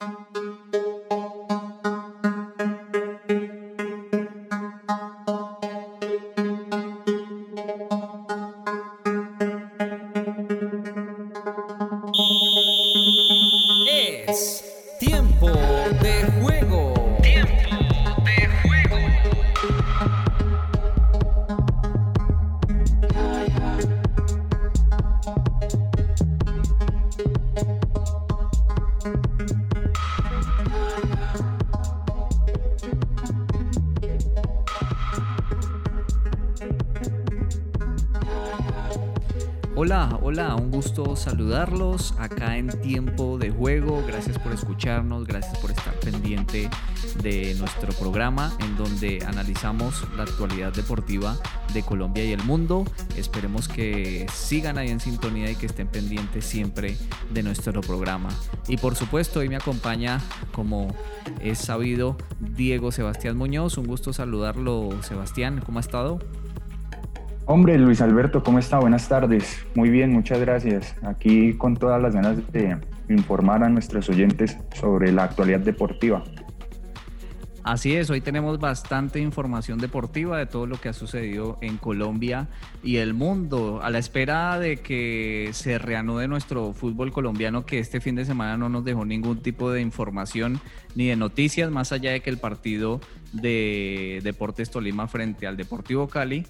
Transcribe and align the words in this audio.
Música 0.00 0.85
saludarlos 41.16 42.14
acá 42.18 42.56
en 42.56 42.68
tiempo 42.80 43.38
de 43.38 43.50
juego. 43.50 44.04
Gracias 44.06 44.38
por 44.38 44.52
escucharnos, 44.52 45.26
gracias 45.26 45.58
por 45.58 45.70
estar 45.70 45.94
pendiente 46.00 46.70
de 47.22 47.54
nuestro 47.58 47.92
programa 47.94 48.52
en 48.60 48.76
donde 48.76 49.24
analizamos 49.26 50.04
la 50.16 50.24
actualidad 50.24 50.72
deportiva 50.72 51.36
de 51.72 51.82
Colombia 51.82 52.24
y 52.24 52.32
el 52.32 52.42
mundo. 52.44 52.84
Esperemos 53.16 53.68
que 53.68 54.26
sigan 54.32 54.78
ahí 54.78 54.88
en 54.90 55.00
sintonía 55.00 55.50
y 55.50 55.56
que 55.56 55.66
estén 55.66 55.88
pendientes 55.88 56.44
siempre 56.44 56.96
de 57.32 57.42
nuestro 57.42 57.80
programa. 57.80 58.28
Y 58.68 58.76
por 58.76 58.94
supuesto, 58.94 59.40
hoy 59.40 59.48
me 59.48 59.56
acompaña, 59.56 60.20
como 60.52 60.94
es 61.40 61.58
sabido, 61.58 62.16
Diego 62.40 62.92
Sebastián 62.92 63.36
Muñoz. 63.36 63.78
Un 63.78 63.86
gusto 63.86 64.12
saludarlo, 64.12 64.90
Sebastián. 65.02 65.62
¿Cómo 65.64 65.78
ha 65.78 65.80
estado? 65.80 66.18
Hombre, 67.56 67.78
Luis 67.78 68.02
Alberto, 68.02 68.42
¿cómo 68.42 68.58
está? 68.58 68.78
Buenas 68.78 69.08
tardes. 69.08 69.64
Muy 69.74 69.88
bien, 69.88 70.12
muchas 70.12 70.38
gracias. 70.38 70.94
Aquí 71.02 71.54
con 71.54 71.74
todas 71.74 72.02
las 72.02 72.14
ganas 72.14 72.52
de 72.52 72.76
informar 73.08 73.64
a 73.64 73.70
nuestros 73.70 74.10
oyentes 74.10 74.58
sobre 74.74 75.10
la 75.10 75.24
actualidad 75.24 75.60
deportiva. 75.60 76.22
Así 77.62 77.96
es, 77.96 78.10
hoy 78.10 78.20
tenemos 78.20 78.60
bastante 78.60 79.20
información 79.20 79.78
deportiva 79.78 80.36
de 80.36 80.44
todo 80.44 80.66
lo 80.66 80.78
que 80.78 80.90
ha 80.90 80.92
sucedido 80.92 81.56
en 81.62 81.78
Colombia 81.78 82.48
y 82.82 82.96
el 82.96 83.14
mundo, 83.14 83.80
a 83.82 83.88
la 83.88 84.00
espera 84.00 84.58
de 84.58 84.76
que 84.76 85.48
se 85.52 85.78
reanude 85.78 86.28
nuestro 86.28 86.74
fútbol 86.74 87.10
colombiano, 87.10 87.64
que 87.64 87.78
este 87.78 88.02
fin 88.02 88.16
de 88.16 88.26
semana 88.26 88.58
no 88.58 88.68
nos 88.68 88.84
dejó 88.84 89.06
ningún 89.06 89.40
tipo 89.40 89.70
de 89.70 89.80
información 89.80 90.60
ni 90.94 91.06
de 91.06 91.16
noticias, 91.16 91.70
más 91.70 91.90
allá 91.90 92.12
de 92.12 92.20
que 92.20 92.28
el 92.28 92.36
partido 92.36 93.00
de 93.32 94.20
Deportes 94.22 94.70
Tolima 94.70 95.08
frente 95.08 95.46
al 95.46 95.56
Deportivo 95.56 96.06
Cali 96.06 96.44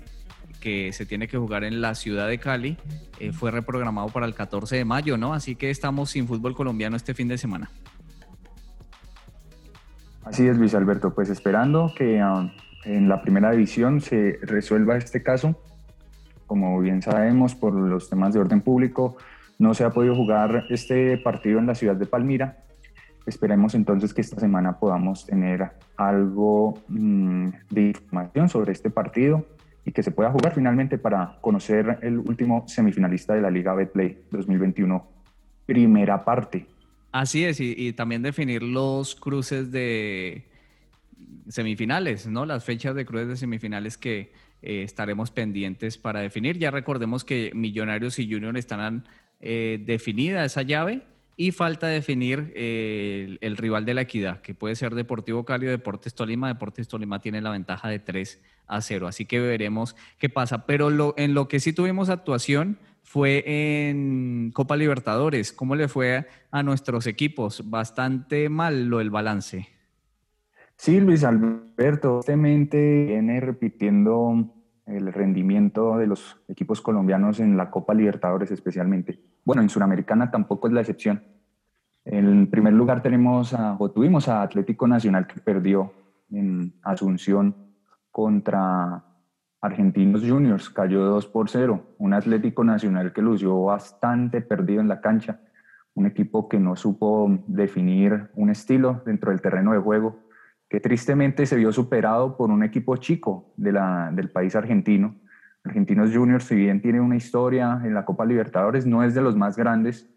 que 0.61 0.93
se 0.93 1.07
tiene 1.07 1.29
que 1.29 1.39
jugar 1.39 1.65
en 1.65 1.81
la 1.81 1.95
ciudad 1.95 2.29
de 2.29 2.39
Cali, 2.39 2.77
eh, 3.21 3.33
fue 3.33 3.51
reprogramado 3.51 4.09
para 4.09 4.27
el 4.27 4.35
14 4.35 4.77
de 4.77 4.85
mayo, 4.85 5.17
¿no? 5.17 5.35
Así 5.35 5.55
que 5.55 5.71
estamos 5.71 6.11
sin 6.11 6.27
fútbol 6.27 6.55
colombiano 6.55 6.97
este 6.97 7.15
fin 7.15 7.29
de 7.29 7.39
semana. 7.39 7.71
Así 10.25 10.47
es, 10.47 10.57
Luis 10.57 10.75
Alberto, 10.75 11.15
pues 11.15 11.31
esperando 11.31 11.93
que 11.97 12.21
ah, 12.21 12.53
en 12.85 13.09
la 13.09 13.23
primera 13.23 13.53
división 13.53 14.01
se 14.01 14.39
resuelva 14.43 14.97
este 14.97 15.23
caso. 15.23 15.55
Como 16.47 16.81
bien 16.81 17.01
sabemos, 17.03 17.55
por 17.55 17.75
los 17.75 18.09
temas 18.11 18.35
de 18.35 18.41
orden 18.41 18.61
público, 18.61 19.17
no 19.59 19.73
se 19.75 19.85
ha 19.85 19.91
podido 19.91 20.15
jugar 20.15 20.65
este 20.71 21.17
partido 21.19 21.59
en 21.59 21.67
la 21.67 21.75
ciudad 21.75 21.97
de 21.97 22.07
Palmira. 22.07 22.59
Esperemos 23.25 23.75
entonces 23.75 24.15
que 24.15 24.21
esta 24.21 24.39
semana 24.39 24.79
podamos 24.79 25.27
tener 25.27 25.73
algo 25.97 26.75
mm, 26.89 27.49
de 27.71 27.83
información 27.89 28.49
sobre 28.49 28.73
este 28.73 28.91
partido 28.91 29.45
y 29.87 29.93
que 29.93 30.03
se 30.03 30.11
pueda 30.11 30.31
jugar 30.31 30.53
finalmente 30.53 30.99
para 30.99 31.39
conocer 31.41 32.01
el 32.03 32.19
último 32.19 32.65
semifinalista 32.67 33.35
de 33.35 33.41
la 33.41 33.51
Liga 33.51 33.73
Betplay 33.73 34.19
2021, 34.33 35.09
primera 35.65 36.25
parte. 36.25 36.67
Así 37.13 37.45
es, 37.45 37.61
y, 37.61 37.93
también 37.93 38.21
definir 38.21 38.65
los 38.65 39.15
cruces 39.15 39.71
de 39.71 40.45
semifinales, 41.49 42.27
¿no? 42.27 42.45
Las 42.45 42.65
fechas 42.65 42.97
de 42.97 43.07
cruces 43.07 43.29
de 43.29 43.37
semifinales 43.37 43.97
que 43.97 44.33
eh, 44.61 44.83
estaremos 44.83 45.31
pendientes 45.31 45.97
para 45.97 46.21
definir. 46.21 46.59
Ya 46.59 46.73
recordemos 46.73 47.25
que 47.25 47.53
Millonarios 47.55 48.19
y 48.19 48.31
Junior 48.31 48.59
están 48.59 49.05
eh, 49.41 49.81
definida 49.87 50.45
esa 50.45 50.63
llave 50.63 51.03
y 51.37 51.53
falta 51.53 51.87
definir 51.87 52.53
eh, 52.57 53.37
el, 53.43 53.57
rival 53.59 53.85
de 53.85 53.95
la 53.95 54.01
equidad, 54.01 54.41
que 54.41 54.55
puede 54.55 54.75
ser 54.75 54.95
Deportivo 54.95 55.45
Cali 55.45 55.67
o 55.67 55.71
Deportes 55.71 56.15
Tolima. 56.15 56.49
Deportes 56.49 56.89
Tolima 56.89 57.21
tiene 57.21 57.43
la 57.43 57.51
ventaja 57.51 57.89
de 57.89 57.99
3 57.99 58.43
a 58.67 58.81
0, 58.81 59.07
así 59.07 59.27
que 59.27 59.39
veremos 59.39 59.97
qué 60.19 60.31
pasa. 60.31 60.65
Pero 60.65 60.89
lo, 60.89 61.13
en 61.19 61.35
lo 61.35 61.47
que 61.47 61.61
sí 61.61 61.75
tuvimos 61.75 62.09
actuación 62.09 62.79
fue 63.03 63.45
en 63.47 64.51
Copa 64.55 64.77
Libertadores. 64.77 65.53
¿Cómo 65.53 65.77
le 65.77 65.89
fue 65.89 66.27
a 66.51 66.63
nuestros 66.63 67.07
equipos? 67.07 67.69
Bastante 67.69 68.49
mal 68.49 68.87
lo 68.87 68.99
del 68.99 69.11
balance. 69.11 69.69
Sí, 70.77 71.01
Luis 71.01 71.23
Alberto, 71.23 72.21
tristemente 72.21 73.05
viene 73.05 73.41
repitiendo 73.41 74.55
el 74.87 75.13
rendimiento 75.13 75.99
de 75.99 76.07
los 76.07 76.39
equipos 76.49 76.81
colombianos 76.81 77.41
en 77.41 77.57
la 77.57 77.71
Copa 77.71 77.93
Libertadores 77.93 78.51
especialmente. 78.51 79.21
Bueno, 79.47 79.63
en 79.63 79.69
Suramericana 79.69 80.29
tampoco 80.29 80.67
es 80.67 80.75
la 80.75 80.81
excepción. 80.81 81.23
En 82.05 82.51
primer 82.51 82.73
lugar 82.73 83.01
tenemos 83.01 83.55
a, 83.55 83.77
o 83.79 83.93
tuvimos 83.93 84.27
a 84.29 84.43
Atlético 84.43 84.89
Nacional 84.89 85.29
que 85.29 85.41
perdió 85.41 85.93
en 86.33 86.75
Asunción 86.83 87.55
contra 88.11 89.05
Argentinos 89.61 90.23
Juniors, 90.29 90.69
cayó 90.69 91.05
2 91.05 91.29
por 91.29 91.49
0. 91.49 91.95
Un 91.99 92.13
Atlético 92.13 92.65
Nacional 92.65 93.13
que 93.13 93.23
lució 93.23 93.63
bastante 93.63 94.41
perdido 94.41 94.81
en 94.81 94.89
la 94.89 95.01
cancha, 95.01 95.41
un 95.95 96.07
equipo 96.07 96.49
que 96.49 96.59
no 96.59 96.75
supo 96.75 97.31
definir 97.47 98.31
un 98.35 98.51
estilo 98.51 99.01
dentro 99.07 99.31
del 99.31 99.41
terreno 99.41 99.75
de 99.75 99.79
juego 99.79 100.27
que 100.69 100.81
tristemente 100.81 101.47
se 101.47 101.55
vio 101.55 101.73
superado 101.73 102.37
por 102.37 102.51
un 102.51 102.65
equipo 102.65 102.97
chico 102.97 103.53
del 103.57 104.29
país 104.33 104.57
argentino. 104.57 105.15
Argentinos 105.67 106.15
Juniors, 106.15 106.45
si 106.45 106.55
bien 106.55 106.81
tiene 106.81 107.01
una 107.01 107.17
historia 107.17 107.81
en 107.85 107.95
la 107.95 108.05
Copa 108.05 108.25
Libertadores, 108.25 108.87
no 108.87 109.03
es 109.03 109.15
de 109.15 109.23
los 109.23 109.37
más 109.37 109.57
grandes 109.57 110.09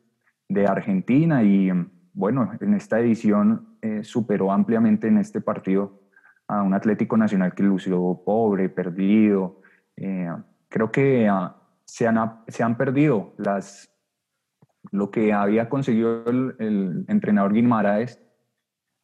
de 0.48 0.68
Argentina 0.68 1.44
y 1.44 1.72
bueno, 2.14 2.52
en 2.60 2.74
esta 2.74 3.00
edición 3.00 3.78
eh, 3.82 4.04
superó 4.04 4.52
ampliamente 4.52 5.08
en 5.08 5.18
este 5.18 5.42
partido 5.42 6.02
a 6.48 6.62
un 6.64 6.74
Atlético 6.74 7.18
Nacional 7.18 7.54
que 7.54 7.64
lució 7.64 8.22
pobre, 8.26 8.70
perdido. 8.70 9.62
Eh, 9.96 10.30
creo 10.68 10.92
que 10.92 11.28
ah, 11.28 11.56
se, 11.86 12.08
han, 12.08 12.42
se 12.48 12.64
han 12.64 12.78
perdido 12.78 13.34
las, 13.38 13.90
lo 14.92 15.12
que 15.12 15.34
había 15.34 15.70
conseguido 15.70 16.26
el, 16.26 16.56
el 16.60 17.06
entrenador 17.08 17.54
Guimaraes 17.54 18.20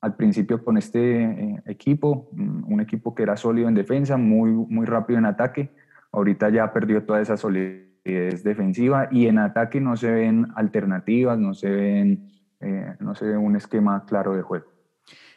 al 0.01 0.15
principio 0.15 0.63
con 0.63 0.77
este 0.77 1.23
eh, 1.23 1.63
equipo, 1.65 2.29
mm, 2.33 2.71
un 2.71 2.81
equipo 2.81 3.15
que 3.15 3.23
era 3.23 3.35
sólido 3.35 3.67
en 3.67 3.73
defensa, 3.73 4.17
muy, 4.17 4.51
muy 4.51 4.85
rápido 4.85 5.17
en 5.17 5.25
ataque. 5.25 5.71
Ahorita 6.15 6.49
ya 6.49 6.71
perdió 6.71 7.03
toda 7.03 7.21
esa 7.21 7.35
solidez 7.35 8.43
defensiva 8.43 9.09
y 9.11 9.27
en 9.27 9.37
ataque 9.37 9.81
no 9.81 9.97
se 9.97 10.09
ven 10.09 10.47
alternativas, 10.55 11.37
no 11.37 11.53
se 11.53 11.69
ven, 11.69 12.31
eh, 12.61 12.95
no 12.99 13.15
se 13.15 13.25
ve 13.25 13.37
un 13.37 13.57
esquema 13.57 14.05
claro 14.05 14.33
de 14.33 14.41
juego. 14.41 14.65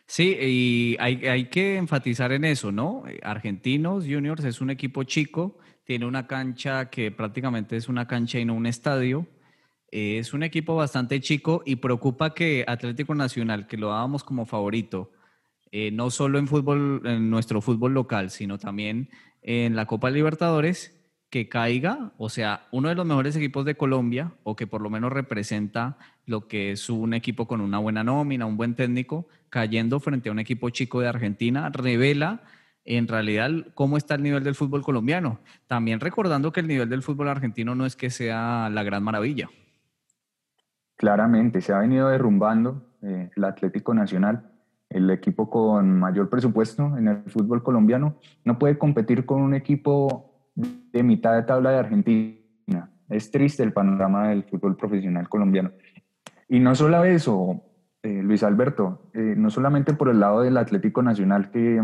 Sí, 0.06 0.36
y 0.40 0.96
hay, 1.00 1.26
hay, 1.26 1.46
que 1.46 1.76
enfatizar 1.76 2.30
en 2.32 2.44
eso, 2.44 2.70
¿no? 2.70 3.02
Argentinos 3.22 4.04
Juniors 4.04 4.44
es 4.44 4.60
un 4.60 4.70
equipo 4.70 5.02
chico, 5.02 5.58
tiene 5.84 6.06
una 6.06 6.26
cancha 6.26 6.88
que 6.90 7.10
prácticamente 7.10 7.76
es 7.76 7.88
una 7.88 8.06
cancha 8.06 8.38
y 8.38 8.44
no 8.44 8.54
un 8.54 8.66
estadio. 8.66 9.26
Es 9.90 10.32
un 10.32 10.42
equipo 10.42 10.76
bastante 10.76 11.20
chico 11.20 11.62
y 11.64 11.76
preocupa 11.76 12.34
que 12.34 12.64
Atlético 12.68 13.14
Nacional, 13.14 13.66
que 13.66 13.78
lo 13.78 13.88
dábamos 13.88 14.22
como 14.22 14.44
favorito, 14.44 15.10
eh, 15.70 15.90
no 15.90 16.10
solo 16.10 16.38
en 16.38 16.46
fútbol, 16.46 17.02
en 17.04 17.28
nuestro 17.28 17.60
fútbol 17.60 17.94
local, 17.94 18.30
sino 18.30 18.58
también 18.58 19.10
en 19.42 19.76
la 19.76 19.86
Copa 19.86 20.10
Libertadores, 20.10 20.94
que 21.30 21.48
caiga, 21.48 22.12
o 22.16 22.30
sea, 22.30 22.66
uno 22.72 22.88
de 22.88 22.94
los 22.94 23.04
mejores 23.04 23.36
equipos 23.36 23.64
de 23.64 23.76
Colombia, 23.76 24.32
o 24.44 24.56
que 24.56 24.66
por 24.66 24.80
lo 24.80 24.88
menos 24.88 25.12
representa 25.12 25.98
lo 26.24 26.48
que 26.48 26.72
es 26.72 26.88
un 26.88 27.12
equipo 27.12 27.46
con 27.46 27.60
una 27.60 27.78
buena 27.78 28.02
nómina, 28.02 28.46
un 28.46 28.56
buen 28.56 28.74
técnico, 28.74 29.28
cayendo 29.50 30.00
frente 30.00 30.28
a 30.28 30.32
un 30.32 30.38
equipo 30.38 30.70
chico 30.70 31.00
de 31.00 31.08
Argentina, 31.08 31.70
revela 31.70 32.42
en 32.84 33.06
realidad 33.06 33.50
cómo 33.74 33.98
está 33.98 34.14
el 34.14 34.22
nivel 34.22 34.42
del 34.42 34.54
fútbol 34.54 34.82
colombiano. 34.82 35.40
También 35.66 36.00
recordando 36.00 36.52
que 36.52 36.60
el 36.60 36.68
nivel 36.68 36.88
del 36.88 37.02
fútbol 37.02 37.28
argentino 37.28 37.74
no 37.74 37.84
es 37.84 37.96
que 37.96 38.08
sea 38.08 38.70
la 38.70 38.82
gran 38.82 39.02
maravilla. 39.02 39.50
Claramente, 40.96 41.60
se 41.60 41.72
ha 41.72 41.78
venido 41.78 42.08
derrumbando 42.08 42.96
eh, 43.02 43.30
el 43.36 43.44
Atlético 43.44 43.92
Nacional, 43.92 44.50
el 44.90 45.10
equipo 45.10 45.50
con 45.50 45.98
mayor 45.98 46.28
presupuesto 46.30 46.96
en 46.96 47.08
el 47.08 47.22
fútbol 47.26 47.62
colombiano, 47.62 48.16
no 48.44 48.58
puede 48.58 48.78
competir 48.78 49.26
con 49.26 49.42
un 49.42 49.54
equipo 49.54 50.50
de 50.54 51.02
mitad 51.02 51.34
de 51.34 51.42
tabla 51.42 51.70
de 51.70 51.78
Argentina. 51.78 52.90
Es 53.08 53.30
triste 53.30 53.62
el 53.62 53.72
panorama 53.72 54.28
del 54.28 54.44
fútbol 54.44 54.76
profesional 54.76 55.28
colombiano. 55.28 55.72
Y 56.48 56.60
no 56.60 56.74
solo 56.74 57.04
eso, 57.04 57.62
eh, 58.02 58.22
Luis 58.22 58.42
Alberto, 58.42 59.10
eh, 59.14 59.34
no 59.36 59.50
solamente 59.50 59.92
por 59.92 60.08
el 60.08 60.20
lado 60.20 60.40
del 60.40 60.56
Atlético 60.56 61.02
Nacional, 61.02 61.50
que 61.50 61.82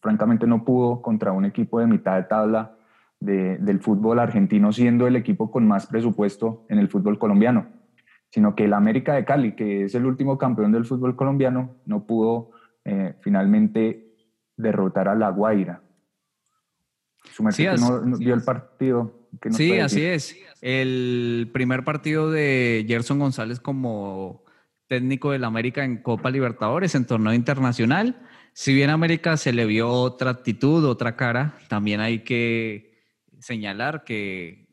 francamente 0.00 0.46
no 0.46 0.64
pudo 0.64 1.02
contra 1.02 1.32
un 1.32 1.44
equipo 1.44 1.80
de 1.80 1.86
mitad 1.86 2.16
de 2.16 2.24
tabla 2.24 2.76
del 3.20 3.80
fútbol 3.80 4.18
argentino, 4.18 4.70
siendo 4.70 5.06
el 5.06 5.16
equipo 5.16 5.50
con 5.50 5.66
más 5.66 5.86
presupuesto 5.86 6.66
en 6.68 6.78
el 6.78 6.88
fútbol 6.88 7.18
colombiano, 7.18 7.68
sino 8.34 8.56
que 8.56 8.64
el 8.64 8.72
América 8.72 9.14
de 9.14 9.24
Cali, 9.24 9.52
que 9.52 9.84
es 9.84 9.94
el 9.94 10.06
último 10.06 10.36
campeón 10.38 10.72
del 10.72 10.84
fútbol 10.84 11.14
colombiano, 11.14 11.76
no 11.86 12.04
pudo 12.04 12.50
finalmente 13.20 14.08
derrotar 14.56 15.06
a 15.06 15.14
La 15.14 15.30
Guaira. 15.30 15.82
sí, 17.50 17.64
no, 17.78 18.18
vio 18.18 18.34
el 18.34 18.42
partido. 18.42 19.28
sí, 19.50 19.78
así 19.78 20.02
es. 20.02 20.36
El 20.60 21.48
primer 21.52 21.84
partido 21.84 22.28
de 22.32 22.84
Gerson 22.88 23.20
González 23.20 23.60
como 23.60 24.42
técnico 24.88 25.30
del 25.30 25.44
América 25.44 25.84
en 25.84 25.98
Copa 25.98 26.32
Libertadores, 26.32 26.96
en 26.96 27.06
torneo 27.06 27.34
internacional. 27.34 28.20
Si 28.52 28.74
bien 28.74 28.90
América 28.90 29.36
se 29.36 29.52
le 29.52 29.64
vio 29.64 29.88
otra 29.88 30.30
actitud, 30.30 30.84
otra 30.84 31.14
cara, 31.14 31.56
también 31.68 32.00
hay 32.00 32.24
que 32.24 32.94
señalar 33.38 34.02
que 34.02 34.63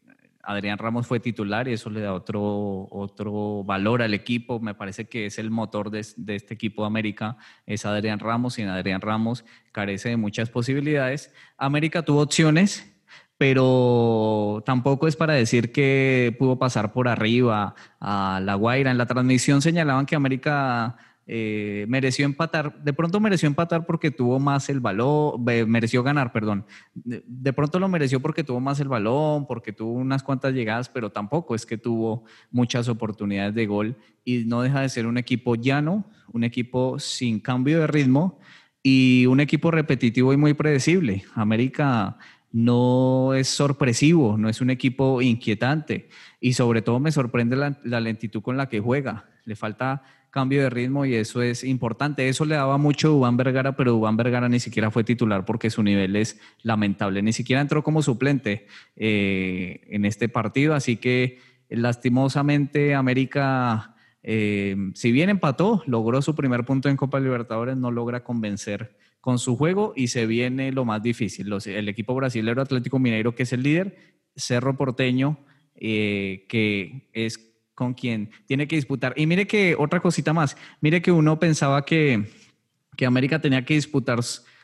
Adrián 0.44 0.78
Ramos 0.78 1.08
fue 1.08 1.20
titular 1.20 1.68
y 1.68 1.74
eso 1.74 1.90
le 1.90 2.02
da 2.02 2.14
otro, 2.14 2.88
otro 2.92 3.64
valor 3.64 4.02
al 4.02 4.14
equipo. 4.14 4.60
Me 4.60 4.74
parece 4.74 5.08
que 5.08 5.26
es 5.26 5.40
el 5.40 5.50
motor 5.50 5.92
de, 5.92 6.06
de 6.18 6.36
este 6.36 6.54
equipo 6.54 6.84
de 6.84 6.88
América, 6.88 7.38
es 7.66 7.86
Adrián 7.86 8.20
Ramos. 8.20 8.60
en 8.60 8.70
Adrián 8.70 9.02
Ramos 9.02 9.46
carece 9.72 10.10
de 10.10 10.18
muchas 10.18 10.50
posibilidades. 10.50 11.34
América 11.58 12.04
tuvo 12.04 12.22
opciones, 12.22 12.92
pero 13.38 14.62
tampoco 14.66 15.08
es 15.08 15.16
para 15.16 15.34
decir 15.34 15.72
que 15.72 16.36
pudo 16.38 16.60
pasar 16.60 16.94
por 16.94 17.08
arriba 17.08 17.76
a 18.00 18.40
La 18.44 18.56
Guaira. 18.56 18.92
En 18.92 18.98
la 18.98 19.08
transmisión 19.08 19.62
señalaban 19.62 20.06
que 20.06 20.16
América 20.16 20.98
eh, 21.28 21.86
mereció 21.88 22.26
empatar, 22.26 22.84
de 22.84 22.94
pronto 22.94 23.20
mereció 23.20 23.48
empatar 23.48 23.86
porque 23.86 24.12
tuvo 24.12 24.40
más 24.40 24.70
el 24.70 24.80
balón, 24.80 25.44
mereció 25.68 26.04
ganar, 26.04 26.32
perdón. 26.32 26.66
De, 26.94 27.54
pronto 27.54 27.80
lo 27.80 27.88
mereció 27.88 28.20
porque 28.20 28.44
tuvo 28.44 28.60
más 28.60 28.80
el 28.80 28.88
balón, 28.88 29.48
porque 29.48 29.72
tuvo 29.72 29.94
unas 29.94 30.24
cuantas 30.24 30.54
llegadas, 30.54 30.90
pero 30.90 31.12
tampoco 31.12 31.56
es 31.56 31.66
que 31.66 31.78
tuvo 31.78 32.26
muchas 32.52 32.90
oportunidades 32.90 33.54
de 33.56 33.66
gol 33.66 33.98
y 34.26 34.46
no 34.46 34.62
deja 34.62 34.82
de 34.82 34.90
ser 34.90 35.06
un 35.06 35.18
equipo 35.18 35.56
llano, 35.56 36.06
un 36.34 36.44
equipo 36.44 37.00
sin 37.00 37.40
cambio 37.40 37.80
de 37.80 37.88
ritmo 37.88 38.40
y 38.84 39.26
un 39.28 39.40
equipo 39.40 39.72
repetitivo 39.72 40.34
y 40.34 40.38
muy 40.38 40.54
predecible. 40.54 41.24
América 41.36 42.18
no 42.52 43.34
es 43.34 43.48
sorpresivo, 43.48 44.38
no 44.38 44.50
es 44.50 44.62
un 44.62 44.70
equipo 44.70 45.22
inquietante 45.22 46.10
y 46.40 46.54
sobre 46.54 46.82
todo 46.82 47.00
me 47.00 47.12
sorprende 47.12 47.56
la, 47.56 48.00
lentitud 48.00 48.42
con 48.42 48.58
la 48.58 48.68
que 48.68 48.80
juega. 48.80 49.30
Le 49.46 49.56
falta 49.56 50.04
cambio 50.32 50.64
de 50.64 50.70
ritmo 50.70 51.06
y 51.06 51.14
eso 51.14 51.42
es 51.42 51.64
importante. 51.64 52.28
Eso 52.28 52.46
le 52.46 52.56
daba 52.56 52.78
mucho 52.78 53.10
a 53.10 53.12
Dubán 53.12 53.38
Vergara, 53.38 53.76
pero 53.76 53.92
Dubán 53.92 54.18
Vergara 54.18 54.50
ni 54.50 54.60
siquiera 54.60 54.90
fue 54.90 55.04
titular 55.04 55.46
porque 55.46 55.70
su 55.70 55.84
nivel 55.84 56.16
es 56.16 56.40
lamentable. 56.64 57.22
Ni 57.22 57.34
siquiera 57.34 57.62
entró 57.62 57.84
como 57.84 58.02
suplente 58.02 58.66
eh, 58.96 59.82
en 59.90 60.06
este 60.06 60.30
partido, 60.30 60.74
así 60.74 60.98
que 60.98 61.40
lastimosamente 61.70 62.96
América, 62.96 63.96
eh, 64.24 64.76
si 64.96 65.12
bien 65.12 65.30
empató, 65.30 65.84
logró 65.86 66.22
su 66.22 66.34
primer 66.36 66.66
punto 66.66 66.90
en 66.90 66.98
Copa 66.98 67.20
Libertadores, 67.20 67.78
no 67.78 67.92
logra 67.92 68.24
convencer 68.24 68.98
con 69.20 69.38
su 69.38 69.56
juego 69.56 69.94
y 69.96 70.08
se 70.08 70.26
viene 70.26 70.72
lo 70.72 70.84
más 70.84 71.04
difícil. 71.04 71.54
el 71.66 71.90
equipo 71.90 72.16
brasilero 72.16 72.62
Atlético 72.62 72.98
Mineiro, 72.98 73.36
que 73.36 73.44
es 73.44 73.54
el 73.54 73.64
líder, 73.64 73.98
Cerro 74.36 74.76
Porteño, 74.76 75.38
eh, 75.76 76.46
que 76.50 77.10
es 77.14 77.51
con 77.82 77.96
quien 77.96 78.30
tiene 78.46 78.68
que 78.68 78.76
disputar. 78.76 79.12
Y 79.16 79.26
mire 79.26 79.48
que 79.48 79.76
otra 79.76 80.02
cosita 80.02 80.34
más, 80.34 80.56
mire 80.82 81.02
que 81.02 81.12
uno 81.12 81.40
pensaba 81.40 81.84
que, 81.84 82.30
que 82.96 83.08
América 83.08 83.42
tenía 83.42 83.66
que 83.66 83.74
disputar 83.74 84.20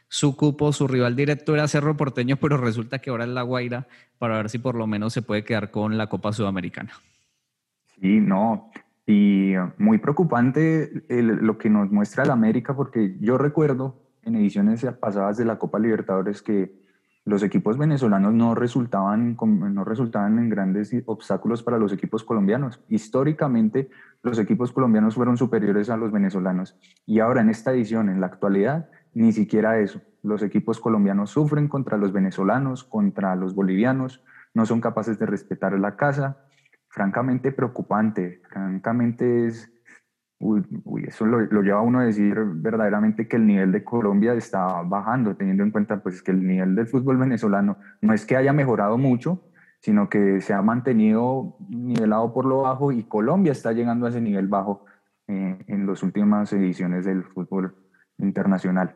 su 0.08 0.38
cupo, 0.38 0.72
su 0.72 0.88
rival 0.88 1.16
directo 1.16 1.56
era 1.56 1.68
Cerro 1.68 1.98
Porteño, 1.98 2.38
pero 2.38 2.58
resulta 2.58 3.00
que 3.00 3.10
ahora 3.10 3.24
es 3.24 3.32
La 3.32 3.42
Guaira 3.42 3.88
para 4.20 4.38
ver 4.38 4.52
si 4.52 4.60
por 4.60 4.76
lo 4.76 4.86
menos 4.86 5.14
se 5.14 5.24
puede 5.24 5.44
quedar 5.44 5.72
con 5.72 5.98
la 5.98 6.06
Copa 6.06 6.32
Sudamericana. 6.32 6.92
Sí, 8.00 8.20
no, 8.20 8.70
y 9.08 9.54
muy 9.80 9.98
preocupante 9.98 10.92
lo 11.10 11.58
que 11.58 11.72
nos 11.72 11.90
muestra 11.90 12.24
la 12.24 12.34
América, 12.34 12.76
porque 12.76 13.18
yo 13.20 13.40
recuerdo 13.40 14.00
en 14.22 14.36
ediciones 14.36 14.86
pasadas 15.00 15.38
de 15.38 15.46
la 15.46 15.58
Copa 15.58 15.80
Libertadores 15.80 16.44
que 16.44 16.72
los 17.28 17.44
equipos 17.44 17.78
venezolanos 17.78 18.34
no 18.34 18.56
resultaban, 18.56 19.36
no 19.36 19.84
resultaban 19.84 20.40
en 20.40 20.48
grandes 20.48 20.96
obstáculos 21.08 21.62
para 21.62 21.78
los 21.78 21.92
equipos 21.92 22.24
colombianos. 22.24 22.80
Históricamente, 22.88 23.90
los 24.24 24.40
equipos 24.40 24.72
colombianos 24.72 25.16
fueron 25.16 25.36
superiores 25.36 25.90
a 25.90 25.98
los 25.98 26.14
venezolanos. 26.14 26.80
Y 27.06 27.20
ahora 27.20 27.42
en 27.42 27.50
esta 27.50 27.74
edición, 27.74 28.08
en 28.08 28.22
la 28.22 28.28
actualidad, 28.28 28.90
ni 29.14 29.34
siquiera 29.34 29.78
eso. 29.78 30.00
Los 30.24 30.42
equipos 30.42 30.80
colombianos 30.80 31.32
sufren 31.32 31.68
contra 31.68 31.98
los 31.98 32.14
venezolanos, 32.14 32.86
contra 32.86 33.36
los 33.36 33.54
bolivianos, 33.54 34.24
no 34.54 34.66
son 34.66 34.80
capaces 34.80 35.20
de 35.20 35.26
respetar 35.26 35.78
la 35.78 35.98
casa. 35.98 36.38
Francamente 36.88 37.52
preocupante, 37.52 38.42
francamente 38.50 39.48
es 39.48 39.70
Uy, 40.40 40.64
eso 41.08 41.26
lo, 41.26 41.62
lleva 41.62 41.80
a 41.80 41.82
uno 41.82 42.00
a 42.00 42.06
decir 42.06 42.38
verdaderamente 42.38 43.28
que 43.28 43.38
el 43.38 43.48
nivel 43.48 43.72
de 43.72 43.84
Colombia 43.84 44.34
está 44.34 44.84
bajando, 44.84 45.36
teniendo 45.36 45.64
en 45.64 45.72
cuenta 45.72 46.04
pues 46.04 46.22
que 46.22 46.30
el 46.30 46.46
nivel 46.46 46.76
del 46.76 46.86
fútbol 46.86 47.18
venezolano 47.18 47.78
no 48.02 48.14
es 48.14 48.26
que 48.26 48.36
haya 48.36 48.54
mejorado 48.54 49.00
mucho, 49.00 49.42
sino 49.80 50.10
que 50.10 50.42
se 50.42 50.54
ha 50.54 50.62
mantenido 50.62 51.58
nivelado 51.70 52.34
por 52.34 52.46
lo 52.46 52.62
bajo 52.62 52.92
y 52.92 53.04
Colombia 53.04 53.52
está 53.52 53.72
llegando 53.72 54.06
a 54.06 54.10
ese 54.10 54.22
nivel 54.22 54.48
bajo 54.48 54.86
eh, 55.28 55.58
en 55.66 55.88
las 55.88 56.04
últimas 56.04 56.54
ediciones 56.54 57.06
del 57.06 57.24
fútbol 57.24 57.76
internacional 58.20 58.96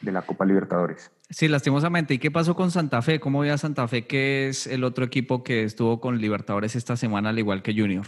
de 0.00 0.10
la 0.10 0.22
Copa 0.22 0.44
Libertadores. 0.44 1.12
Sí, 1.30 1.46
lastimosamente. 1.46 2.14
¿Y 2.14 2.18
qué 2.18 2.30
pasó 2.30 2.56
con 2.56 2.72
Santa 2.72 3.02
Fe? 3.02 3.20
¿Cómo 3.20 3.40
ve 3.40 3.52
a 3.52 3.58
Santa 3.58 3.86
Fe, 3.86 4.06
que 4.06 4.48
es 4.48 4.66
el 4.66 4.82
otro 4.82 5.04
equipo 5.04 5.44
que 5.44 5.62
estuvo 5.62 6.00
con 6.00 6.18
Libertadores 6.18 6.74
esta 6.74 6.96
semana, 6.96 7.30
al 7.30 7.38
igual 7.38 7.62
que 7.62 7.72
Junior? 7.72 8.06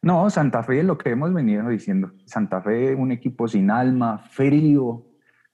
No, 0.00 0.30
Santa 0.30 0.62
Fe, 0.62 0.82
lo 0.84 0.96
que 0.96 1.10
hemos 1.10 1.32
venido 1.34 1.68
diciendo, 1.68 2.12
Santa 2.24 2.60
Fe, 2.62 2.94
un 2.94 3.10
equipo 3.10 3.48
sin 3.48 3.70
alma, 3.70 4.18
frío. 4.18 5.04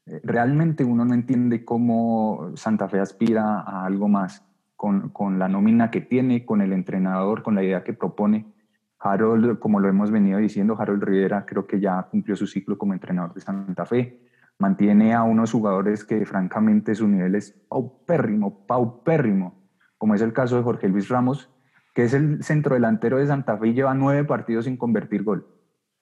Eh, 0.07 0.21
realmente 0.23 0.85
uno 0.85 1.05
no 1.05 1.15
entiende 1.15 1.65
cómo 1.65 2.53
Santa 2.55 2.89
Fe 2.89 3.01
aspira 3.01 3.61
a 3.61 3.87
algo 3.87 4.07
más 4.07 4.47
con, 4.77 5.09
con 5.11 5.39
la 5.39 5.49
nómina 5.49 5.91
que 5.91 6.03
tiene, 6.03 6.45
con 6.45 6.61
el 6.61 6.75
entrenador, 6.75 7.43
con 7.43 7.55
la 7.55 7.63
idea 7.63 7.85
que 7.85 7.95
propone. 7.95 8.53
Harold, 8.99 9.59
como 9.59 9.81
lo 9.81 9.89
hemos 9.89 10.11
venido 10.11 10.39
diciendo, 10.39 10.77
Harold 10.79 11.03
Rivera 11.03 11.45
creo 11.47 11.67
que 11.67 11.81
ya 11.81 12.03
cumplió 12.11 12.37
su 12.37 12.47
ciclo 12.47 12.77
como 12.77 12.93
entrenador 12.93 13.33
de 13.33 13.41
Santa 13.41 13.87
Fe. 13.87 14.21
Mantiene 14.59 15.15
a 15.15 15.23
unos 15.23 15.53
jugadores 15.53 16.05
que 16.05 16.25
francamente 16.27 16.95
su 16.95 17.09
nivel 17.09 17.35
es 17.35 17.53
paupérrimo, 17.69 18.67
paupérrimo, 18.67 19.63
como 19.97 20.15
es 20.15 20.23
el 20.23 20.33
caso 20.33 20.57
de 20.57 20.63
Jorge 20.63 20.89
Luis 20.89 21.09
Ramos, 21.09 21.54
que 21.95 22.05
es 22.05 22.13
el 22.13 22.43
centrodelantero 22.43 23.19
de 23.19 23.27
Santa 23.27 23.57
Fe 23.57 23.69
y 23.69 23.75
lleva 23.75 23.95
nueve 23.95 24.25
partidos 24.25 24.65
sin 24.65 24.77
convertir 24.77 25.23
gol. 25.23 25.47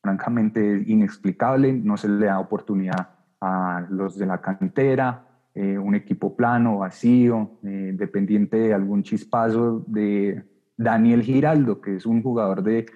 Francamente 0.03 0.79
es 0.79 0.89
inexplicable, 0.89 1.73
no 1.73 1.97
se 1.97 2.09
le 2.09 2.27
da 2.27 2.41
oportunidad 2.41 3.11
a 3.41 3.87
los 3.91 4.19
de 4.19 4.27
la 4.27 4.41
cantera, 4.41 5.27
eh, 5.55 5.77
un 5.77 5.95
equipo 5.95 6.35
plano, 6.35 6.79
vacío, 6.79 7.59
eh, 7.63 7.93
dependiente 7.95 8.57
de 8.57 8.75
algún 8.75 9.03
chispazo 9.03 9.85
de 9.87 10.43
Daniel 10.77 11.23
Giraldo, 11.23 11.81
que 11.81 11.97
es 11.97 12.07
un 12.07 12.23
jugador 12.23 12.63
de 12.63 12.87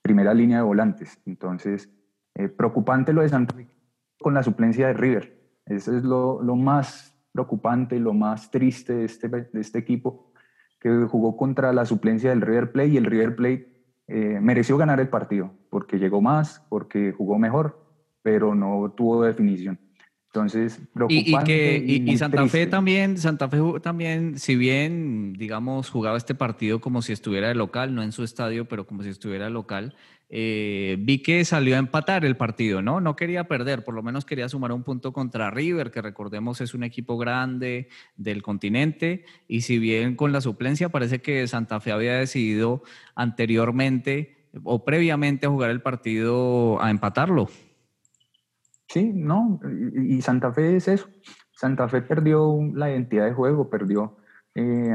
primera 0.00 0.32
línea 0.32 0.58
de 0.58 0.64
volantes. 0.64 1.20
Entonces, 1.26 1.90
eh, 2.34 2.48
preocupante 2.48 3.12
lo 3.12 3.20
de 3.20 3.28
Santa 3.28 3.54
Fe 3.54 3.68
con 4.18 4.32
la 4.32 4.42
suplencia 4.42 4.86
de 4.86 4.94
River. 4.94 5.36
Eso 5.66 5.94
es 5.94 6.04
lo, 6.04 6.42
lo 6.42 6.56
más 6.56 7.14
preocupante, 7.32 8.00
lo 8.00 8.14
más 8.14 8.50
triste 8.50 8.94
de 8.94 9.04
este, 9.04 9.28
de 9.28 9.60
este 9.60 9.78
equipo, 9.78 10.32
que 10.80 10.90
jugó 11.10 11.36
contra 11.36 11.72
la 11.72 11.86
suplencia 11.86 12.30
del 12.30 12.40
River 12.40 12.72
Plate 12.72 12.88
y 12.88 12.96
el 12.96 13.06
River 13.06 13.36
Plate 13.36 13.76
eh, 14.08 14.38
mereció 14.40 14.76
ganar 14.76 15.00
el 15.00 15.08
partido 15.08 15.52
porque 15.70 15.98
llegó 15.98 16.20
más, 16.20 16.64
porque 16.68 17.12
jugó 17.12 17.38
mejor, 17.38 17.84
pero 18.22 18.54
no 18.54 18.92
tuvo 18.96 19.24
definición. 19.24 19.78
Entonces, 20.36 20.80
preocupante. 20.92 21.78
Y, 21.78 22.04
que, 22.04 22.10
y, 22.12 22.18
Santa 22.18 22.46
Fe 22.46 22.66
también, 22.66 23.16
Santa 23.16 23.48
Fe 23.48 23.58
también, 23.82 24.38
si 24.38 24.54
bien, 24.54 25.32
digamos, 25.32 25.88
jugaba 25.88 26.18
este 26.18 26.34
partido 26.34 26.80
como 26.80 27.00
si 27.00 27.12
estuviera 27.12 27.48
de 27.48 27.54
local, 27.54 27.94
no 27.94 28.02
en 28.02 28.12
su 28.12 28.22
estadio, 28.22 28.68
pero 28.68 28.86
como 28.86 29.02
si 29.02 29.08
estuviera 29.08 29.48
local, 29.48 29.94
eh, 30.28 30.96
vi 30.98 31.22
que 31.22 31.44
salió 31.44 31.76
a 31.76 31.78
empatar 31.78 32.24
el 32.24 32.36
partido, 32.36 32.82
¿no? 32.82 33.00
No 33.00 33.14
quería 33.14 33.46
perder, 33.46 33.84
por 33.84 33.94
lo 33.94 34.02
menos 34.02 34.24
quería 34.24 34.48
sumar 34.48 34.72
un 34.72 34.82
punto 34.82 35.12
contra 35.12 35.50
River, 35.50 35.92
que 35.92 36.02
recordemos 36.02 36.60
es 36.60 36.74
un 36.74 36.82
equipo 36.82 37.16
grande 37.16 37.88
del 38.16 38.42
continente, 38.42 39.24
y 39.46 39.60
si 39.60 39.78
bien 39.78 40.16
con 40.16 40.32
la 40.32 40.40
suplencia 40.40 40.88
parece 40.88 41.20
que 41.20 41.46
Santa 41.46 41.80
Fe 41.80 41.92
había 41.92 42.14
decidido 42.14 42.82
anteriormente 43.14 44.48
o 44.64 44.84
previamente 44.84 45.46
a 45.46 45.50
jugar 45.50 45.70
el 45.70 45.82
partido 45.82 46.82
a 46.82 46.90
empatarlo. 46.90 47.48
Sí, 48.88 49.12
no, 49.14 49.60
y 49.94 50.20
Santa 50.22 50.52
Fe 50.52 50.76
es 50.76 50.88
eso. 50.88 51.08
Santa 51.52 51.88
Fe 51.88 52.02
perdió 52.02 52.58
la 52.74 52.90
identidad 52.90 53.26
de 53.26 53.32
juego, 53.32 53.70
perdió 53.70 54.16
eh, 54.54 54.94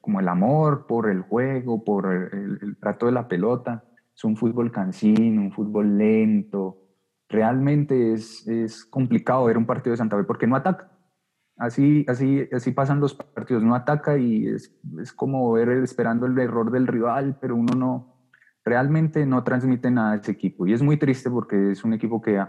como 0.00 0.20
el 0.20 0.28
amor 0.28 0.86
por 0.86 1.08
el 1.08 1.22
juego, 1.22 1.84
por 1.84 2.06
el 2.12 2.76
trato 2.78 3.06
de 3.06 3.12
la 3.12 3.28
pelota 3.28 3.84
es 4.16 4.24
un 4.24 4.36
fútbol 4.36 4.72
cansino, 4.72 5.42
un 5.42 5.52
fútbol 5.52 5.98
lento. 5.98 6.78
Realmente 7.28 8.14
es, 8.14 8.46
es 8.48 8.84
complicado 8.84 9.44
ver 9.44 9.58
un 9.58 9.66
partido 9.66 9.92
de 9.92 9.98
Santa 9.98 10.16
Fe 10.16 10.24
porque 10.24 10.46
no 10.46 10.56
ataca. 10.56 10.90
Así, 11.58 12.04
así, 12.08 12.48
así 12.52 12.72
pasan 12.72 13.00
los 13.00 13.14
partidos, 13.14 13.62
no 13.62 13.74
ataca 13.74 14.18
y 14.18 14.46
es, 14.46 14.74
es 15.00 15.12
como 15.12 15.52
ver 15.52 15.68
esperando 15.70 16.26
el 16.26 16.38
error 16.38 16.70
del 16.70 16.86
rival, 16.86 17.38
pero 17.40 17.56
uno 17.56 17.74
no, 17.74 18.30
realmente 18.64 19.24
no 19.26 19.42
transmite 19.42 19.90
nada 19.90 20.12
a 20.12 20.16
ese 20.16 20.32
equipo. 20.32 20.66
Y 20.66 20.72
es 20.72 20.82
muy 20.82 20.96
triste 20.96 21.30
porque 21.30 21.72
es 21.72 21.84
un 21.84 21.92
equipo 21.92 22.20
que 22.20 22.42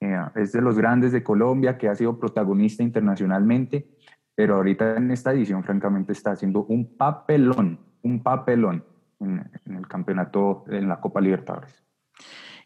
eh, 0.00 0.20
es 0.36 0.52
de 0.52 0.62
los 0.62 0.76
grandes 0.76 1.12
de 1.12 1.22
Colombia, 1.22 1.76
que 1.76 1.88
ha 1.88 1.94
sido 1.94 2.18
protagonista 2.18 2.82
internacionalmente, 2.82 3.88
pero 4.34 4.56
ahorita 4.56 4.96
en 4.96 5.10
esta 5.10 5.32
edición 5.32 5.64
francamente 5.64 6.12
está 6.12 6.32
haciendo 6.32 6.64
un 6.64 6.96
papelón, 6.96 7.78
un 8.02 8.22
papelón 8.22 8.84
en, 9.20 9.50
el 9.66 9.86
campeonato, 9.86 10.64
en 10.70 10.88
la 10.88 11.00
Copa 11.00 11.20
Libertadores. 11.20 11.82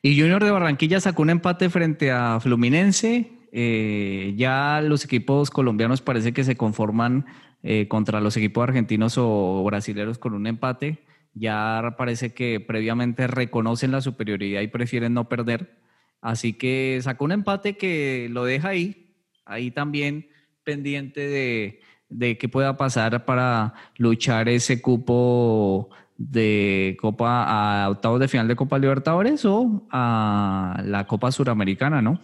Y 0.02 0.18
Junior 0.18 0.42
de 0.42 0.50
Barranquilla 0.50 1.00
sacó 1.00 1.22
un 1.22 1.30
empate 1.30 1.70
frente 1.70 2.12
a 2.12 2.38
Fluminense. 2.40 3.32
Eh, 3.52 4.34
ya 4.36 4.80
los 4.82 5.04
equipos 5.04 5.50
colombianos 5.50 6.02
parece 6.02 6.32
que 6.32 6.44
se 6.44 6.56
conforman 6.56 7.26
eh, 7.62 7.88
contra 7.88 8.20
los 8.20 8.36
equipos 8.36 8.64
argentinos 8.64 9.14
o 9.16 9.62
brasileños 9.64 10.18
con 10.18 10.34
un 10.34 10.46
empate 10.46 11.04
ya 11.34 11.94
parece 11.98 12.32
que 12.32 12.60
previamente 12.60 13.26
reconocen 13.26 13.90
la 13.90 14.00
superioridad 14.00 14.62
y 14.62 14.68
prefieren 14.68 15.14
no 15.14 15.28
perder. 15.28 15.78
Así 16.20 16.54
que 16.54 16.98
sacó 17.02 17.24
un 17.24 17.32
empate 17.32 17.76
que 17.76 18.28
lo 18.30 18.44
deja 18.44 18.68
ahí, 18.68 19.16
ahí 19.44 19.70
también 19.70 20.28
pendiente 20.62 21.28
de, 21.28 21.80
de 22.08 22.38
qué 22.38 22.48
pueda 22.48 22.76
pasar 22.76 23.26
para 23.26 23.74
luchar 23.98 24.48
ese 24.48 24.80
cupo 24.80 25.90
de 26.16 26.96
Copa 27.00 27.44
a 27.84 27.90
octavos 27.90 28.20
de 28.20 28.28
final 28.28 28.48
de 28.48 28.56
Copa 28.56 28.78
Libertadores 28.78 29.44
o 29.44 29.86
a 29.90 30.80
la 30.84 31.06
Copa 31.06 31.32
Suramericana, 31.32 32.00
¿no? 32.02 32.20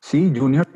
Sí, 0.00 0.32
Junior 0.34 0.66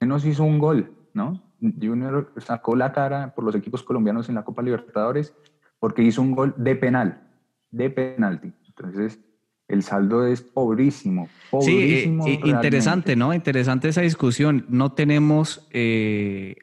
menos 0.00 0.24
hizo 0.24 0.44
un 0.44 0.58
gol, 0.58 0.92
¿no? 1.12 1.42
Junior 1.60 2.32
sacó 2.38 2.74
la 2.74 2.92
cara 2.92 3.34
por 3.34 3.44
los 3.44 3.54
equipos 3.54 3.82
colombianos 3.82 4.28
en 4.28 4.36
la 4.36 4.44
Copa 4.44 4.62
Libertadores 4.62 5.34
porque 5.78 6.02
hizo 6.02 6.22
un 6.22 6.32
gol 6.32 6.54
de 6.56 6.76
penal, 6.76 7.22
de 7.70 7.90
penalti. 7.90 8.52
Entonces, 8.68 9.20
el 9.68 9.82
saldo 9.82 10.26
es 10.26 10.42
pobrísimo. 10.42 11.28
pobrísimo 11.50 12.24
sí, 12.24 12.40
interesante, 12.44 13.16
¿no? 13.16 13.34
Interesante 13.34 13.88
esa 13.88 14.00
discusión. 14.00 14.66
No 14.68 14.92
tenemos 14.92 15.68
eh, 15.70 16.56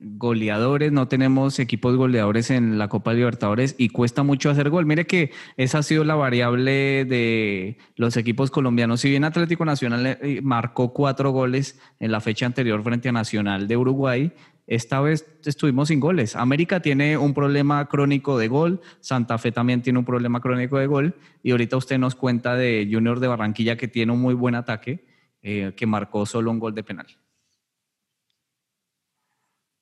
goleadores, 0.00 0.92
no 0.92 1.08
tenemos 1.08 1.58
equipos 1.58 1.96
goleadores 1.96 2.50
en 2.50 2.78
la 2.78 2.88
Copa 2.88 3.14
Libertadores 3.14 3.74
y 3.78 3.88
cuesta 3.88 4.22
mucho 4.22 4.50
hacer 4.50 4.70
gol. 4.70 4.86
Mire 4.86 5.06
que 5.06 5.30
esa 5.56 5.78
ha 5.78 5.82
sido 5.82 6.04
la 6.04 6.14
variable 6.14 7.04
de 7.04 7.78
los 7.96 8.16
equipos 8.16 8.50
colombianos. 8.50 9.00
Si 9.00 9.10
bien 9.10 9.24
Atlético 9.24 9.64
Nacional 9.64 10.18
eh, 10.20 10.40
marcó 10.42 10.92
cuatro 10.92 11.30
goles 11.30 11.80
en 12.00 12.12
la 12.12 12.20
fecha 12.20 12.46
anterior 12.46 12.82
frente 12.82 13.08
a 13.08 13.12
Nacional 13.12 13.68
de 13.68 13.76
Uruguay, 13.76 14.32
esta 14.66 15.00
vez 15.00 15.26
estuvimos 15.44 15.88
sin 15.88 16.00
goles. 16.00 16.36
América 16.36 16.80
tiene 16.80 17.18
un 17.18 17.34
problema 17.34 17.86
crónico 17.86 18.38
de 18.38 18.48
gol, 18.48 18.80
Santa 19.00 19.38
Fe 19.38 19.52
también 19.52 19.82
tiene 19.82 19.98
un 19.98 20.04
problema 20.04 20.40
crónico 20.40 20.78
de 20.78 20.86
gol 20.86 21.14
y 21.42 21.50
ahorita 21.50 21.76
usted 21.76 21.98
nos 21.98 22.14
cuenta 22.14 22.56
de 22.56 22.88
Junior 22.90 23.20
de 23.20 23.28
Barranquilla 23.28 23.76
que 23.76 23.88
tiene 23.88 24.12
un 24.12 24.20
muy 24.20 24.34
buen 24.34 24.54
ataque, 24.54 25.04
eh, 25.42 25.72
que 25.76 25.86
marcó 25.86 26.24
solo 26.24 26.50
un 26.50 26.58
gol 26.58 26.74
de 26.74 26.82
penal. 26.82 27.06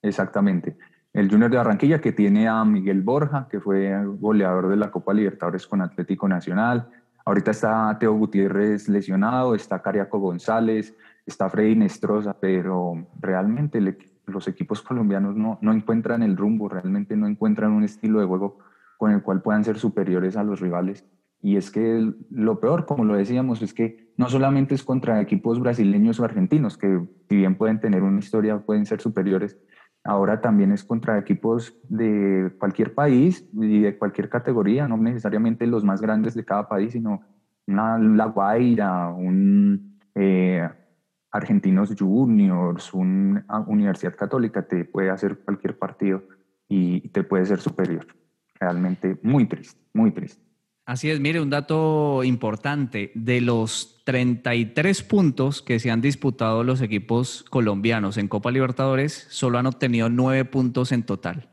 Exactamente. 0.02 0.76
El 1.12 1.30
Junior 1.30 1.50
de 1.50 1.56
Barranquilla 1.56 2.00
que 2.00 2.12
tiene 2.12 2.48
a 2.48 2.64
Miguel 2.64 3.02
Borja, 3.02 3.48
que 3.50 3.60
fue 3.60 3.94
goleador 4.18 4.68
de 4.68 4.76
la 4.76 4.90
Copa 4.90 5.14
Libertadores 5.14 5.66
con 5.66 5.80
Atlético 5.82 6.28
Nacional. 6.28 6.88
Ahorita 7.24 7.50
está 7.52 7.96
Teo 8.00 8.14
Gutiérrez 8.14 8.88
lesionado, 8.88 9.54
está 9.54 9.80
Cariaco 9.80 10.18
González, 10.18 10.94
está 11.24 11.48
Freddy 11.48 11.76
Nestroza, 11.76 12.34
pero 12.40 13.06
realmente 13.20 13.78
el 13.78 13.96
los 14.26 14.48
equipos 14.48 14.82
colombianos 14.82 15.36
no, 15.36 15.58
no 15.60 15.72
encuentran 15.72 16.22
el 16.22 16.36
rumbo, 16.36 16.68
realmente 16.68 17.16
no 17.16 17.26
encuentran 17.26 17.72
un 17.72 17.84
estilo 17.84 18.20
de 18.20 18.26
juego 18.26 18.58
con 18.98 19.10
el 19.10 19.22
cual 19.22 19.42
puedan 19.42 19.64
ser 19.64 19.78
superiores 19.78 20.36
a 20.36 20.44
los 20.44 20.60
rivales. 20.60 21.04
Y 21.40 21.56
es 21.56 21.70
que 21.72 22.12
lo 22.30 22.60
peor, 22.60 22.86
como 22.86 23.04
lo 23.04 23.16
decíamos, 23.16 23.62
es 23.62 23.74
que 23.74 24.12
no 24.16 24.28
solamente 24.28 24.76
es 24.76 24.84
contra 24.84 25.20
equipos 25.20 25.58
brasileños 25.58 26.20
o 26.20 26.24
argentinos, 26.24 26.78
que 26.78 27.00
si 27.28 27.36
bien 27.36 27.56
pueden 27.56 27.80
tener 27.80 28.02
una 28.02 28.20
historia, 28.20 28.60
pueden 28.60 28.86
ser 28.86 29.00
superiores, 29.00 29.58
ahora 30.04 30.40
también 30.40 30.72
es 30.72 30.84
contra 30.84 31.18
equipos 31.18 31.74
de 31.88 32.52
cualquier 32.58 32.94
país 32.94 33.48
y 33.52 33.80
de 33.80 33.96
cualquier 33.96 34.28
categoría, 34.28 34.88
no 34.88 34.96
necesariamente 34.96 35.66
los 35.66 35.84
más 35.84 36.00
grandes 36.00 36.34
de 36.34 36.44
cada 36.44 36.68
país, 36.68 36.92
sino 36.92 37.22
una 37.66 37.98
La 37.98 38.26
Guaira, 38.26 39.08
un 39.08 39.98
eh, 40.14 40.68
Argentinos 41.30 41.94
Juniors, 41.98 42.92
una 42.92 43.44
universidad 43.66 44.14
católica 44.14 44.62
te 44.62 44.84
puede 44.84 45.10
hacer 45.10 45.38
cualquier 45.38 45.78
partido 45.78 46.22
y 46.68 47.08
te 47.08 47.22
puede 47.22 47.46
ser 47.46 47.60
superior. 47.60 48.06
Realmente 48.58 49.18
muy 49.22 49.46
triste, 49.46 49.80
muy 49.94 50.10
triste. 50.10 50.51
Así 50.84 51.10
es, 51.10 51.20
mire, 51.20 51.40
un 51.40 51.50
dato 51.50 52.24
importante, 52.24 53.12
de 53.14 53.40
los 53.40 54.02
33 54.04 55.02
puntos 55.04 55.62
que 55.62 55.78
se 55.78 55.90
han 55.90 56.00
disputado 56.00 56.64
los 56.64 56.80
equipos 56.80 57.44
colombianos 57.50 58.16
en 58.16 58.28
Copa 58.28 58.50
Libertadores, 58.50 59.26
solo 59.30 59.58
han 59.58 59.66
obtenido 59.66 60.08
9 60.08 60.44
puntos 60.46 60.90
en 60.90 61.04
total. 61.04 61.50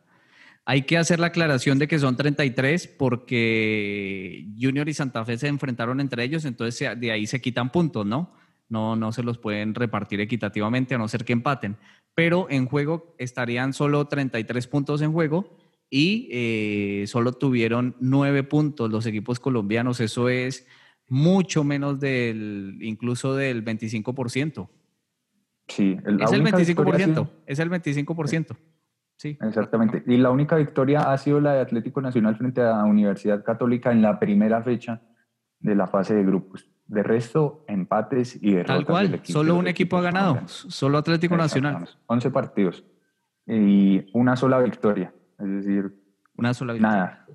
Hay 0.66 0.84
que 0.84 0.98
hacer 0.98 1.20
la 1.20 1.28
aclaración 1.28 1.80
de 1.80 1.88
que 1.88 2.00
son 2.00 2.16
33 2.16 2.88
porque 2.88 4.48
Junior 4.60 4.90
y 4.90 4.94
Santa 4.94 5.24
Fe 5.26 5.38
se 5.38 5.48
enfrentaron 5.48 6.00
entre 6.00 6.24
ellos, 6.24 6.46
entonces 6.46 7.00
de 7.00 7.12
ahí 7.12 7.28
se 7.28 7.42
quitan 7.42 7.72
puntos, 7.72 8.06
¿no? 8.06 8.34
no, 8.70 8.96
no 8.96 9.12
se 9.12 9.24
los 9.24 9.38
pueden 9.38 9.76
repartir 9.76 10.22
equitativamente 10.22 10.96
a 10.96 10.98
no 10.98 11.08
ser 11.08 11.26
que 11.26 11.34
empaten. 11.34 11.78
Pero 12.16 12.48
en 12.50 12.66
juego 12.66 13.16
estarían 13.18 13.74
solo 13.74 14.08
33 14.08 14.68
puntos 14.68 15.02
en 15.02 15.12
juego 15.12 15.58
y 15.90 16.30
eh, 16.32 17.08
solo 17.08 17.34
tuvieron 17.34 17.96
9 18.00 18.44
puntos 18.44 18.92
los 18.92 19.06
equipos 19.06 19.40
colombianos. 19.40 20.00
Eso 20.00 20.30
es 20.30 20.68
mucho 21.08 21.64
menos 21.64 22.00
del, 22.00 22.78
incluso 22.82 23.36
del 23.36 23.66
25%. 23.66 24.70
Sí, 25.68 25.98
es 26.00 26.32
el 26.32 26.44
25%, 26.44 27.30
es 27.46 27.60
el 27.60 27.70
25%. 27.70 28.58
Sí. 29.18 29.38
Exactamente. 29.42 30.04
Y 30.08 30.18
la 30.18 30.32
única 30.32 30.56
victoria 30.56 31.12
ha 31.12 31.18
sido 31.18 31.42
la 31.42 31.54
de 31.54 31.62
Atlético 31.62 32.02
Nacional 32.02 32.38
frente 32.38 32.62
a 32.62 32.84
Universidad 32.86 33.44
Católica 33.44 33.92
en 33.92 34.02
la 34.02 34.18
primera 34.18 34.64
fecha 34.64 35.02
de 35.60 35.76
la 35.76 35.88
fase 35.88 36.16
de 36.16 36.24
grupos. 36.24 36.66
De 36.88 37.04
resto, 37.04 37.66
empates 37.68 38.42
y 38.42 38.54
derrotas. 38.54 38.78
Tal 38.78 38.86
cual, 38.86 39.22
solo 39.24 39.56
un 39.56 39.68
equipo 39.68 39.98
ha 39.98 40.02
ganado, 40.02 40.40
solo 40.48 40.98
Atlético 40.98 41.38
Nacional. 41.38 41.88
11 42.08 42.32
partidos 42.32 42.84
y 43.46 44.06
una 44.14 44.36
sola 44.36 44.60
victoria, 44.60 45.14
es 45.40 45.48
decir, 45.48 45.94
una 46.36 46.54
sola 46.54 46.74
victoria. 46.74 46.96
Nada, 46.96 47.26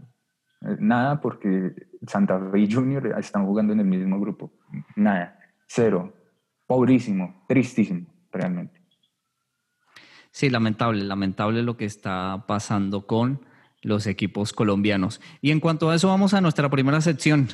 eh, 0.62 0.76
nada 0.80 1.20
porque 1.20 1.74
Santa 2.06 2.38
Fe 2.50 2.60
y 2.60 2.72
Junior 2.72 3.18
están 3.18 3.46
jugando 3.46 3.72
en 3.72 3.80
el 3.80 3.86
mismo 3.86 4.20
grupo. 4.20 4.52
Nada, 4.96 5.38
cero, 5.66 6.12
pobrísimo, 6.66 7.44
tristísimo, 7.48 8.06
realmente. 8.32 8.80
Sí, 10.30 10.50
lamentable, 10.50 11.04
lamentable 11.04 11.62
lo 11.62 11.76
que 11.76 11.84
está 11.84 12.44
pasando 12.46 13.06
con 13.06 13.46
los 13.82 14.06
equipos 14.06 14.52
colombianos. 14.52 15.20
Y 15.40 15.50
en 15.50 15.60
cuanto 15.60 15.90
a 15.90 15.94
eso, 15.94 16.08
vamos 16.08 16.34
a 16.34 16.40
nuestra 16.40 16.68
primera 16.68 17.00
sección. 17.00 17.48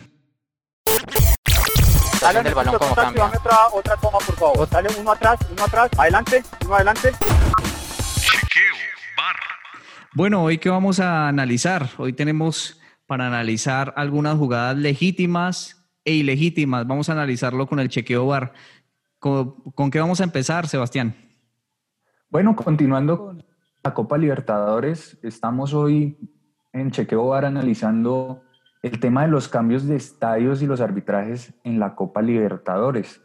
Dale 2.21 2.49
el 2.49 2.55
balón 2.55 2.79
como 2.79 2.95
cambia. 2.95 3.27
Otra, 3.27 3.57
otra 3.73 3.97
toma, 3.97 4.19
por 4.19 4.35
favor. 4.37 4.69
Dale 4.71 4.89
uno 4.99 5.13
atrás, 5.13 5.39
uno 5.51 5.65
atrás, 5.65 5.91
adelante, 5.99 6.43
uno 6.65 6.75
adelante. 6.75 7.13
Bueno, 10.13 10.43
hoy 10.43 10.59
qué 10.59 10.69
vamos 10.69 10.99
a 10.99 11.29
analizar. 11.29 11.87
Hoy 11.97 12.13
tenemos 12.13 12.81
para 13.07 13.29
analizar 13.29 13.95
algunas 13.97 14.37
jugadas 14.37 14.77
legítimas 14.77 15.89
e 16.05 16.15
ilegítimas. 16.15 16.85
Vamos 16.85 17.09
a 17.09 17.13
analizarlo 17.13 17.69
con 17.69 17.79
el 17.79 17.89
chequeo 17.89 18.27
bar. 18.27 18.53
¿Con, 19.21 19.55
con 19.73 19.89
qué 19.89 20.01
vamos 20.01 20.21
a 20.21 20.25
empezar, 20.25 20.67
Sebastián? 20.67 21.15
Bueno, 22.29 22.57
continuando 22.57 23.19
con 23.19 23.45
la 23.85 23.95
Copa 23.95 24.19
Libertadores, 24.19 25.17
estamos 25.23 25.75
hoy 25.75 26.19
en 26.73 26.91
chequeo 26.91 27.29
bar 27.29 27.45
analizando 27.45 28.43
el 28.83 28.99
tema 28.99 29.23
de 29.23 29.29
los 29.29 29.47
cambios 29.47 29.87
de 29.87 29.95
estadios 29.95 30.61
y 30.61 30.67
los 30.67 30.81
arbitrajes 30.81 31.55
en 31.63 31.79
la 31.79 31.95
Copa 31.95 32.21
Libertadores. 32.21 33.23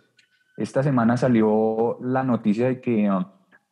Esta 0.55 0.83
semana 0.83 1.17
salió 1.17 1.97
la 2.01 2.23
noticia 2.23 2.67
de 2.67 2.79
que 2.79 3.09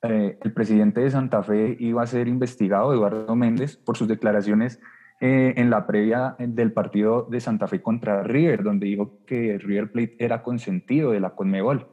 eh, 0.03 0.37
el 0.41 0.51
presidente 0.51 0.99
de 0.99 1.09
Santa 1.09 1.43
Fe 1.43 1.77
iba 1.79 2.03
a 2.03 2.07
ser 2.07 2.27
investigado, 2.27 2.93
Eduardo 2.93 3.35
Méndez, 3.37 3.77
por 3.77 3.95
sus 3.95 4.07
declaraciones 4.07 4.81
eh, 5.21 5.53
en 5.55 5.69
la 5.69 5.87
previa 5.87 6.35
del 6.39 6.73
partido 6.73 7.25
de 7.31 7.39
Santa 7.39 7.69
Fe 7.69 7.81
contra 7.81 8.21
River, 8.21 8.63
donde 8.63 8.87
dijo 8.87 9.19
que 9.25 9.57
River 9.57 9.93
Plate 9.93 10.17
era 10.19 10.43
consentido 10.43 11.11
de 11.11 11.21
la 11.21 11.29
Conmebol. 11.29 11.87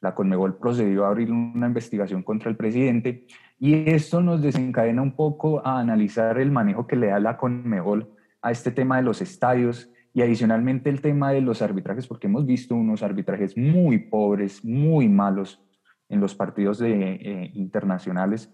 La 0.00 0.14
Conmebol 0.14 0.56
procedió 0.56 1.04
a 1.04 1.08
abrir 1.08 1.30
una 1.30 1.66
investigación 1.66 2.22
contra 2.22 2.48
el 2.48 2.56
presidente 2.56 3.26
y 3.58 3.90
esto 3.90 4.22
nos 4.22 4.40
desencadena 4.40 5.02
un 5.02 5.14
poco 5.14 5.60
a 5.66 5.78
analizar 5.78 6.38
el 6.38 6.50
manejo 6.50 6.86
que 6.86 6.96
le 6.96 7.08
da 7.08 7.20
la 7.20 7.36
Conmebol 7.36 8.08
a 8.40 8.50
este 8.50 8.70
tema 8.70 8.96
de 8.96 9.02
los 9.02 9.20
estadios 9.20 9.90
y 10.14 10.22
adicionalmente 10.22 10.88
el 10.88 11.02
tema 11.02 11.30
de 11.30 11.42
los 11.42 11.60
arbitrajes, 11.60 12.06
porque 12.06 12.26
hemos 12.26 12.46
visto 12.46 12.74
unos 12.74 13.02
arbitrajes 13.02 13.54
muy 13.58 13.98
pobres, 13.98 14.64
muy 14.64 15.10
malos 15.10 15.62
en 16.10 16.20
los 16.20 16.34
partidos 16.34 16.78
de, 16.78 17.12
eh, 17.14 17.50
internacionales 17.54 18.50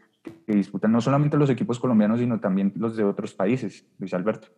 que 0.46 0.54
disputan 0.54 0.92
no 0.92 1.00
solamente 1.00 1.36
los 1.36 1.50
equipos 1.50 1.78
colombianos, 1.78 2.20
sino 2.20 2.40
también 2.40 2.72
los 2.76 2.96
de 2.96 3.04
otros 3.04 3.34
países, 3.34 3.86
Luis 3.98 4.12
Alberto. 4.14 4.48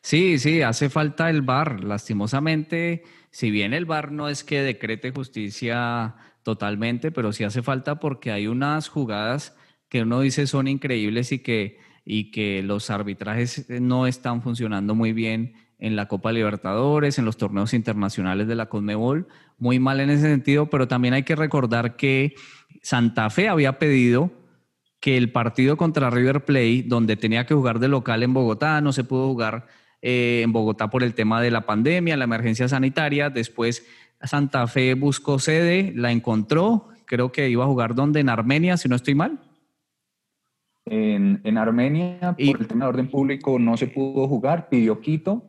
Sí, 0.00 0.38
sí, 0.38 0.62
hace 0.62 0.90
falta 0.90 1.30
el 1.30 1.42
VAR. 1.42 1.82
Lastimosamente, 1.84 3.04
si 3.30 3.50
bien 3.50 3.72
el 3.72 3.86
VAR 3.86 4.12
no 4.12 4.28
es 4.28 4.44
que 4.44 4.62
decrete 4.62 5.12
justicia 5.12 6.16
totalmente, 6.42 7.12
pero 7.12 7.32
sí 7.32 7.44
hace 7.44 7.62
falta 7.62 8.00
porque 8.00 8.32
hay 8.32 8.46
unas 8.46 8.88
jugadas 8.88 9.56
que 9.88 10.02
uno 10.02 10.20
dice 10.20 10.46
son 10.46 10.68
increíbles 10.68 11.32
y 11.32 11.38
que, 11.38 11.78
y 12.04 12.30
que 12.30 12.62
los 12.62 12.90
arbitrajes 12.90 13.68
no 13.80 14.06
están 14.06 14.42
funcionando 14.42 14.94
muy 14.94 15.12
bien 15.12 15.54
en 15.82 15.96
la 15.96 16.06
Copa 16.06 16.30
Libertadores, 16.30 17.18
en 17.18 17.24
los 17.24 17.36
torneos 17.36 17.74
internacionales 17.74 18.46
de 18.46 18.54
la 18.54 18.66
Conmebol, 18.66 19.26
muy 19.58 19.80
mal 19.80 19.98
en 19.98 20.10
ese 20.10 20.28
sentido, 20.28 20.66
pero 20.66 20.86
también 20.86 21.12
hay 21.12 21.24
que 21.24 21.34
recordar 21.34 21.96
que 21.96 22.34
Santa 22.82 23.28
Fe 23.30 23.48
había 23.48 23.80
pedido 23.80 24.30
que 25.00 25.16
el 25.16 25.32
partido 25.32 25.76
contra 25.76 26.08
River 26.08 26.44
Plate, 26.44 26.84
donde 26.86 27.16
tenía 27.16 27.46
que 27.46 27.54
jugar 27.54 27.80
de 27.80 27.88
local 27.88 28.22
en 28.22 28.32
Bogotá, 28.32 28.80
no 28.80 28.92
se 28.92 29.02
pudo 29.02 29.26
jugar 29.26 29.66
eh, 30.00 30.42
en 30.44 30.52
Bogotá 30.52 30.88
por 30.88 31.02
el 31.02 31.14
tema 31.14 31.42
de 31.42 31.50
la 31.50 31.66
pandemia, 31.66 32.16
la 32.16 32.24
emergencia 32.24 32.68
sanitaria, 32.68 33.28
después 33.28 33.84
Santa 34.22 34.68
Fe 34.68 34.94
buscó 34.94 35.40
sede, 35.40 35.92
la 35.96 36.12
encontró, 36.12 36.90
creo 37.06 37.32
que 37.32 37.50
iba 37.50 37.64
a 37.64 37.66
jugar 37.66 37.96
donde, 37.96 38.20
en 38.20 38.28
Armenia, 38.28 38.76
si 38.76 38.88
no 38.88 38.94
estoy 38.94 39.16
mal. 39.16 39.40
En, 40.84 41.40
en 41.42 41.58
Armenia, 41.58 42.36
por 42.38 42.60
el 42.60 42.68
tema 42.68 42.84
de 42.84 42.88
orden 42.88 43.10
público, 43.10 43.58
no 43.58 43.76
se 43.76 43.88
pudo 43.88 44.28
jugar, 44.28 44.68
pidió 44.68 45.00
Quito, 45.00 45.48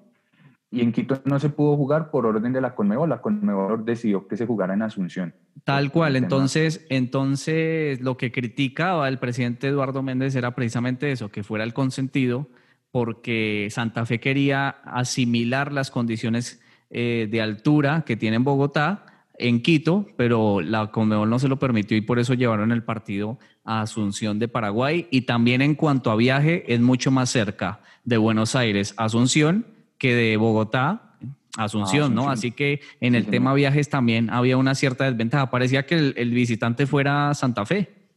y 0.74 0.82
en 0.82 0.92
Quito 0.92 1.22
no 1.26 1.40
se 1.40 1.50
pudo 1.50 1.78
jugar 1.78 2.10
por 2.10 2.26
orden 2.26 2.52
de 2.52 2.60
la 2.60 2.74
Conmebol. 2.74 3.08
La 3.08 3.22
Conmebol 3.22 3.86
decidió 3.86 4.28
que 4.28 4.36
se 4.36 4.48
jugara 4.48 4.74
en 4.74 4.82
Asunción. 4.82 5.36
Tal 5.64 5.92
cual. 5.92 6.16
Entonces, 6.16 6.84
entonces 6.90 8.02
lo 8.02 8.18
que 8.18 8.32
criticaba 8.32 9.08
el 9.08 9.20
presidente 9.20 9.68
Eduardo 9.68 10.02
Méndez 10.02 10.36
era 10.36 10.56
precisamente 10.56 11.12
eso, 11.12 11.30
que 11.30 11.44
fuera 11.44 11.64
el 11.64 11.76
consentido, 11.76 12.48
porque 12.90 13.68
Santa 13.70 14.08
Fe 14.08 14.20
quería 14.20 14.70
asimilar 14.70 15.72
las 15.72 15.92
condiciones 15.92 16.60
eh, 16.90 17.28
de 17.30 17.40
altura 17.40 18.04
que 18.04 18.18
tiene 18.18 18.38
en 18.38 18.44
Bogotá 18.44 19.06
en 19.38 19.62
Quito, 19.62 20.08
pero 20.18 20.60
la 20.60 20.88
Conmebol 20.88 21.30
no 21.30 21.38
se 21.38 21.50
lo 21.50 21.60
permitió 21.60 21.96
y 21.96 22.02
por 22.02 22.18
eso 22.18 22.34
llevaron 22.34 22.72
el 22.72 22.84
partido 22.84 23.38
a 23.64 23.82
Asunción 23.82 24.40
de 24.40 24.48
Paraguay. 24.48 25.08
Y 25.12 25.22
también 25.22 25.62
en 25.62 25.76
cuanto 25.76 26.10
a 26.10 26.16
viaje, 26.16 26.74
es 26.74 26.80
mucho 26.82 27.12
más 27.12 27.30
cerca 27.30 27.82
de 28.06 28.18
Buenos 28.18 28.56
Aires 28.56 28.96
Asunción 28.98 29.68
que 30.04 30.14
de 30.14 30.36
Bogotá 30.36 31.16
a 31.58 31.64
Asunción, 31.64 32.14
¿no? 32.14 32.30
Así 32.30 32.52
que 32.52 32.82
en 33.00 33.16
el 33.16 33.26
tema 33.26 33.54
viajes 33.54 33.88
también 33.88 34.30
había 34.30 34.58
una 34.58 34.76
cierta 34.76 35.06
desventaja. 35.06 35.50
Parecía 35.50 35.86
que 35.86 35.96
el, 35.96 36.32
visitante 36.32 36.86
fuera 36.86 37.34
Santa 37.34 37.66
Fe. 37.66 38.10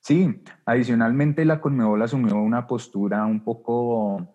Sí, 0.00 0.42
adicionalmente 0.66 1.44
la 1.44 1.60
Conmebol 1.60 2.02
asumió 2.02 2.34
una 2.38 2.66
postura 2.66 3.24
un 3.24 3.44
poco 3.44 4.34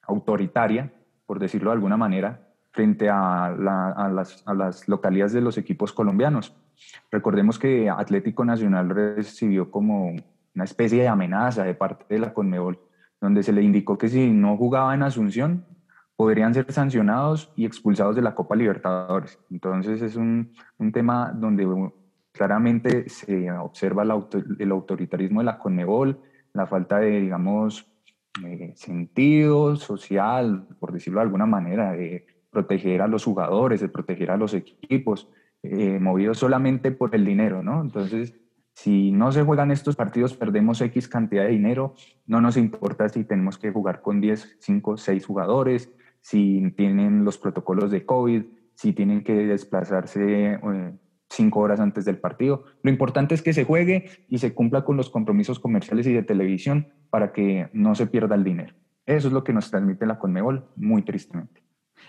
autoritaria, 0.00 0.90
por 1.26 1.38
decirlo 1.38 1.68
de 1.68 1.74
alguna 1.74 1.98
manera, 1.98 2.48
frente 2.70 3.10
a, 3.10 3.54
las, 3.58 4.42
a, 4.46 4.54
las, 4.54 4.88
localidades 4.88 5.34
de 5.34 5.42
los 5.42 5.58
equipos 5.58 5.92
colombianos. 5.92 6.56
Recordemos 7.10 7.58
que 7.58 7.90
Atlético 7.90 8.42
Nacional 8.46 8.88
recibió 8.88 9.70
como 9.70 10.14
una 10.54 10.64
especie 10.64 11.02
de 11.02 11.08
amenaza 11.08 11.62
de 11.64 11.74
parte 11.74 12.06
de 12.08 12.20
la 12.20 12.32
Conmebol, 12.32 12.78
donde 13.20 13.42
se 13.42 13.52
le 13.52 13.60
indicó 13.60 13.98
que 13.98 14.08
si 14.08 14.30
no 14.30 14.56
jugaba 14.56 14.94
en 14.94 15.02
Asunción, 15.02 15.66
podrían 16.20 16.52
ser 16.52 16.70
sancionados 16.70 17.50
y 17.56 17.64
expulsados 17.64 18.14
de 18.14 18.20
la 18.20 18.34
Copa 18.34 18.54
Libertadores. 18.54 19.38
Entonces 19.50 20.02
es 20.02 20.16
un, 20.16 20.52
un 20.76 20.92
tema 20.92 21.32
donde 21.34 21.66
claramente 22.30 23.08
se 23.08 23.50
observa 23.50 24.02
el, 24.02 24.70
autoritarismo 24.70 25.40
de 25.40 25.46
la 25.46 25.58
Conmebol, 25.58 26.20
la 26.52 26.66
falta 26.66 26.98
de, 26.98 27.22
digamos, 27.22 27.90
eh, 28.44 28.74
sentido 28.76 29.76
social, 29.76 30.66
por 30.78 30.92
decirlo 30.92 31.20
de 31.20 31.24
alguna 31.24 31.46
manera, 31.46 31.92
de 31.92 32.26
proteger 32.50 33.00
a 33.00 33.08
los 33.08 33.24
jugadores, 33.24 33.80
de 33.80 33.88
proteger 33.88 34.30
a 34.30 34.36
los 34.36 34.52
equipos, 34.52 35.26
eh, 35.62 35.98
movidos 35.98 36.36
solamente 36.36 36.90
por 36.90 37.14
el 37.14 37.24
dinero, 37.24 37.62
¿no? 37.62 37.80
Entonces, 37.80 38.34
si 38.74 39.10
no 39.10 39.32
se 39.32 39.42
juegan 39.42 39.70
estos 39.70 39.96
partidos, 39.96 40.34
perdemos 40.34 40.82
X 40.82 41.08
cantidad 41.08 41.44
de 41.44 41.52
dinero, 41.52 41.94
no 42.26 42.42
nos 42.42 42.58
importa 42.58 43.08
si 43.08 43.24
tenemos 43.24 43.56
que 43.56 43.72
jugar 43.72 44.02
con 44.02 44.20
10, 44.20 44.58
5, 44.60 44.98
6 44.98 45.24
jugadores, 45.24 45.90
si 46.20 46.70
tienen 46.76 47.24
los 47.24 47.38
protocolos 47.38 47.90
de 47.90 48.04
COVID, 48.04 48.44
si 48.74 48.92
tienen 48.92 49.22
que 49.22 49.34
desplazarse 49.34 50.54
eh, 50.54 50.92
cinco 51.28 51.60
horas 51.60 51.80
antes 51.80 52.04
del 52.04 52.18
partido. 52.18 52.64
Lo 52.82 52.90
importante 52.90 53.34
es 53.34 53.42
que 53.42 53.52
se 53.52 53.64
juegue 53.64 54.10
y 54.28 54.38
se 54.38 54.54
cumpla 54.54 54.84
con 54.84 54.96
los 54.96 55.10
compromisos 55.10 55.60
comerciales 55.60 56.06
y 56.06 56.12
de 56.12 56.22
televisión 56.22 56.88
para 57.10 57.32
que 57.32 57.68
no 57.72 57.94
se 57.94 58.06
pierda 58.06 58.34
el 58.34 58.44
dinero. 58.44 58.74
Eso 59.06 59.28
es 59.28 59.34
lo 59.34 59.44
que 59.44 59.52
nos 59.52 59.70
transmite 59.70 60.06
la 60.06 60.18
Conmebol, 60.18 60.66
muy 60.76 61.02
tristemente. 61.02 61.62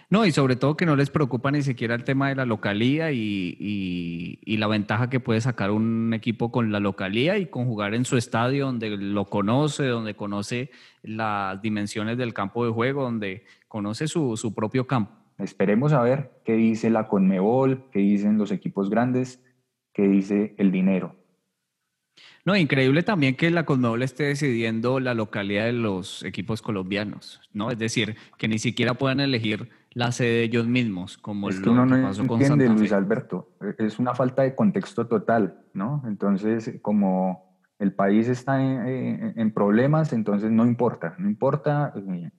No, 0.09 0.25
y 0.25 0.31
sobre 0.31 0.55
todo 0.55 0.75
que 0.75 0.85
no 0.85 0.95
les 0.95 1.09
preocupa 1.09 1.51
ni 1.51 1.61
siquiera 1.61 1.95
el 1.95 2.03
tema 2.03 2.29
de 2.29 2.35
la 2.35 2.45
localía 2.45 3.11
y, 3.11 4.39
la 4.45 4.67
ventaja 4.67 5.09
que 5.09 5.19
puede 5.19 5.41
sacar 5.41 5.71
un 5.71 6.13
equipo 6.13 6.51
con 6.51 6.71
la 6.71 6.79
localía 6.79 7.37
y 7.37 7.47
con 7.47 7.65
jugar 7.65 7.95
en 7.95 8.05
su 8.05 8.15
estadio 8.15 8.67
donde 8.67 8.89
lo 8.91 9.25
conoce, 9.25 9.85
donde 9.85 10.13
conoce 10.13 10.69
las 11.01 11.61
dimensiones 11.61 12.17
del 12.17 12.33
campo 12.33 12.63
de 12.65 12.71
juego, 12.71 13.03
donde 13.03 13.45
conoce 13.71 14.09
su, 14.09 14.35
su 14.35 14.53
propio 14.53 14.85
campo. 14.85 15.13
Esperemos 15.37 15.93
a 15.93 16.01
ver 16.01 16.41
qué 16.43 16.55
dice 16.57 16.89
la 16.89 17.07
Conmebol, 17.07 17.85
qué 17.89 17.99
dicen 17.99 18.37
los 18.37 18.51
equipos 18.51 18.89
grandes, 18.89 19.41
qué 19.93 20.09
dice 20.09 20.55
el 20.57 20.73
dinero. 20.73 21.15
No, 22.43 22.57
increíble 22.57 23.01
también 23.01 23.37
que 23.37 23.49
la 23.49 23.63
Conmebol 23.63 24.03
esté 24.03 24.25
decidiendo 24.25 24.99
la 24.99 25.13
localidad 25.13 25.67
de 25.67 25.71
los 25.71 26.21
equipos 26.23 26.61
colombianos, 26.61 27.39
¿no? 27.53 27.71
Es 27.71 27.79
decir, 27.79 28.17
que 28.37 28.49
ni 28.49 28.59
siquiera 28.59 28.95
puedan 28.95 29.21
elegir 29.21 29.69
la 29.93 30.11
sede 30.11 30.31
de 30.31 30.43
ellos 30.43 30.67
mismos, 30.67 31.17
como 31.17 31.47
es 31.47 31.61
que 31.61 31.69
uno 31.69 31.85
no 31.85 31.95
entiende, 31.95 32.67
Luis 32.67 32.91
Alberto. 32.91 33.55
Es 33.77 33.99
una 33.99 34.13
falta 34.13 34.41
de 34.41 34.53
contexto 34.53 35.07
total, 35.07 35.63
¿no? 35.73 36.03
Entonces, 36.05 36.77
como 36.81 37.57
el 37.79 37.93
país 37.93 38.27
está 38.27 38.61
en, 38.61 39.53
problemas, 39.53 40.11
entonces 40.11 40.51
no 40.51 40.65
importa, 40.65 41.15
no 41.17 41.29
importa, 41.29 41.93
eh, 41.95 42.31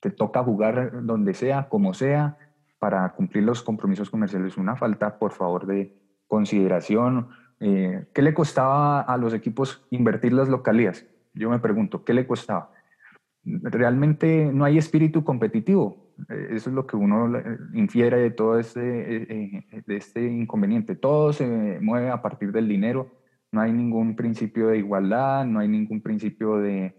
te 0.00 0.10
toca 0.10 0.42
jugar 0.42 1.04
donde 1.04 1.34
sea, 1.34 1.68
como 1.68 1.94
sea, 1.94 2.36
para 2.78 3.12
cumplir 3.14 3.44
los 3.44 3.62
compromisos 3.62 4.10
comerciales. 4.10 4.56
Una 4.56 4.76
falta, 4.76 5.18
por 5.18 5.32
favor, 5.32 5.66
de 5.66 5.96
consideración. 6.26 7.28
Eh, 7.60 8.06
¿Qué 8.14 8.22
le 8.22 8.34
costaba 8.34 9.00
a 9.00 9.16
los 9.16 9.34
equipos 9.34 9.86
invertir 9.90 10.32
las 10.32 10.48
localías? 10.48 11.04
Yo 11.34 11.50
me 11.50 11.58
pregunto, 11.58 12.04
¿qué 12.04 12.14
le 12.14 12.26
costaba? 12.26 12.72
Realmente 13.44 14.50
no 14.52 14.64
hay 14.64 14.78
espíritu 14.78 15.24
competitivo 15.24 16.08
eh, 16.28 16.48
eso 16.50 16.70
es 16.70 16.74
lo 16.74 16.86
que 16.86 16.96
uno 16.96 17.36
eh, 17.38 17.58
infiere 17.74 18.18
de 18.18 18.30
todo 18.30 18.58
este, 18.58 18.82
eh, 19.16 19.84
de 19.86 19.96
este 19.96 20.24
inconveniente. 20.24 20.96
Todo 20.96 21.32
se 21.32 21.78
mueve 21.80 22.10
a 22.10 22.22
partir 22.22 22.52
del 22.52 22.68
dinero. 22.68 23.10
No 23.52 23.60
hay 23.60 23.72
ningún 23.72 24.16
principio 24.16 24.68
de 24.68 24.78
igualdad, 24.78 25.46
no 25.46 25.60
hay 25.60 25.68
ningún 25.68 26.02
principio 26.02 26.58
de 26.58 26.94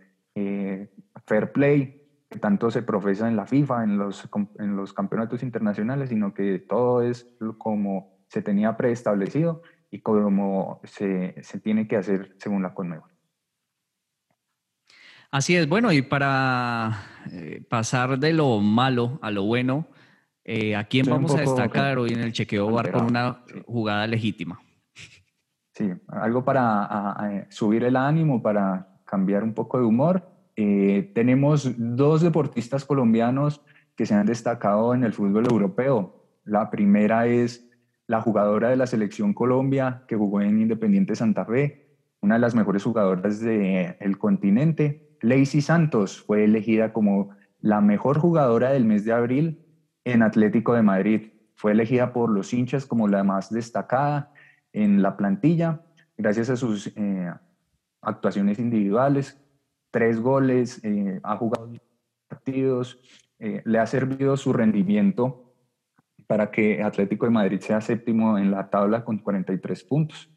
fair 1.26 1.52
play 1.52 1.99
que 2.30 2.39
tanto 2.39 2.70
se 2.70 2.84
profesa 2.84 3.28
en 3.28 3.36
la 3.36 3.48
FIFA, 3.48 3.84
en 3.84 3.98
los, 3.98 4.30
en 4.60 4.76
los 4.76 4.94
campeonatos 4.94 5.42
internacionales, 5.42 6.10
sino 6.10 6.34
que 6.34 6.60
todo 6.60 7.02
es 7.02 7.36
como 7.58 8.20
se 8.28 8.42
tenía 8.42 8.78
preestablecido 8.78 9.63
y 9.89 10.02
como 10.02 10.80
se, 10.84 11.36
se 11.42 11.60
tiene 11.60 11.88
que 11.88 11.98
hacer 11.98 12.36
según 12.38 12.62
la 12.62 12.74
Conmebol. 12.74 13.10
Así 15.32 15.56
es, 15.56 15.68
bueno, 15.68 15.92
y 15.92 16.02
para 16.02 16.92
eh, 17.32 17.63
pasar 17.70 18.18
de 18.18 18.34
lo 18.34 18.60
malo 18.60 19.20
a 19.22 19.30
lo 19.30 19.44
bueno, 19.44 19.88
eh, 20.44 20.76
¿a 20.76 20.86
quién 20.86 21.06
vamos 21.08 21.36
a 21.36 21.42
destacar 21.42 22.00
hoy 22.00 22.13
en 22.13 22.22
el 22.22 22.34
chequeo 22.34 22.72
bar 22.72 22.92
con 22.92 23.06
una 23.06 23.44
jugada 23.65 24.08
legítima? 24.08 24.60
Sí, 25.74 25.92
algo 26.08 26.44
para 26.44 27.46
subir 27.50 27.84
el 27.84 27.96
ánimo, 27.96 28.42
para 28.42 29.02
cambiar 29.06 29.44
un 29.44 29.54
poco 29.54 29.78
de 29.78 29.86
humor. 29.86 30.38
Eh, 30.62 31.10
tenemos 31.15 31.72
dos 31.78 32.19
deportistas 32.19 32.84
colombianos 32.84 33.62
que 33.95 34.06
se 34.06 34.13
han 34.13 34.26
destacado 34.26 34.93
en 34.93 35.06
el 35.06 35.13
fútbol 35.13 35.45
europeo. 35.50 36.26
La 36.43 36.69
primera 36.69 37.28
es 37.28 37.72
la 38.08 38.19
jugadora 38.19 38.67
de 38.67 38.76
la 38.76 38.86
selección 38.86 39.34
Colombia 39.34 40.04
que 40.06 40.17
jugó 40.17 40.41
en 40.41 40.60
Independiente 40.60 41.15
Santa 41.15 41.45
Fe, 41.45 41.95
una 42.19 42.36
de 42.36 42.41
las 42.41 42.56
mejores 42.56 42.84
jugadoras 42.84 43.39
del 43.39 44.17
continente, 44.17 45.15
Lacey 45.22 45.62
Santos 45.62 46.19
fue 46.19 46.43
elegida 46.43 46.91
como 46.91 47.30
la 47.62 47.80
mejor 47.80 48.19
jugadora 48.19 48.72
del 48.72 48.84
mes 48.84 49.06
de 49.06 49.13
abril 49.13 49.65
en 50.04 50.24
Atlético 50.24 50.74
de 50.74 50.82
Madrid. 50.82 51.32
Fue 51.56 51.72
elegida 51.72 52.12
por 52.12 52.30
los 52.30 52.54
hinchas 52.54 52.86
como 52.86 53.08
la 53.08 53.24
más 53.24 53.50
destacada 53.50 54.34
en 54.74 55.02
la 55.02 55.15
plantilla, 55.15 55.84
gracias 56.17 56.50
a 56.50 56.58
sus 56.58 56.88
eh, 56.98 57.32
actuaciones 58.02 58.60
individuales, 58.60 59.41
tres 59.91 60.19
goles, 60.19 60.84
eh, 60.84 61.19
ha 61.23 61.38
jugado 61.38 61.71
partidos, 62.28 62.99
eh, 63.39 63.62
le 63.65 63.80
ha 63.80 63.86
servido 63.86 64.36
su 64.38 64.54
rendimiento 64.54 65.54
para 66.28 66.52
que 66.52 66.84
Atlético 66.84 67.25
de 67.25 67.32
Madrid 67.32 67.60
sea 67.60 67.82
séptimo 67.82 68.38
en 68.38 68.52
la 68.52 68.69
tabla 68.69 69.04
con 69.04 69.17
43 69.17 69.84
puntos. 69.84 70.30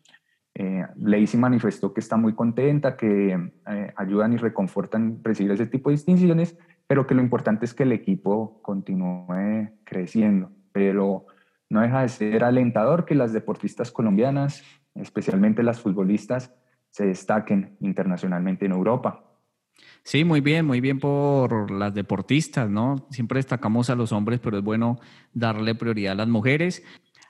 Eh, 0.55 0.87
Lacey 0.97 1.41
manifestó 1.41 1.93
que 1.93 2.01
está 2.01 2.17
muy 2.17 2.35
contenta, 2.35 2.97
que 2.97 3.53
eh, 3.67 3.93
ayudan 3.97 4.33
y 4.35 4.37
reconfortan 4.37 5.21
recibir 5.23 5.53
ese 5.53 5.67
tipo 5.67 5.91
de 5.91 5.97
distinciones, 5.97 6.59
pero 6.87 7.07
que 7.07 7.15
lo 7.15 7.23
importante 7.23 7.65
es 7.65 7.75
que 7.75 7.85
el 7.85 7.93
equipo 7.93 8.61
continúe 8.63 9.71
creciendo. 9.85 10.51
Pero 10.73 11.27
no 11.69 11.81
deja 11.81 12.03
de 12.03 12.09
ser 12.09 12.45
alentador 12.45 13.05
que 13.05 13.15
las 13.15 13.33
deportistas 13.33 13.91
colombianas, 13.91 14.63
especialmente 14.95 15.63
las 15.63 15.81
futbolistas, 15.81 16.55
se 16.91 17.07
destaquen 17.07 17.77
internacionalmente 17.81 18.67
en 18.67 18.73
Europa. 18.73 19.32
Sí, 20.05 20.25
muy 20.25 20.41
bien, 20.41 20.67
muy 20.67 20.81
bien 20.81 20.99
por 20.99 21.71
las 21.71 21.95
deportistas, 21.95 22.69
¿no? 22.69 23.07
Siempre 23.11 23.39
destacamos 23.39 23.89
a 23.89 23.95
los 23.95 24.11
hombres, 24.13 24.41
pero 24.41 24.59
es 24.59 24.65
bueno 24.65 24.99
darle 25.33 25.75
prioridad 25.75 26.13
a 26.13 26.17
las 26.17 26.29
mujeres. 26.29 26.83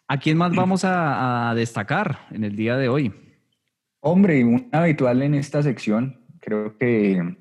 ¿A 0.09 0.19
quién 0.19 0.39
más 0.39 0.55
vamos 0.55 0.83
a, 0.85 1.53
destacar 1.55 2.27
en 2.31 2.45
el 2.45 2.57
día 2.57 2.77
de 2.77 2.89
hoy? 2.89 3.13
Hombre, 4.01 4.43
un 4.45 4.69
habitual 4.73 5.23
en 5.23 5.35
esta 5.35 5.63
sección, 5.63 6.21
creo 6.41 6.77
que 6.77 7.37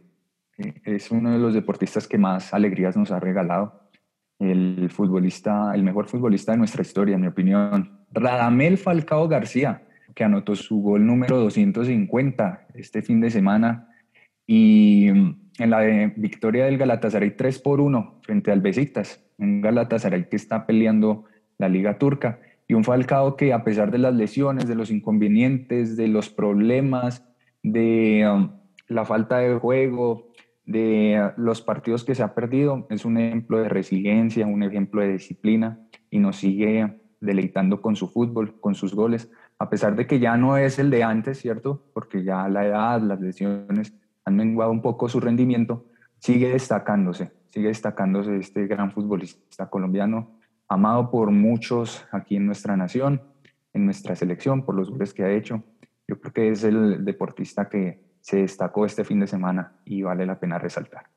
es 0.83 1.11
uno 1.11 1.31
de 1.31 1.39
los 1.39 1.53
deportistas 1.53 2.07
que 2.07 2.17
más 2.17 2.53
alegrías 2.53 2.95
nos 2.95 3.11
ha 3.11 3.19
regalado. 3.19 3.89
El 4.37 4.89
futbolista, 4.89 5.71
el 5.73 5.83
mejor 5.83 6.07
futbolista 6.07 6.51
de 6.51 6.59
nuestra 6.59 6.81
historia, 6.81 7.15
en 7.15 7.21
mi 7.21 7.27
opinión. 7.27 8.05
Radamel 8.11 8.77
Falcao 8.77 9.27
García, 9.27 9.87
que 10.13 10.23
anotó 10.23 10.55
su 10.55 10.81
gol 10.81 11.05
número 11.05 11.37
250 11.37 12.67
este 12.73 13.01
fin 13.01 13.21
de 13.21 13.31
semana 13.31 13.90
y 14.47 15.10
mm, 15.12 15.41
en 15.60 15.69
la 15.69 15.82
victoria 16.15 16.65
del 16.65 16.77
Galatasaray 16.77 17.36
3 17.36 17.60
por 17.60 17.82
1 17.82 18.21
frente 18.23 18.51
al 18.51 18.62
Besiktas, 18.62 19.23
un 19.38 19.62
Galatasaray 19.62 20.30
que 20.30 20.36
está 20.36 20.65
peleando 20.65 21.25
la 21.58 21.69
liga 21.69 21.97
turca 21.97 22.39
y 22.67 22.73
un 22.73 22.84
Falcao 22.84 23.36
que 23.36 23.54
a 23.54 23.63
pesar 23.63 23.91
de 23.91 23.97
las 23.97 24.13
lesiones, 24.13 24.67
de 24.67 24.75
los 24.75 24.91
inconvenientes, 24.91 25.97
de 25.97 26.08
los 26.08 26.30
problemas, 26.30 27.27
de 27.63 28.27
um, 28.32 28.49
la 28.88 29.06
falta 29.06 29.39
de 29.39 29.56
juego, 29.56 30.32
de 30.65 31.21
uh, 31.21 31.39
los 31.39 31.62
partidos 31.62 32.04
que 32.04 32.15
se 32.15 32.23
ha 32.23 32.34
perdido, 32.34 32.88
es 32.89 33.06
un 33.06 33.17
ejemplo 33.17 33.62
de 33.62 33.69
resiliencia, 33.69 34.47
un 34.47 34.63
ejemplo 34.63 35.01
de 35.01 35.13
disciplina 35.13 35.80
y 36.10 36.19
nos 36.19 36.38
sigue 36.38 36.97
deleitando 37.19 37.82
con 37.82 37.95
su 37.95 38.08
fútbol, 38.08 38.60
con 38.60 38.73
sus 38.73 38.95
goles, 38.95 39.30
a 39.60 39.69
pesar 39.69 39.95
de 39.95 40.08
que 40.08 40.19
ya 40.19 40.38
no 40.38 40.58
es 40.58 40.80
el 40.80 40.89
de 40.89 41.04
antes, 41.04 41.39
¿cierto? 41.39 41.84
Porque 41.93 42.23
ya 42.23 42.47
la 42.47 42.65
edad, 42.65 43.01
las 43.01 43.21
lesiones 43.21 43.93
han 44.25 44.36
menguado 44.36 44.71
un 44.71 44.81
poco 44.81 45.10
su 45.10 45.19
rendimiento, 45.19 45.86
sigue 46.19 46.49
destacándose, 46.49 47.31
sigue 47.49 47.67
destacándose 47.67 48.38
este 48.38 48.67
gran 48.67 48.91
futbolista 48.91 49.69
colombiano, 49.69 50.39
amado 50.67 51.10
por 51.12 51.31
muchos 51.31 52.05
aquí 52.12 52.36
en 52.36 52.45
nuestra 52.45 52.77
nación, 52.77 53.21
en 53.73 53.86
nuestra 53.86 54.15
selección, 54.15 54.63
por 54.65 54.75
los 54.75 54.89
goles 54.89 55.13
que 55.13 55.23
ha 55.23 55.31
hecho. 55.31 55.63
Yo 56.07 56.19
creo 56.19 56.34
que 56.34 56.49
es 56.49 56.63
el 56.63 57.03
deportista 57.03 57.69
que 57.69 58.01
se 58.21 58.38
destacó 58.38 58.86
este 58.86 59.03
fin 59.03 59.19
de 59.19 59.27
semana 59.27 59.73
y 59.86 60.03
vale 60.03 60.25
la 60.25 60.39
pena 60.39 60.60
resaltar. 60.60 61.07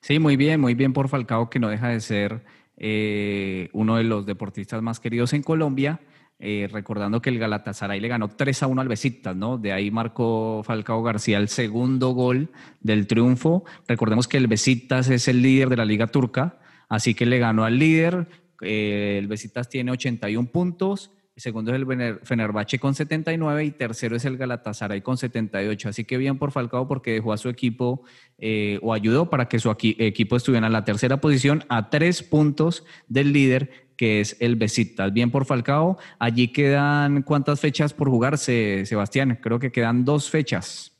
Sí, 0.00 0.18
muy 0.18 0.36
bien, 0.36 0.60
muy 0.60 0.74
bien 0.74 0.92
por 0.92 1.08
Falcao, 1.08 1.48
que 1.48 1.58
no 1.58 1.68
deja 1.68 1.88
de 1.88 2.00
ser 2.00 2.44
eh, 2.76 3.70
uno 3.72 3.96
de 3.96 4.04
los 4.04 4.26
deportistas 4.26 4.82
más 4.82 5.00
queridos 5.00 5.32
en 5.32 5.42
Colombia 5.42 6.00
eh, 6.40 6.68
recordando 6.70 7.22
que 7.22 7.30
el 7.30 7.38
Galatasaray 7.38 8.00
le 8.00 8.08
ganó 8.08 8.28
3 8.28 8.64
a 8.64 8.66
1 8.66 8.80
al 8.80 8.88
Besiktas, 8.88 9.36
¿no? 9.36 9.56
De 9.56 9.72
ahí 9.72 9.90
marcó 9.90 10.62
Falcao 10.64 11.02
García 11.02 11.38
el 11.38 11.48
segundo 11.48 12.10
gol 12.10 12.50
del 12.80 13.06
triunfo. 13.06 13.64
Recordemos 13.86 14.26
que 14.26 14.36
el 14.36 14.48
Besiktas 14.48 15.08
es 15.10 15.28
el 15.28 15.42
líder 15.42 15.68
de 15.68 15.76
la 15.76 15.84
Liga 15.84 16.08
Turca, 16.08 16.58
así 16.88 17.14
que 17.14 17.24
le 17.24 17.38
ganó 17.38 17.64
al 17.64 17.78
líder. 17.78 18.26
Eh, 18.60 19.16
el 19.18 19.28
Besiktas 19.28 19.68
tiene 19.68 19.92
81 19.92 20.48
puntos. 20.50 21.12
El 21.36 21.42
segundo 21.42 21.74
es 21.74 21.80
el 21.80 22.18
Fenerbahce 22.22 22.78
con 22.78 22.94
79 22.94 23.64
y 23.64 23.70
tercero 23.72 24.14
es 24.14 24.24
el 24.24 24.36
Galatasaray 24.36 25.02
con 25.02 25.16
78. 25.16 25.88
Así 25.88 26.04
que 26.04 26.16
bien 26.16 26.38
por 26.38 26.52
Falcao 26.52 26.86
porque 26.86 27.12
dejó 27.12 27.32
a 27.32 27.38
su 27.38 27.48
equipo 27.48 28.02
eh, 28.38 28.78
o 28.82 28.92
ayudó 28.92 29.30
para 29.30 29.48
que 29.48 29.58
su 29.58 29.70
equipo 29.70 30.36
estuviera 30.36 30.66
en 30.66 30.72
la 30.72 30.84
tercera 30.84 31.20
posición 31.20 31.64
a 31.68 31.90
tres 31.90 32.22
puntos 32.22 32.84
del 33.08 33.32
líder 33.32 33.83
que 33.96 34.20
es 34.20 34.36
el 34.40 34.56
Besiktas. 34.56 35.12
Bien 35.12 35.30
por 35.30 35.44
Falcao. 35.44 35.98
Allí 36.18 36.48
quedan 36.48 37.22
cuántas 37.22 37.60
fechas 37.60 37.92
por 37.92 38.08
jugarse, 38.08 38.84
Sebastián. 38.86 39.38
Creo 39.40 39.58
que 39.58 39.72
quedan 39.72 40.04
dos 40.04 40.30
fechas. 40.30 40.94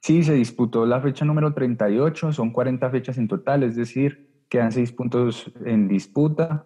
Sí, 0.00 0.22
se 0.24 0.34
disputó 0.34 0.86
la 0.86 1.00
fecha 1.00 1.24
número 1.24 1.52
38, 1.52 2.32
son 2.32 2.50
40 2.52 2.88
fechas 2.90 3.18
en 3.18 3.28
total, 3.28 3.62
es 3.62 3.76
decir, 3.76 4.44
quedan 4.48 4.72
seis 4.72 4.92
puntos 4.92 5.52
en 5.66 5.88
disputa. 5.88 6.64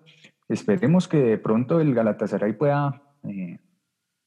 Esperemos 0.49 1.09
que 1.09 1.19
de 1.19 1.39
pronto 1.39 1.81
el 1.81 1.95
Galatasaray 1.95 2.53
pueda 2.53 3.03
eh, 3.25 3.59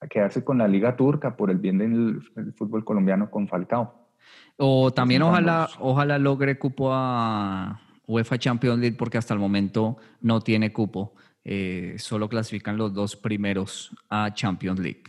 quedarse 0.10 0.43
con 0.43 0.58
la 0.58 0.67
Liga 0.67 0.97
Turca 0.97 1.38
por 1.38 1.49
el 1.49 1.58
bien 1.58 1.77
del, 1.77 2.21
fútbol 2.56 2.84
colombiano 2.84 3.32
con 3.32 3.47
Falcao. 3.47 4.10
O 4.58 4.91
también 4.91 5.21
ojalá, 5.21 5.69
ojalá 5.80 6.17
logre 6.17 6.60
cupo 6.60 6.91
a, 6.91 7.80
UEFA 8.07 8.39
Champions 8.39 8.79
League 8.79 8.95
porque 8.97 9.17
hasta 9.17 9.33
el 9.33 9.39
momento 9.39 9.97
no 10.21 10.41
tiene 10.41 10.71
cupo. 10.71 11.13
Eh, 11.43 11.95
solo 11.97 12.27
clasifican 12.27 12.77
los 12.77 12.93
dos 12.93 13.15
primeros 13.15 13.95
a 14.09 14.33
Champions 14.33 14.79
League. 14.79 15.03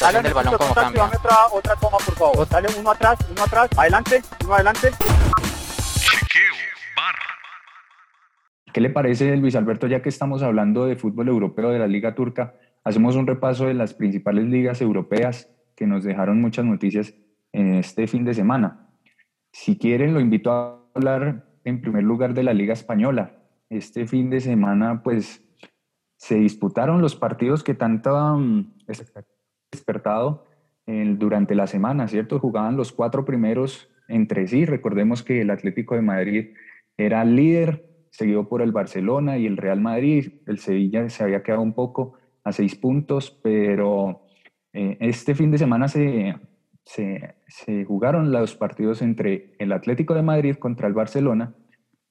Dale, 0.00 0.22
del 0.22 0.34
balón 0.34 0.56
como 0.56 0.74
cambia. 0.74 1.04
Otra, 1.04 1.36
otra 1.52 1.74
toma, 1.76 1.98
por 1.98 2.14
favor. 2.14 2.48
Dale 2.48 2.68
uno 2.78 2.90
atrás, 2.90 3.18
uno 3.30 3.42
atrás, 3.42 3.68
adelante, 3.76 4.22
uno 4.44 4.54
adelante. 4.54 4.90
¿Qué 8.72 8.80
le 8.80 8.90
parece, 8.90 9.36
Luis 9.36 9.56
Alberto, 9.56 9.86
ya 9.86 10.02
que 10.02 10.08
estamos 10.08 10.42
hablando 10.42 10.86
de 10.86 10.94
fútbol 10.94 11.28
europeo 11.28 11.70
de 11.70 11.78
la 11.78 11.88
Liga 11.88 12.14
Turca? 12.14 12.54
Hacemos 12.84 13.16
un 13.16 13.26
repaso 13.26 13.66
de 13.66 13.74
las 13.74 13.94
principales 13.94 14.44
ligas 14.44 14.80
europeas 14.80 15.48
que 15.74 15.86
nos 15.86 16.04
dejaron 16.04 16.40
muchas 16.40 16.64
noticias 16.64 17.14
en 17.52 17.74
este 17.74 18.06
fin 18.06 18.24
de 18.24 18.34
semana. 18.34 18.87
Si 19.60 19.76
quieren, 19.76 20.14
lo 20.14 20.20
invito 20.20 20.52
a 20.52 20.80
hablar 20.94 21.44
en 21.64 21.80
primer 21.80 22.04
lugar 22.04 22.32
de 22.32 22.44
la 22.44 22.54
Liga 22.54 22.72
Española. 22.72 23.42
Este 23.68 24.06
fin 24.06 24.30
de 24.30 24.38
semana, 24.38 25.02
pues, 25.02 25.44
se 26.16 26.36
disputaron 26.36 27.02
los 27.02 27.16
partidos 27.16 27.64
que 27.64 27.74
tanto 27.74 28.16
han 28.16 28.72
despertado 29.72 30.46
durante 30.86 31.56
la 31.56 31.66
semana, 31.66 32.06
¿cierto? 32.06 32.38
Jugaban 32.38 32.76
los 32.76 32.92
cuatro 32.92 33.24
primeros 33.24 33.90
entre 34.06 34.46
sí. 34.46 34.64
Recordemos 34.64 35.24
que 35.24 35.40
el 35.40 35.50
Atlético 35.50 35.96
de 35.96 36.02
Madrid 36.02 36.54
era 36.96 37.24
líder, 37.24 38.06
seguido 38.12 38.48
por 38.48 38.62
el 38.62 38.70
Barcelona 38.70 39.38
y 39.38 39.46
el 39.46 39.56
Real 39.56 39.80
Madrid. 39.80 40.34
El 40.46 40.60
Sevilla 40.60 41.10
se 41.10 41.24
había 41.24 41.42
quedado 41.42 41.62
un 41.62 41.74
poco 41.74 42.14
a 42.44 42.52
seis 42.52 42.76
puntos, 42.76 43.36
pero 43.42 44.22
eh, 44.72 44.96
este 45.00 45.34
fin 45.34 45.50
de 45.50 45.58
semana 45.58 45.88
se, 45.88 46.36
se, 46.88 47.84
jugaron 47.84 48.32
los 48.32 48.56
partidos 48.56 49.02
entre 49.02 49.52
el 49.58 49.72
Atlético 49.72 50.14
de 50.14 50.22
Madrid 50.22 50.56
contra 50.56 50.88
el 50.88 50.94
Barcelona, 50.94 51.54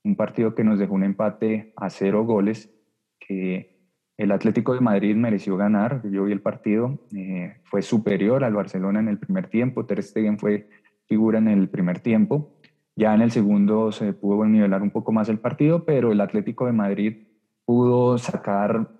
un 0.03 0.15
partido 0.15 0.53
que 0.53 0.63
nos 0.63 0.77
dejó 0.77 0.93
un 0.93 1.03
empate 1.03 1.73
a 1.75 1.89
cero 1.89 2.25
goles, 2.25 2.71
que 3.19 3.75
el 4.17 4.31
Atlético 4.31 4.75
de 4.75 4.81
Madrid 4.81 5.15
mereció 5.15 5.57
ganar, 5.57 6.03
yo 6.09 6.25
vi 6.25 6.31
el 6.31 6.41
partido, 6.41 6.99
eh, 7.15 7.57
fue 7.63 7.81
superior 7.81 8.43
al 8.43 8.53
Barcelona 8.53 8.99
en 8.99 9.07
el 9.07 9.17
primer 9.17 9.47
tiempo, 9.47 9.85
Ter 9.85 10.03
Stegen 10.03 10.37
fue 10.37 10.69
figura 11.07 11.39
en 11.39 11.47
el 11.47 11.69
primer 11.69 11.99
tiempo, 11.99 12.53
ya 12.95 13.15
en 13.15 13.21
el 13.21 13.31
segundo 13.31 13.91
se 13.91 14.13
pudo 14.13 14.45
nivelar 14.45 14.83
un 14.83 14.91
poco 14.91 15.11
más 15.11 15.27
el 15.29 15.39
partido, 15.39 15.85
pero 15.85 16.11
el 16.11 16.21
Atlético 16.21 16.67
de 16.67 16.73
Madrid 16.73 17.27
pudo 17.65 18.17
sacar 18.19 18.91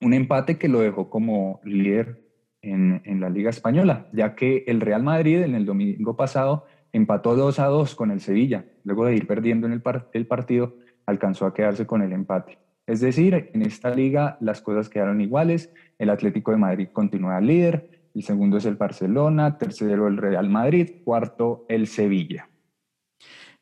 un 0.00 0.14
empate 0.14 0.58
que 0.58 0.68
lo 0.68 0.80
dejó 0.80 1.10
como 1.10 1.60
líder 1.62 2.23
en, 2.64 3.20
la 3.20 3.30
Liga 3.30 3.50
Española, 3.50 4.06
ya 4.12 4.34
que 4.34 4.64
el 4.66 4.80
Real 4.80 5.02
Madrid 5.02 5.42
en 5.42 5.54
el 5.54 5.66
domingo 5.66 6.16
pasado 6.16 6.64
empató 6.92 7.36
2 7.36 7.58
a 7.58 7.66
2 7.66 7.94
con 7.94 8.10
el 8.10 8.20
Sevilla. 8.20 8.64
Luego 8.84 9.04
de 9.04 9.16
ir 9.16 9.26
perdiendo 9.26 9.66
en 9.66 9.72
el, 9.72 9.82
el 10.12 10.26
partido, 10.26 10.76
alcanzó 11.06 11.46
a 11.46 11.54
quedarse 11.54 11.86
con 11.86 12.02
el 12.02 12.12
empate. 12.12 12.58
Es 12.86 13.00
decir, 13.00 13.50
en 13.52 13.62
esta 13.62 13.94
liga 13.94 14.36
las 14.40 14.60
cosas 14.60 14.88
quedaron 14.88 15.20
iguales. 15.20 15.72
El 15.98 16.10
Atlético 16.10 16.50
de 16.50 16.58
Madrid 16.58 16.88
continúa 16.92 17.40
líder, 17.40 17.88
el 18.14 18.22
segundo 18.22 18.58
es 18.58 18.64
el 18.64 18.76
Barcelona, 18.76 19.58
tercero 19.58 20.06
el 20.06 20.16
Real 20.16 20.48
Madrid, 20.48 21.02
cuarto 21.04 21.64
el 21.68 21.86
Sevilla. 21.88 22.48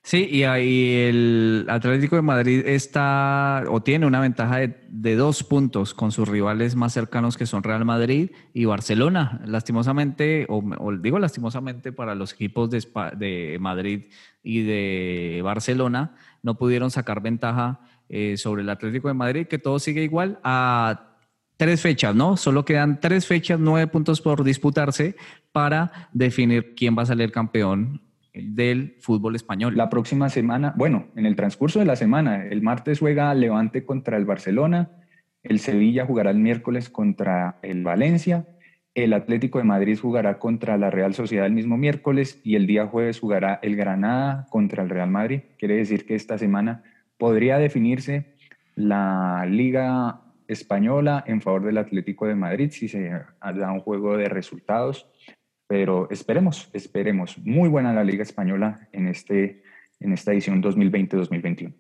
Sí, 0.05 0.29
y 0.29 0.43
ahí 0.43 0.95
el 1.09 1.67
Atlético 1.69 2.17
de 2.17 2.23
Madrid 2.23 2.67
está 2.67 3.63
o 3.69 3.83
tiene 3.83 4.05
una 4.05 4.19
ventaja 4.19 4.59
de, 4.59 5.17
dos 5.17 5.45
puntos 5.45 5.95
con 5.95 6.11
sus 6.11 6.27
rivales 6.29 6.75
más 6.75 6.93
cercanos 6.93 7.37
que 7.37 7.47
son 7.47 7.63
Real 7.63 7.85
Madrid 7.85 8.33
y 8.53 8.65
Barcelona. 8.65 9.41
Lastimosamente, 9.47 10.47
o, 10.49 10.61
digo 11.01 11.21
lastimosamente 11.21 11.93
para 11.93 12.17
los 12.17 12.33
equipos 12.33 12.69
de, 12.71 12.85
de, 13.17 13.59
Madrid 13.61 14.07
y 14.43 14.63
de 14.63 15.41
Barcelona, 15.45 16.17
no 16.43 16.57
pudieron 16.57 16.91
sacar 16.91 17.23
ventaja 17.23 17.81
eh, 18.09 18.37
sobre 18.37 18.63
el 18.63 18.71
Atlético 18.71 19.07
de 19.07 19.15
Madrid, 19.15 19.47
que 19.47 19.59
todo 19.59 19.79
sigue 19.79 20.03
igual 20.03 20.41
a 20.43 21.17
tres 21.57 21.81
fechas, 21.81 22.13
¿no? 22.13 22.37
Solo 22.37 22.65
quedan 22.65 22.99
tres 23.01 23.25
fechas, 23.27 23.61
nueve 23.61 23.87
puntos 23.87 24.21
por 24.21 24.43
disputarse 24.43 25.15
para 25.53 26.09
definir 26.13 26.75
quién 26.75 26.99
va 26.99 27.03
a 27.03 27.07
salir 27.07 27.31
campeón 27.31 28.12
del 28.35 28.97
fútbol 29.01 29.37
español. 29.37 29.77
La 29.77 29.91
próxima 29.91 30.29
semana, 30.29 30.75
bueno, 30.77 31.09
en 31.17 31.27
el 31.27 31.37
transcurso 31.37 31.79
de 31.79 31.85
la 31.85 31.97
semana, 31.97 32.47
el 32.47 32.63
martes 32.63 32.99
juega 32.99 33.35
Levante 33.35 33.85
contra 33.85 34.17
el 34.17 34.25
Barcelona, 34.25 34.91
el 35.43 35.59
Sevilla 35.59 36.07
jugará 36.07 36.31
el 36.31 36.39
miércoles 36.39 36.89
contra 36.89 37.59
el 37.63 37.83
Valencia, 37.83 38.47
el 38.95 39.15
Atlético 39.15 39.59
de 39.59 39.65
Madrid 39.65 39.99
jugará 39.99 40.39
contra 40.39 40.77
la 40.77 40.91
Real 40.91 41.15
Sociedad 41.15 41.47
el 41.47 41.53
mismo 41.53 41.79
miércoles 41.79 42.41
y 42.45 42.57
el 42.57 42.67
día 42.67 42.87
jueves 42.87 43.21
jugará 43.21 43.59
el 43.63 43.75
Granada 43.75 44.47
contra 44.51 44.83
el 44.83 44.91
Real 44.91 45.11
Madrid. 45.11 45.41
Quiere 45.59 45.77
decir 45.77 46.05
que 46.05 46.15
esta 46.15 46.37
semana 46.37 46.83
podría 47.17 47.59
definirse 47.59 48.35
la 48.75 49.47
Liga 49.49 50.21
Española 50.47 51.25
en 51.27 51.41
favor 51.41 51.65
del 51.65 51.79
Atlético 51.79 52.27
de 52.27 52.35
Madrid 52.35 52.71
si 52.71 52.89
se 52.89 53.11
da 53.41 53.73
un 53.73 53.81
juego 53.81 54.17
de 54.19 54.29
resultados. 54.29 55.09
Pero 55.73 56.07
esperemos, 56.11 56.69
esperemos. 56.75 57.39
Muy 57.39 57.67
buena 57.67 57.95
la 57.95 58.05
Liga 58.05 58.23
Española 58.23 58.91
en, 58.93 59.07
este, 59.07 59.63
en 60.01 60.13
esta 60.13 60.31
edición 60.31 60.63
2020-2021. 60.63 61.73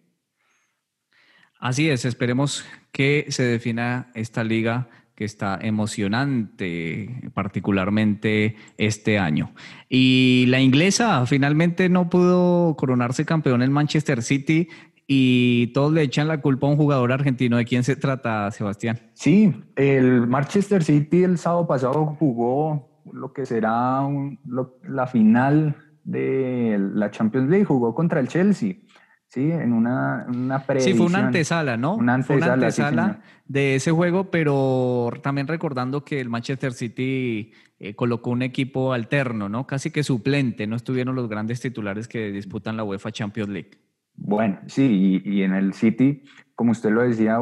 Así 1.61 1.91
es, 1.91 2.07
esperemos 2.07 2.65
que 2.91 3.27
se 3.29 3.43
defina 3.43 4.11
esta 4.15 4.45
liga 4.45 4.89
que 5.15 5.27
está 5.27 5.59
emocionante, 5.61 7.31
particularmente 7.35 8.57
este 8.79 9.19
año. 9.19 9.53
Y 9.91 10.47
la 10.49 10.63
inglesa 10.63 11.27
finalmente 11.27 11.91
no 11.91 12.09
pudo 12.09 12.75
coronarse 12.77 13.27
campeón 13.27 13.61
en 13.61 13.73
Manchester 13.73 14.23
City 14.23 14.69
y 15.07 15.67
todos 15.75 15.93
le 15.93 16.01
echan 16.01 16.29
la 16.29 16.41
culpa 16.41 16.67
a 16.67 16.71
un 16.71 16.79
jugador 16.79 17.13
argentino. 17.13 17.59
¿De 17.59 17.67
quién 17.67 17.85
se 17.85 17.97
trata, 17.97 18.51
Sebastián? 18.53 19.11
Sí, 19.13 19.53
el 19.77 20.27
Manchester 20.27 20.83
City 20.83 21.25
el 21.25 21.37
sábado 21.37 21.67
pasado 21.67 22.07
jugó 22.19 22.91
lo 23.11 23.33
que 23.33 23.47
será 23.47 24.03
la 24.85 25.07
final 25.07 25.77
de 26.05 26.77
la 26.95 27.11
Champions 27.11 27.49
League, 27.49 27.65
jugó 27.65 27.95
contra 27.95 28.21
el 28.21 28.29
Chelsea. 28.29 28.77
Sí, 29.29 29.51
en 29.51 29.73
una, 29.73 30.27
una 30.29 30.63
Sí, 30.79 30.93
fue 30.93 31.07
una 31.07 31.27
antesala, 31.27 31.79
¿no? 31.79 31.95
Una 31.95 32.15
antesala, 32.15 32.45
fue 32.45 32.55
una 32.55 32.65
antesala 32.67 33.21
de 33.47 33.77
ese 33.77 33.91
juego, 33.91 34.31
pero 34.31 35.11
también 35.23 35.47
recordando 35.47 36.05
que 36.05 36.21
el 36.21 36.29
Manchester 36.29 36.75
City 36.75 37.53
eh, 37.79 37.95
colocó 37.95 38.31
un 38.31 38.43
equipo 38.43 38.93
alterno, 38.93 39.49
¿no? 39.49 39.67
Casi 39.67 39.91
que 39.91 40.03
suplente, 40.03 40.67
no 40.67 40.77
estuvieron 40.77 41.15
los 41.15 41.29
grandes 41.31 41.61
titulares 41.61 42.09
que 42.09 42.31
disputan 42.31 42.77
la 42.77 42.85
UEFA 42.85 43.11
Champions 43.11 43.49
League. 43.49 43.71
Bueno, 44.15 44.61
sí, 44.67 45.21
y, 45.25 45.43
en 45.43 45.55
el 45.55 45.73
City, 45.73 46.23
como 46.55 46.73
usted 46.73 46.91
lo 46.91 47.03
decía, 47.03 47.39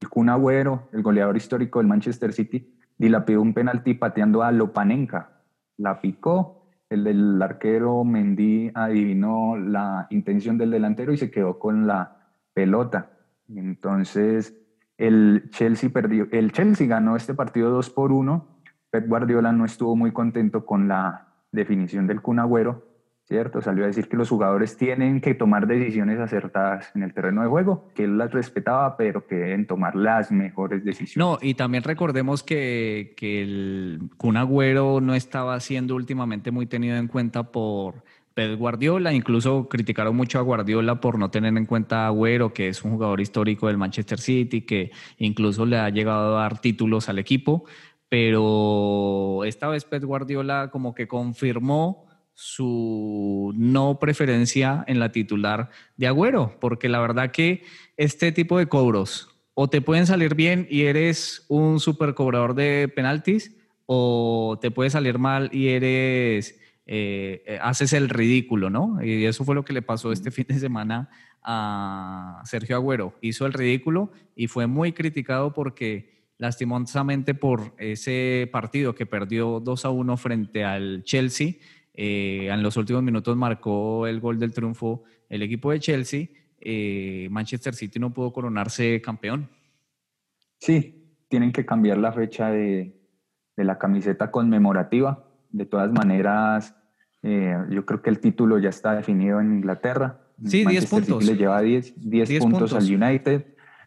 el 0.00 0.08
Kun 0.08 0.28
Agüero, 0.28 0.88
el 0.92 1.02
goleador 1.02 1.36
histórico 1.36 1.78
del 1.78 1.88
Manchester 1.88 2.32
City, 2.32 2.75
dilapidó 2.98 3.42
un 3.42 3.54
penalti 3.54 3.94
pateando 3.94 4.42
a 4.42 4.52
Lopanenka. 4.52 5.42
La 5.76 6.00
picó 6.00 6.68
el 6.88 7.04
del 7.04 7.42
arquero 7.42 8.04
Mendy 8.04 8.70
adivinó 8.74 9.56
la 9.56 10.06
intención 10.10 10.56
del 10.56 10.70
delantero 10.70 11.12
y 11.12 11.16
se 11.16 11.30
quedó 11.30 11.58
con 11.58 11.86
la 11.86 12.16
pelota. 12.54 13.10
Entonces, 13.48 14.56
el 14.96 15.50
Chelsea 15.50 15.90
perdió, 15.90 16.28
el 16.30 16.52
Chelsea 16.52 16.86
ganó 16.86 17.16
este 17.16 17.34
partido 17.34 17.70
2 17.70 17.90
por 17.90 18.12
1. 18.12 18.46
Pep 18.90 19.08
Guardiola 19.08 19.52
no 19.52 19.64
estuvo 19.64 19.96
muy 19.96 20.12
contento 20.12 20.64
con 20.64 20.88
la 20.88 21.26
definición 21.50 22.06
del 22.06 22.22
Kun 22.22 22.38
Agüero 22.38 22.85
¿cierto? 23.26 23.60
Salió 23.60 23.84
a 23.84 23.88
decir 23.88 24.08
que 24.08 24.16
los 24.16 24.28
jugadores 24.28 24.76
tienen 24.76 25.20
que 25.20 25.34
tomar 25.34 25.66
decisiones 25.66 26.20
acertadas 26.20 26.92
en 26.94 27.02
el 27.02 27.12
terreno 27.12 27.42
de 27.42 27.48
juego, 27.48 27.88
que 27.94 28.04
él 28.04 28.18
las 28.18 28.32
respetaba, 28.32 28.96
pero 28.96 29.26
que 29.26 29.34
deben 29.34 29.66
tomar 29.66 29.96
las 29.96 30.30
mejores 30.30 30.84
decisiones. 30.84 31.16
No, 31.16 31.38
y 31.42 31.54
también 31.54 31.82
recordemos 31.82 32.44
que, 32.44 33.14
que 33.16 33.42
el 33.42 34.00
Kun 34.16 34.36
Agüero 34.36 35.00
no 35.00 35.14
estaba 35.14 35.58
siendo 35.58 35.96
últimamente 35.96 36.52
muy 36.52 36.66
tenido 36.66 36.96
en 36.96 37.08
cuenta 37.08 37.50
por 37.50 38.04
Pep 38.34 38.56
Guardiola, 38.58 39.12
incluso 39.12 39.68
criticaron 39.68 40.14
mucho 40.14 40.38
a 40.38 40.42
Guardiola 40.42 41.00
por 41.00 41.18
no 41.18 41.30
tener 41.30 41.56
en 41.56 41.66
cuenta 41.66 42.04
a 42.04 42.06
Agüero, 42.08 42.52
que 42.52 42.68
es 42.68 42.84
un 42.84 42.92
jugador 42.92 43.20
histórico 43.20 43.66
del 43.66 43.76
Manchester 43.76 44.20
City, 44.20 44.60
que 44.60 44.92
incluso 45.18 45.66
le 45.66 45.78
ha 45.78 45.90
llegado 45.90 46.36
a 46.36 46.42
dar 46.42 46.60
títulos 46.60 47.08
al 47.08 47.18
equipo, 47.18 47.64
pero 48.08 49.42
esta 49.44 49.66
vez 49.68 49.84
Pep 49.84 50.04
Guardiola 50.04 50.70
como 50.70 50.94
que 50.94 51.08
confirmó 51.08 52.05
su 52.36 53.52
no 53.56 53.98
preferencia 53.98 54.84
en 54.86 55.00
la 55.00 55.10
titular 55.10 55.70
de 55.96 56.06
Agüero, 56.06 56.56
porque 56.60 56.88
la 56.88 57.00
verdad 57.00 57.32
que 57.32 57.64
este 57.96 58.30
tipo 58.30 58.58
de 58.58 58.68
cobros 58.68 59.30
o 59.54 59.68
te 59.68 59.80
pueden 59.80 60.06
salir 60.06 60.34
bien 60.34 60.68
y 60.70 60.82
eres 60.82 61.46
un 61.48 61.80
super 61.80 62.14
cobrador 62.14 62.54
de 62.54 62.92
penaltis, 62.94 63.56
o 63.86 64.58
te 64.60 64.70
puede 64.70 64.90
salir 64.90 65.18
mal 65.18 65.48
y 65.52 65.68
eres, 65.68 66.60
eh, 66.86 67.42
eh, 67.46 67.58
haces 67.62 67.92
el 67.94 68.10
ridículo, 68.10 68.68
¿no? 68.68 69.02
Y 69.02 69.24
eso 69.24 69.44
fue 69.44 69.54
lo 69.54 69.64
que 69.64 69.72
le 69.72 69.80
pasó 69.80 70.12
este 70.12 70.30
fin 70.30 70.44
de 70.48 70.58
semana 70.58 71.08
a 71.42 72.42
Sergio 72.44 72.76
Agüero. 72.76 73.14
Hizo 73.22 73.46
el 73.46 73.54
ridículo 73.54 74.12
y 74.34 74.48
fue 74.48 74.66
muy 74.66 74.92
criticado 74.92 75.54
porque 75.54 76.16
lastimosamente 76.38 77.32
por 77.32 77.74
ese 77.78 78.48
partido 78.52 78.94
que 78.94 79.06
perdió 79.06 79.60
2 79.60 79.84
a 79.84 79.90
1 79.90 80.16
frente 80.18 80.64
al 80.64 81.02
Chelsea, 81.04 81.54
eh, 81.96 82.48
en 82.52 82.62
los 82.62 82.76
últimos 82.76 83.02
minutos 83.02 83.34
marcó 83.36 84.06
el 84.06 84.20
gol 84.20 84.38
del 84.38 84.52
triunfo 84.52 85.04
el 85.30 85.42
equipo 85.42 85.72
de 85.72 85.80
Chelsea. 85.80 86.28
Eh, 86.60 87.28
Manchester 87.30 87.74
City 87.74 87.98
no 87.98 88.12
pudo 88.12 88.32
coronarse 88.32 89.00
campeón. 89.00 89.48
Sí, 90.60 91.16
tienen 91.28 91.52
que 91.52 91.64
cambiar 91.64 91.96
la 91.98 92.12
fecha 92.12 92.50
de, 92.50 93.00
la 93.56 93.78
camiseta 93.78 94.30
conmemorativa. 94.30 95.24
De 95.50 95.64
todas 95.64 95.90
maneras, 95.90 96.76
eh, 97.22 97.56
yo 97.70 97.86
creo 97.86 98.02
que 98.02 98.10
el 98.10 98.20
título 98.20 98.58
ya 98.58 98.68
está 98.68 98.94
definido 98.94 99.40
en 99.40 99.54
Inglaterra. 99.54 100.20
Sí, 100.44 100.66
10 100.66 100.86
puntos. 100.90 101.24
le 101.24 101.34
lleva 101.34 101.62
10, 101.62 101.92
puntos, 101.92 102.38
puntos, 102.40 102.74
al 102.74 102.84
United. 102.84 103.46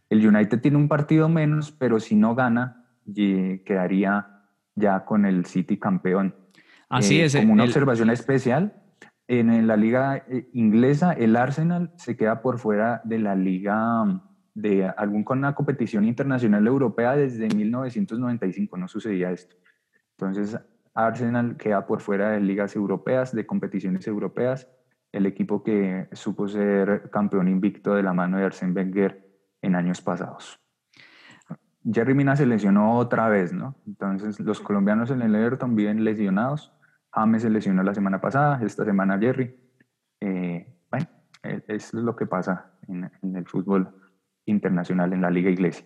El 0.10 0.28
United 0.28 0.60
tiene 0.60 0.78
un 0.78 0.88
partido 0.88 1.30
menos, 1.30 1.72
pero 1.72 2.00
si 2.00 2.16
no 2.16 2.34
gana, 2.34 2.88
quedaría 3.14 4.48
ya 4.74 5.06
con 5.06 5.28
el 5.28 5.46
City 5.46 5.78
campeón. 5.78 6.34
Así 6.90 7.22
eh, 7.22 7.26
es. 7.26 7.36
Como 7.36 7.54
una 7.54 7.64
observación 7.64 8.10
especial, 8.10 8.74
en, 9.28 9.68
la 9.68 9.78
liga 9.78 10.26
eh, 10.28 10.50
inglesa 10.54 11.14
el 11.14 11.36
Arsenal 11.36 11.94
se 11.98 12.18
queda 12.18 12.42
por 12.42 12.58
fuera 12.58 13.02
de 13.04 13.20
la 13.20 13.36
liga 13.36 14.04
mm, 14.04 14.22
de 14.56 14.88
alguna 14.88 15.54
competición 15.54 16.04
internacional 16.06 16.66
europea 16.66 17.16
desde 17.16 17.48
1995, 17.48 18.76
no 18.78 18.88
sucedía 18.88 19.32
esto. 19.32 19.56
Entonces, 20.18 20.60
Arsenal 20.96 21.56
queda 21.58 21.86
por 21.86 22.02
fuera 22.02 22.32
de 22.32 22.42
ligas 22.42 22.76
europeas, 22.76 23.34
de 23.34 23.46
competiciones 23.46 24.06
europeas, 24.08 24.68
el 25.12 25.28
equipo 25.28 25.64
que 25.64 26.10
supo 26.12 26.48
ser 26.48 27.10
campeón 27.12 27.48
invicto 27.48 27.94
de 27.94 28.04
la 28.04 28.14
mano 28.14 28.38
de 28.38 28.46
Arsène 28.46 28.76
Wenger 28.76 29.26
en 29.62 29.76
años 29.76 30.02
pasados. 30.02 30.60
Jerry 31.90 32.14
Mina 32.14 32.36
se 32.36 32.46
lesionó 32.46 32.98
otra 32.98 33.30
vez, 33.30 33.54
¿no? 33.54 33.76
Entonces, 33.88 34.40
los 34.40 34.60
colombianos 34.60 35.12
en 35.12 35.22
el 35.22 35.34
Everton 35.36 35.76
viven 35.76 36.04
lesionados 36.04 36.74
James 37.14 37.42
se 37.42 37.50
lesionó 37.50 37.84
la 37.84 37.94
semana 37.94 38.22
pasada, 38.22 38.60
esta 38.64 38.86
semana 38.86 39.18
Jerry. 39.20 39.56
Eh, 40.22 40.80
bueno, 40.90 41.08
e, 41.44 41.64
es 41.68 41.94
lo 41.94 42.16
que 42.16 42.26
pasa 42.26 42.74
en, 42.88 43.10
el 43.36 43.46
fútbol 43.48 43.90
internacional, 44.46 45.14
en 45.14 45.22
la 45.22 45.30
Liga 45.30 45.50
Iglesia. 45.50 45.86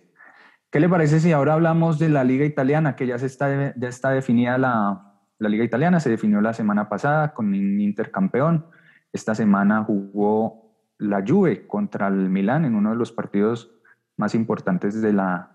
¿Qué 0.72 0.80
le 0.80 0.90
parece 0.90 1.20
si 1.20 1.32
ahora 1.32 1.54
hablamos 1.54 2.00
de 2.00 2.10
la 2.10 2.24
Liga 2.24 2.46
Italiana, 2.46 2.96
que 2.96 3.06
ya, 3.06 3.18
se 3.20 3.28
está, 3.28 3.76
ya 3.76 3.88
está 3.88 4.10
definida 4.10 4.58
la, 4.58 5.20
la 5.38 5.50
Liga 5.50 5.64
Italiana? 5.64 6.00
Se 6.00 6.10
definió 6.10 6.42
la 6.42 6.54
semana 6.54 6.90
pasada 6.90 7.34
con 7.34 7.48
un 7.48 7.80
intercampeón. 7.80 8.66
Esta 9.12 9.36
semana 9.36 9.84
jugó 9.84 10.64
la 10.98 11.24
Juve 11.26 11.68
contra 11.68 12.08
el 12.08 12.30
Milán 12.30 12.66
en 12.66 12.76
uno 12.76 12.92
de 12.92 12.96
los 12.96 13.12
partidos 13.12 13.72
más 14.18 14.36
importantes 14.36 15.02
de 15.02 15.14
la, 15.14 15.52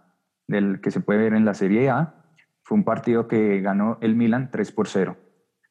del 0.47 0.81
que 0.81 0.91
se 0.91 1.01
puede 1.01 1.21
ver 1.21 1.35
en 1.35 1.45
la 1.45 1.55
Serie 1.55 1.91
A. 1.91 2.15
Fue 2.63 2.77
un 2.77 2.85
partido 2.85 3.29
que 3.29 3.61
ganó 3.61 3.99
el 4.01 4.15
Milán 4.15 4.51
3 4.51 4.73
por 4.73 4.89
0. 4.89 5.17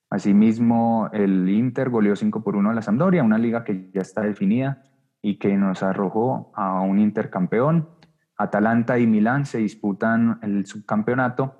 Asimismo, 0.09 1.09
el 1.11 1.49
Inter 1.49 1.89
goleó 1.89 2.15
5 2.15 2.43
por 2.43 2.55
1 2.55 2.69
a 2.69 2.73
la 2.73 2.81
Sampdoria, 2.81 3.23
una 3.23 3.37
liga 3.37 3.63
que 3.63 3.89
ya 3.93 4.01
está 4.01 4.21
definida 4.21 4.83
y 5.21 5.37
que 5.37 5.57
nos 5.57 5.83
arrojó 5.83 6.51
a 6.55 6.81
un 6.81 6.99
Inter 6.99 7.29
campeón. 7.29 7.89
Atalanta 8.37 8.99
y 8.99 9.07
Milán 9.07 9.45
se 9.45 9.57
disputan 9.57 10.39
el 10.43 10.65
subcampeonato 10.65 11.59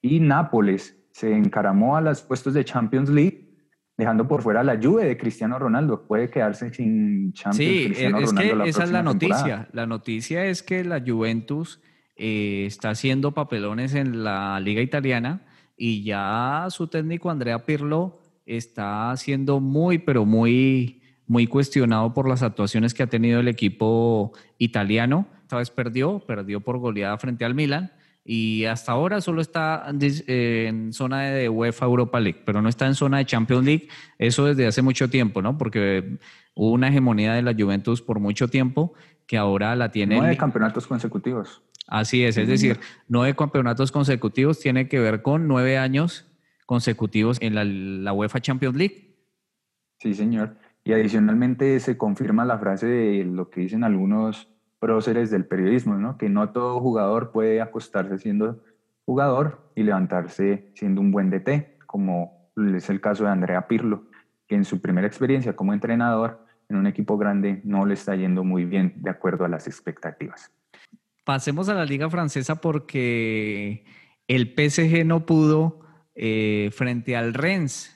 y 0.00 0.20
Nápoles 0.20 0.96
se 1.10 1.34
encaramó 1.34 1.96
a 1.96 2.00
los 2.00 2.22
puestos 2.22 2.54
de 2.54 2.64
Champions 2.64 3.08
League, 3.08 3.48
dejando 3.96 4.28
por 4.28 4.42
fuera 4.42 4.62
la 4.62 4.78
Juve 4.80 5.04
de 5.04 5.16
Cristiano 5.16 5.58
Ronaldo. 5.58 6.06
Puede 6.06 6.30
quedarse 6.30 6.72
sin 6.72 7.32
Champions. 7.32 7.56
Sí, 7.56 7.84
Cristiano 7.86 8.18
es 8.18 8.30
Ronaldo 8.30 8.64
que 8.64 8.70
esa 8.70 8.84
es 8.84 8.92
la 8.92 9.02
noticia. 9.02 9.68
La 9.72 9.86
noticia 9.86 10.44
es 10.44 10.62
que 10.62 10.84
la 10.84 11.02
Juventus 11.04 11.80
eh, 12.14 12.66
está 12.66 12.90
haciendo 12.90 13.34
papelones 13.34 13.94
en 13.94 14.22
la 14.22 14.60
liga 14.60 14.82
italiana 14.82 15.47
y 15.78 16.02
ya 16.02 16.66
su 16.70 16.88
técnico 16.88 17.30
Andrea 17.30 17.64
Pirlo 17.64 18.20
está 18.44 19.16
siendo 19.16 19.60
muy, 19.60 19.98
pero 19.98 20.24
muy, 20.24 21.02
muy 21.26 21.46
cuestionado 21.46 22.12
por 22.12 22.28
las 22.28 22.42
actuaciones 22.42 22.92
que 22.94 23.04
ha 23.04 23.06
tenido 23.06 23.40
el 23.40 23.48
equipo 23.48 24.32
italiano. 24.58 25.28
Esta 25.42 25.58
vez 25.58 25.70
perdió, 25.70 26.18
perdió 26.18 26.60
por 26.60 26.78
goleada 26.78 27.16
frente 27.18 27.44
al 27.44 27.54
Milan 27.54 27.92
y 28.24 28.64
hasta 28.66 28.92
ahora 28.92 29.20
solo 29.22 29.40
está 29.40 29.86
en 29.88 30.92
zona 30.92 31.22
de 31.22 31.48
UEFA 31.48 31.86
Europa 31.86 32.20
League, 32.20 32.42
pero 32.44 32.60
no 32.60 32.68
está 32.68 32.86
en 32.86 32.94
zona 32.94 33.18
de 33.18 33.24
Champions 33.24 33.64
League, 33.64 33.88
eso 34.18 34.44
desde 34.44 34.66
hace 34.66 34.82
mucho 34.82 35.08
tiempo, 35.08 35.40
¿no? 35.40 35.56
Porque 35.56 36.18
hubo 36.54 36.72
una 36.72 36.88
hegemonía 36.88 37.32
de 37.32 37.42
la 37.42 37.54
Juventus 37.54 38.02
por 38.02 38.20
mucho 38.20 38.48
tiempo 38.48 38.92
que 39.26 39.38
ahora 39.38 39.76
la 39.76 39.90
tiene... 39.90 40.16
Nueve 40.16 40.36
campeonatos 40.36 40.86
consecutivos. 40.86 41.62
Así 41.88 42.24
es, 42.24 42.36
es 42.36 42.46
decir, 42.46 42.78
nueve 43.08 43.34
campeonatos 43.34 43.90
consecutivos 43.90 44.60
tiene 44.60 44.88
que 44.88 45.00
ver 45.00 45.22
con 45.22 45.48
nueve 45.48 45.78
años 45.78 46.30
consecutivos 46.66 47.38
en 47.40 47.54
la, 47.54 47.64
la 47.64 48.12
UEFA 48.12 48.40
Champions 48.40 48.76
League. 48.76 49.16
Sí, 49.98 50.14
señor. 50.14 50.56
Y 50.84 50.92
adicionalmente 50.92 51.80
se 51.80 51.96
confirma 51.96 52.44
la 52.44 52.58
frase 52.58 52.86
de 52.86 53.24
lo 53.24 53.50
que 53.50 53.62
dicen 53.62 53.84
algunos 53.84 54.48
próceres 54.78 55.30
del 55.30 55.46
periodismo, 55.46 55.96
¿no? 55.96 56.18
que 56.18 56.28
no 56.28 56.50
todo 56.50 56.80
jugador 56.80 57.32
puede 57.32 57.60
acostarse 57.60 58.18
siendo 58.18 58.62
jugador 59.04 59.70
y 59.74 59.82
levantarse 59.82 60.70
siendo 60.74 61.00
un 61.00 61.10
buen 61.10 61.30
DT, 61.30 61.78
como 61.86 62.52
es 62.76 62.90
el 62.90 63.00
caso 63.00 63.24
de 63.24 63.30
Andrea 63.30 63.66
Pirlo, 63.66 64.04
que 64.46 64.54
en 64.54 64.64
su 64.64 64.80
primera 64.80 65.06
experiencia 65.06 65.56
como 65.56 65.72
entrenador 65.72 66.44
en 66.68 66.76
un 66.76 66.86
equipo 66.86 67.16
grande 67.16 67.60
no 67.64 67.86
le 67.86 67.94
está 67.94 68.14
yendo 68.14 68.44
muy 68.44 68.64
bien 68.64 68.94
de 68.96 69.10
acuerdo 69.10 69.44
a 69.44 69.48
las 69.48 69.66
expectativas. 69.66 70.52
Pasemos 71.28 71.68
a 71.68 71.74
la 71.74 71.84
liga 71.84 72.08
francesa 72.08 72.58
porque 72.58 73.84
el 74.28 74.54
PSG 74.56 75.04
no 75.04 75.26
pudo 75.26 75.80
eh, 76.14 76.70
frente 76.72 77.16
al 77.16 77.34
Rennes 77.34 77.94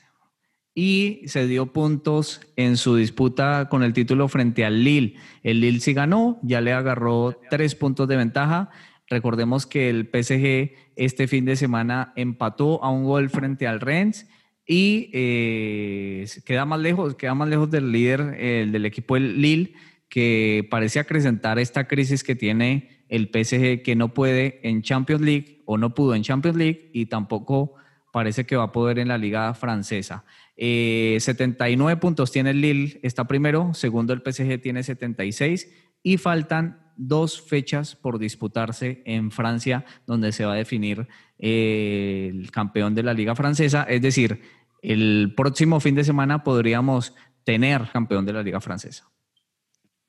y 0.75 1.21
se 1.25 1.47
dio 1.47 1.73
puntos 1.73 2.41
en 2.57 2.77
su 2.77 2.95
disputa 2.95 3.69
con 3.71 3.81
el 3.81 3.93
título 3.93 4.27
frente 4.27 4.65
al 4.65 4.83
Lille. 4.83 5.15
El 5.41 5.61
Lille 5.61 5.79
sí 5.79 5.95
ganó, 5.95 6.39
ya 6.43 6.61
le 6.61 6.73
agarró 6.73 7.35
tres 7.49 7.73
puntos 7.73 8.07
de 8.07 8.17
ventaja. 8.17 8.69
Recordemos 9.07 9.65
que 9.65 9.89
el 9.89 10.11
PSG 10.13 10.93
este 10.95 11.27
fin 11.27 11.45
de 11.45 11.55
semana 11.55 12.13
empató 12.15 12.83
a 12.83 12.91
un 12.91 13.03
gol 13.03 13.31
frente 13.31 13.65
al 13.65 13.81
Rennes 13.81 14.29
y 14.63 15.09
eh, 15.11 16.27
queda 16.45 16.65
más 16.65 16.79
lejos, 16.79 17.15
queda 17.15 17.33
más 17.33 17.49
lejos 17.49 17.71
del 17.71 17.91
líder 17.91 18.35
el 18.39 18.71
del 18.71 18.85
equipo 18.85 19.15
del 19.15 19.41
Lille 19.41 19.73
que 20.07 20.67
parece 20.69 20.99
acrecentar 20.99 21.57
esta 21.57 21.87
crisis 21.87 22.23
que 22.23 22.35
tiene 22.35 23.02
el 23.13 23.29
PSG 23.31 23.83
que 23.83 23.95
no 23.95 24.11
puede 24.11 24.59
en 24.67 24.81
Champions 24.81 25.21
League 25.21 25.61
o 25.65 25.77
no 25.77 25.93
pudo 25.93 26.15
en 26.15 26.23
Champions 26.23 26.57
League 26.57 26.89
y 26.93 27.05
tampoco 27.05 27.75
parece 28.11 28.47
que 28.47 28.55
va 28.55 28.63
a 28.63 28.71
poder 28.71 28.97
en 28.97 29.09
la 29.09 29.19
liga 29.19 29.53
francesa. 29.53 30.25
79 30.57 31.93
eh, 31.93 31.97
puntos 31.97 32.31
tiene 32.31 32.49
el 32.49 32.61
Lille, 32.61 32.99
está 33.03 33.25
primero, 33.25 33.75
segundo 33.75 34.13
el 34.13 34.21
PSG 34.21 34.59
tiene 34.59 34.81
76 34.81 35.69
y 36.01 36.17
faltan 36.17 36.91
dos 36.97 37.39
fechas 37.39 37.95
por 37.95 38.17
disputarse 38.17 39.03
en 39.05 39.29
Francia, 39.29 39.85
donde 40.07 40.31
se 40.31 40.45
va 40.45 40.53
a 40.53 40.57
definir 40.57 41.07
eh, 41.37 42.31
el 42.33 42.49
campeón 42.49 42.95
de 42.95 43.03
la 43.03 43.13
liga 43.13 43.35
francesa. 43.35 43.83
Es 43.83 44.01
decir, 44.01 44.41
el 44.81 45.33
próximo 45.37 45.79
fin 45.79 45.93
de 45.93 46.03
semana 46.03 46.43
podríamos 46.43 47.13
tener 47.43 47.91
campeón 47.91 48.25
de 48.25 48.33
la 48.33 48.41
liga 48.41 48.59
francesa. 48.59 49.12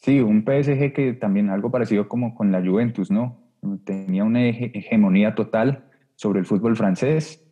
Sí, 0.05 0.21
un 0.21 0.45
PSG 0.45 0.93
que 0.93 1.15
también 1.15 1.49
algo 1.49 1.71
parecido 1.71 2.09
como 2.09 2.35
con 2.35 2.53
la 2.53 2.63
Juventus, 2.63 3.11
¿no? 3.11 3.41
Tenía 3.85 4.25
una 4.25 4.47
hegemonía 4.47 5.35
total 5.35 5.87
sobre 6.15 6.41
el 6.41 6.47
fútbol 6.47 6.77
francés. 6.77 7.43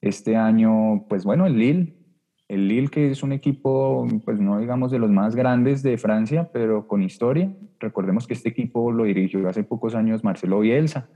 Este 0.00 0.36
año, 0.36 1.06
pues 1.08 1.24
bueno, 1.24 1.46
el 1.46 1.56
Lille 1.56 2.00
el 2.50 2.66
Lille, 2.66 2.88
que 2.88 3.12
es 3.12 3.22
un 3.22 3.30
equipo, 3.30 4.08
pues 4.24 4.40
no 4.40 4.58
digamos 4.58 4.90
de 4.90 4.98
los 4.98 5.08
más 5.08 5.36
grandes 5.36 5.84
de 5.84 5.96
Francia, 5.98 6.50
pero 6.52 6.88
con 6.88 7.00
historia. 7.00 7.54
Recordemos 7.78 8.26
que 8.26 8.34
este 8.34 8.48
equipo 8.48 8.90
lo 8.90 9.04
dirigió 9.04 9.48
hace 9.48 9.62
pocos 9.62 9.94
años 9.94 10.24
Marcelo 10.24 10.58
Bielsa. 10.58 11.08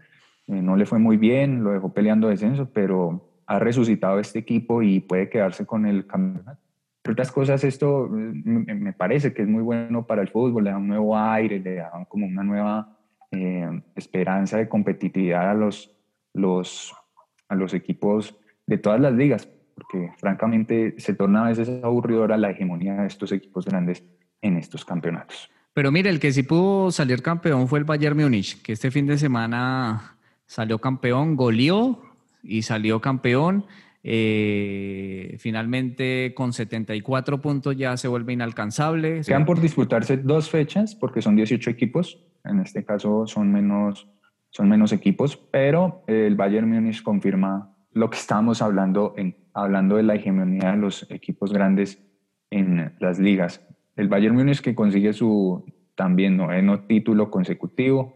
Eh, 0.46 0.62
no 0.62 0.76
le 0.76 0.86
fue 0.86 1.00
muy 1.00 1.16
bien, 1.16 1.64
lo 1.64 1.72
dejó 1.72 1.92
peleando 1.92 2.28
descenso, 2.28 2.70
pero 2.72 3.32
ha 3.46 3.58
resucitado 3.58 4.20
este 4.20 4.38
equipo 4.38 4.80
y 4.82 5.00
puede 5.00 5.28
quedarse 5.28 5.66
con 5.66 5.86
el 5.86 6.06
campeonato. 6.06 6.62
Entre 7.04 7.12
otras 7.12 7.30
cosas, 7.30 7.62
esto 7.64 8.08
mm, 8.10 8.72
me 8.72 8.92
parece 8.94 9.32
que 9.32 9.42
es 9.42 9.48
muy 9.48 9.62
bueno 9.62 10.06
para 10.06 10.22
el 10.22 10.28
fútbol, 10.28 10.64
le 10.64 10.70
da 10.70 10.78
un 10.78 10.88
nuevo 10.88 11.16
aire, 11.16 11.60
le 11.60 11.76
da 11.76 11.92
como 12.08 12.26
una 12.26 12.42
nueva 12.42 12.98
eh, 13.30 13.68
esperanza 13.94 14.56
de 14.56 14.68
competitividad 14.68 15.50
a 15.50 15.54
los, 15.54 15.94
los, 16.32 16.94
a 17.48 17.54
los 17.54 17.74
equipos 17.74 18.36
de 18.66 18.78
todas 18.78 19.00
las 19.00 19.12
ligas 19.12 19.48
porque 19.74 20.12
francamente 20.18 20.94
se 20.98 21.14
torna 21.14 21.44
a 21.44 21.48
veces 21.48 21.82
aburridora 21.82 22.36
la 22.36 22.50
hegemonía 22.50 22.94
de 22.94 23.06
estos 23.06 23.32
equipos 23.32 23.66
grandes 23.66 24.04
en 24.40 24.56
estos 24.56 24.84
campeonatos. 24.84 25.50
Pero 25.72 25.90
mire, 25.90 26.10
el 26.10 26.20
que 26.20 26.32
sí 26.32 26.44
pudo 26.44 26.90
salir 26.92 27.22
campeón 27.22 27.66
fue 27.66 27.80
el 27.80 27.84
Bayern 27.84 28.16
Múnich, 28.16 28.62
que 28.62 28.72
este 28.72 28.90
fin 28.90 29.06
de 29.06 29.18
semana 29.18 30.16
salió 30.46 30.78
campeón, 30.78 31.34
goleó 31.34 32.00
y 32.42 32.62
salió 32.62 33.00
campeón. 33.00 33.66
Eh, 34.06 35.36
finalmente 35.38 36.34
con 36.36 36.52
74 36.52 37.40
puntos 37.40 37.74
ya 37.74 37.96
se 37.96 38.06
vuelve 38.06 38.34
inalcanzable. 38.34 39.22
Quedan 39.22 39.46
por 39.46 39.60
disputarse 39.60 40.18
dos 40.18 40.50
fechas 40.50 40.94
porque 40.94 41.22
son 41.22 41.36
18 41.36 41.70
equipos, 41.70 42.22
en 42.44 42.60
este 42.60 42.84
caso 42.84 43.26
son 43.26 43.50
menos, 43.50 44.06
son 44.50 44.68
menos 44.68 44.92
equipos, 44.92 45.36
pero 45.36 46.04
el 46.06 46.36
Bayern 46.36 46.68
Múnich 46.68 47.02
confirma 47.02 47.74
lo 47.92 48.10
que 48.10 48.18
estábamos 48.18 48.60
hablando 48.60 49.14
en 49.16 49.36
hablando 49.54 49.96
de 49.96 50.02
la 50.02 50.16
hegemonía 50.16 50.72
de 50.72 50.78
los 50.78 51.10
equipos 51.10 51.52
grandes 51.52 52.04
en 52.50 52.92
las 52.98 53.18
ligas. 53.18 53.66
El 53.96 54.08
Bayern 54.08 54.34
Múnich 54.34 54.60
que 54.60 54.74
consigue 54.74 55.12
su 55.12 55.64
también 55.94 56.36
noveno 56.36 56.80
título 56.80 57.30
consecutivo 57.30 58.14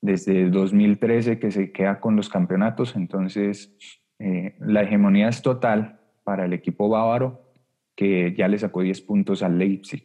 desde 0.00 0.48
2013 0.48 1.38
que 1.40 1.50
se 1.50 1.72
queda 1.72 1.98
con 1.98 2.14
los 2.14 2.28
campeonatos, 2.28 2.94
entonces 2.94 3.76
eh, 4.18 4.54
la 4.60 4.82
hegemonía 4.82 5.28
es 5.28 5.42
total 5.42 6.00
para 6.24 6.44
el 6.44 6.52
equipo 6.52 6.88
bávaro 6.88 7.46
que 7.94 8.34
ya 8.36 8.46
le 8.48 8.58
sacó 8.58 8.82
10 8.82 9.00
puntos 9.02 9.42
al 9.42 9.58
Leipzig. 9.58 10.04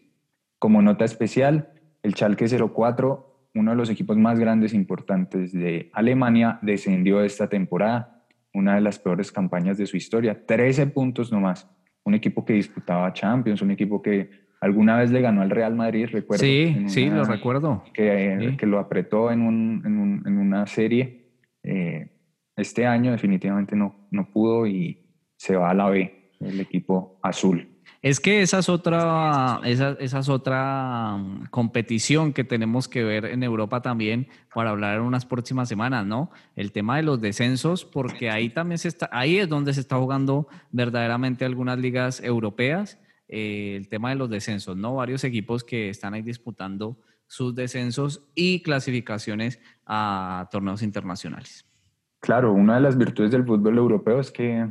Como 0.58 0.82
nota 0.82 1.06
especial, 1.06 1.74
el 2.04 2.14
Schalke 2.14 2.48
04, 2.48 3.50
uno 3.56 3.72
de 3.72 3.78
los 3.78 3.90
equipos 3.90 4.18
más 4.18 4.40
grandes 4.40 4.74
e 4.74 4.78
importantes 4.78 5.52
de 5.52 5.90
Alemania, 5.94 6.60
descendió 6.62 7.24
esta 7.24 7.50
temporada 7.50 8.26
una 8.54 8.76
de 8.76 8.82
las 8.82 9.00
peores 9.00 9.32
campañas 9.32 9.78
de 9.78 9.86
su 9.86 9.98
historia. 9.98 10.46
13 10.46 10.88
puntos 10.88 11.32
nomás. 11.32 11.70
Un 12.04 12.14
equipo 12.16 12.46
que 12.46 12.54
disputaba 12.54 13.12
Champions, 13.14 13.62
un 13.62 13.72
equipo 13.72 14.02
que 14.02 14.30
alguna 14.62 14.98
vez 14.98 15.12
le 15.12 15.22
ganó 15.22 15.42
al 15.42 15.50
Real 15.50 15.76
Madrid, 15.76 16.08
recuerdo. 16.12 16.44
Sí, 16.44 16.86
sí, 16.88 17.10
lo 17.10 17.26
recuerdo. 17.26 17.84
Que, 17.94 18.56
que 18.58 18.66
lo 18.66 18.80
apretó 18.80 19.32
en, 19.32 19.42
un, 19.42 19.82
en, 19.86 19.98
un, 19.98 20.24
en 20.26 20.38
una 20.38 20.66
serie. 20.66 21.32
Eh, 21.64 22.10
este 22.56 22.86
año 22.86 23.12
definitivamente 23.12 23.76
no, 23.76 24.01
no 24.12 24.30
pudo 24.32 24.68
y 24.68 25.00
se 25.38 25.56
va 25.56 25.72
a 25.72 25.74
la 25.74 25.90
B, 25.90 26.34
el 26.40 26.60
equipo 26.60 27.20
azul. 27.24 27.68
Es 28.02 28.20
que 28.20 28.42
esa 28.42 28.60
es 28.60 28.70
otra, 28.70 29.62
esa, 29.64 29.92
es 30.00 30.30
otra 30.30 31.18
mm, 31.18 31.46
competición 31.52 32.34
que 32.34 32.44
tenemos 32.44 32.88
que 32.88 33.04
ver 33.04 33.26
en 33.26 33.44
Europa 33.44 33.82
también 33.82 34.28
para 34.54 34.72
hablar 34.72 34.98
en 34.98 35.04
unas 35.04 35.26
próximas 35.26 35.70
semanas, 35.70 36.06
¿no? 36.06 36.32
El 36.56 36.72
tema 36.72 36.98
de 36.98 37.04
los 37.04 37.22
descensos, 37.22 37.86
porque 37.86 38.32
ahí 38.32 38.50
también 38.50 38.80
se 38.80 38.88
está, 38.88 39.10
ahí 39.12 39.38
es 39.38 39.48
donde 39.48 39.74
se 39.74 39.82
está 39.82 39.98
jugando 39.98 40.48
verdaderamente 40.72 41.46
algunas 41.46 41.78
ligas 41.78 42.22
europeas, 42.24 43.00
eh, 43.28 43.76
el 43.78 43.88
tema 43.88 44.10
de 44.10 44.16
los 44.16 44.30
descensos, 44.32 44.76
¿no? 44.76 44.96
Varios 44.96 45.24
equipos 45.24 45.64
que 45.64 45.90
están 45.90 46.16
ahí 46.16 46.24
disputando 46.24 47.00
sus 47.28 47.54
descensos 47.54 48.24
y 48.34 48.62
clasificaciones 48.64 49.60
a 49.86 50.50
torneos 50.52 50.82
internacionales. 50.82 51.71
Claro, 52.22 52.54
una 52.54 52.76
de 52.76 52.82
las 52.82 52.98
virtudes 52.98 53.32
del 53.32 53.46
fútbol 53.46 53.80
europeo 53.80 54.20
es 54.20 54.32
que 54.32 54.70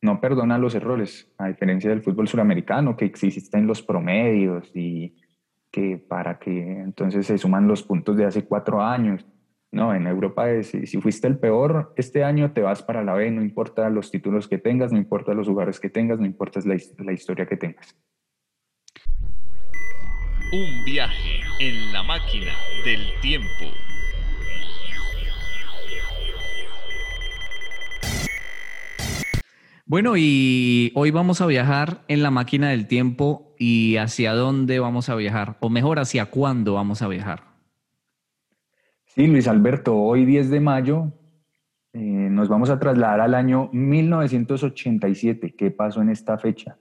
no 0.00 0.20
perdona 0.20 0.58
los 0.58 0.76
errores, 0.76 1.28
a 1.38 1.48
diferencia 1.48 1.90
del 1.90 2.02
fútbol 2.02 2.28
suramericano, 2.28 2.96
que 2.96 3.04
existen 3.04 3.66
los 3.66 3.82
promedios 3.82 4.70
y 4.74 5.16
que 5.72 5.98
para 5.98 6.38
que 6.38 6.60
entonces 6.60 7.26
se 7.26 7.36
suman 7.36 7.66
los 7.66 7.82
puntos 7.82 8.16
de 8.16 8.26
hace 8.26 8.44
cuatro 8.44 8.80
años. 8.80 9.26
No, 9.72 9.92
en 9.92 10.06
Europa 10.06 10.48
es, 10.52 10.68
si 10.68 11.00
fuiste 11.00 11.26
el 11.26 11.36
peor 11.36 11.92
este 11.96 12.22
año, 12.22 12.52
te 12.52 12.60
vas 12.60 12.80
para 12.84 13.02
la 13.02 13.14
B, 13.14 13.28
no 13.32 13.42
importa 13.42 13.90
los 13.90 14.12
títulos 14.12 14.46
que 14.46 14.58
tengas, 14.58 14.92
no 14.92 14.98
importa 14.98 15.34
los 15.34 15.48
lugares 15.48 15.80
que 15.80 15.90
tengas, 15.90 16.20
no 16.20 16.26
importa 16.26 16.60
la 16.64 17.12
historia 17.12 17.46
que 17.46 17.56
tengas. 17.56 17.96
Un 20.52 20.84
viaje 20.84 21.40
en 21.58 21.92
la 21.92 22.04
máquina 22.04 22.52
del 22.84 23.00
tiempo. 23.20 23.64
Bueno, 29.86 30.14
y 30.16 30.92
hoy 30.94 31.10
vamos 31.10 31.42
a 31.42 31.46
viajar 31.46 32.04
en 32.08 32.22
la 32.22 32.30
máquina 32.30 32.70
del 32.70 32.86
tiempo 32.86 33.54
y 33.58 33.96
hacia 33.98 34.32
dónde 34.32 34.80
vamos 34.80 35.10
a 35.10 35.14
viajar, 35.14 35.58
o 35.60 35.68
mejor, 35.68 35.98
hacia 35.98 36.26
cuándo 36.26 36.74
vamos 36.74 37.02
a 37.02 37.08
viajar. 37.08 37.42
Sí, 39.04 39.26
Luis 39.26 39.46
Alberto, 39.46 39.94
hoy 39.94 40.24
10 40.24 40.48
de 40.48 40.60
mayo 40.60 41.12
eh, 41.92 41.98
nos 42.00 42.48
vamos 42.48 42.70
a 42.70 42.78
trasladar 42.78 43.20
al 43.20 43.34
año 43.34 43.68
1987. 43.72 45.54
¿Qué 45.54 45.70
pasó 45.70 46.00
en 46.00 46.08
esta 46.08 46.38
fecha? 46.38 46.78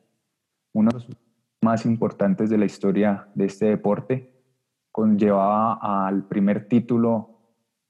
Uno 0.71 0.89
de 0.89 0.95
los 0.95 1.07
más 1.61 1.85
importantes 1.85 2.49
de 2.49 2.57
la 2.57 2.65
historia 2.65 3.27
de 3.35 3.45
este 3.45 3.65
deporte, 3.65 4.31
conllevaba 4.91 6.07
al 6.07 6.25
primer 6.27 6.67
título 6.69 7.39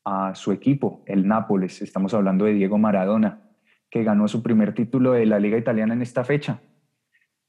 a 0.03 0.33
su 0.35 0.51
equipo, 0.51 1.03
el 1.05 1.27
Nápoles. 1.27 1.81
Estamos 1.83 2.13
hablando 2.13 2.45
de 2.45 2.53
Diego 2.53 2.77
Maradona, 2.77 3.42
que 3.93 4.03
ganó 4.03 4.27
su 4.27 4.41
primer 4.41 4.73
título 4.73 5.11
de 5.11 5.27
la 5.27 5.37
Liga 5.37 5.55
Italiana 5.55 5.93
en 5.93 6.01
esta 6.01 6.23
fecha. 6.23 6.59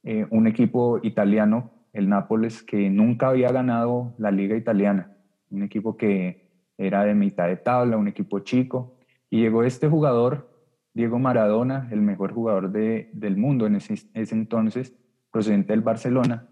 Eh, 0.03 0.27
un 0.29 0.45
equipo 0.45 0.99
italiano, 1.01 1.71
el 1.91 2.07
Nápoles, 2.07 2.61
que 2.61 2.87
nunca 2.91 3.29
había 3.29 3.51
ganado 3.51 4.13
la 4.19 4.29
Liga 4.29 4.55
Italiana. 4.55 5.17
Un 5.49 5.63
equipo 5.63 5.97
que 5.97 6.51
era 6.77 7.03
de 7.03 7.15
mitad 7.15 7.47
de 7.47 7.55
tabla, 7.55 7.97
un 7.97 8.07
equipo 8.07 8.41
chico. 8.41 8.95
Y 9.31 9.39
llegó 9.39 9.63
este 9.63 9.87
jugador, 9.87 10.47
Diego 10.93 11.17
Maradona, 11.17 11.89
el 11.91 12.01
mejor 12.01 12.31
jugador 12.31 12.71
del 12.71 13.37
mundo 13.37 13.65
en 13.65 13.77
ese, 13.77 13.95
entonces, 14.13 14.93
procedente 15.31 15.73
del 15.73 15.81
Barcelona, 15.81 16.47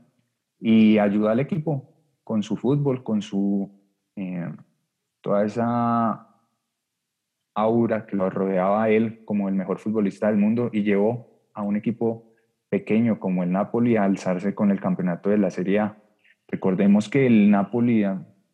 y 0.59 0.97
ayuda 0.97 1.33
al 1.33 1.39
equipo 1.39 1.93
con 2.23 2.41
su 2.41 2.57
fútbol, 2.57 3.03
con 3.03 3.21
su 3.21 3.69
eh, 4.15 4.51
toda 5.21 5.45
esa 5.45 6.32
aura 7.53 8.05
que 8.05 8.15
lo 8.15 8.29
rodeaba 8.29 8.83
a 8.83 8.89
él 8.89 9.21
como 9.25 9.49
el 9.49 9.55
mejor 9.55 9.79
futbolista 9.79 10.27
del 10.27 10.37
mundo 10.37 10.69
y 10.71 10.83
llevó 10.83 11.27
a 11.53 11.61
un 11.61 11.75
equipo 11.75 12.31
pequeño 12.69 13.19
como 13.19 13.43
el 13.43 13.51
Napoli 13.51 13.95
a 13.95 14.03
alzarse 14.03 14.55
con 14.55 14.71
el 14.71 14.79
campeonato 14.79 15.29
de 15.29 15.37
la 15.37 15.51
Serie 15.51 15.79
A. 15.79 15.97
Recordemos 16.47 17.09
que 17.09 17.27
el 17.27 17.51
Napoli, 17.51 18.03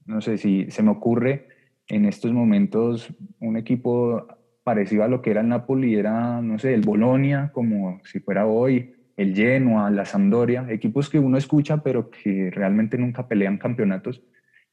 no 0.06 0.22
sé 0.22 0.38
si 0.38 0.70
se 0.70 0.84
me 0.84 0.92
ocurre 0.92 1.48
en 1.88 2.06
estos 2.06 2.32
momentos 2.34 3.14
un 3.40 3.58
equipo 3.58 4.28
parecido 4.64 5.04
a 5.04 5.08
lo 5.08 5.22
que 5.22 5.32
era 5.32 5.42
el 5.42 5.48
Napoli, 5.48 5.96
era, 5.96 6.42
no 6.42 6.60
sé, 6.60 6.74
el 6.74 6.82
Bolonia, 6.82 7.52
como 7.54 8.02
si 8.04 8.20
fuera 8.20 8.46
hoy, 8.46 8.94
el 9.16 9.36
Genoa, 9.36 9.90
la 9.90 10.06
Sampdoria, 10.06 10.66
equipos 10.70 11.10
que 11.10 11.20
uno 11.20 11.38
escucha 11.38 11.84
pero 11.84 12.10
que 12.10 12.52
realmente 12.52 12.98
nunca 12.98 13.28
pelean 13.28 13.58
campeonatos 13.58 14.22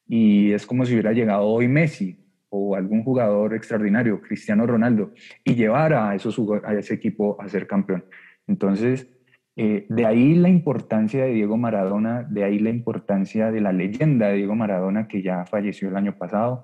y 0.06 0.52
es 0.52 0.66
como 0.66 0.84
si 0.84 0.92
hubiera 0.92 1.12
llegado 1.12 1.46
hoy 1.46 1.66
Messi 1.66 2.25
o 2.48 2.76
algún 2.76 3.02
jugador 3.02 3.54
extraordinario, 3.54 4.20
Cristiano 4.20 4.66
Ronaldo, 4.66 5.12
y 5.44 5.54
llevara 5.54 6.10
a, 6.10 6.14
esos, 6.14 6.40
a 6.64 6.74
ese 6.74 6.94
equipo 6.94 7.36
a 7.40 7.48
ser 7.48 7.66
campeón. 7.66 8.04
Entonces, 8.46 9.08
eh, 9.56 9.86
de 9.88 10.04
ahí 10.04 10.34
la 10.34 10.50
importancia 10.50 11.24
de 11.24 11.32
Diego 11.32 11.56
Maradona, 11.56 12.22
de 12.22 12.44
ahí 12.44 12.58
la 12.58 12.70
importancia 12.70 13.50
de 13.50 13.60
la 13.60 13.72
leyenda 13.72 14.28
de 14.28 14.36
Diego 14.36 14.54
Maradona, 14.54 15.08
que 15.08 15.22
ya 15.22 15.46
falleció 15.46 15.88
el 15.88 15.96
año 15.96 16.16
pasado 16.18 16.62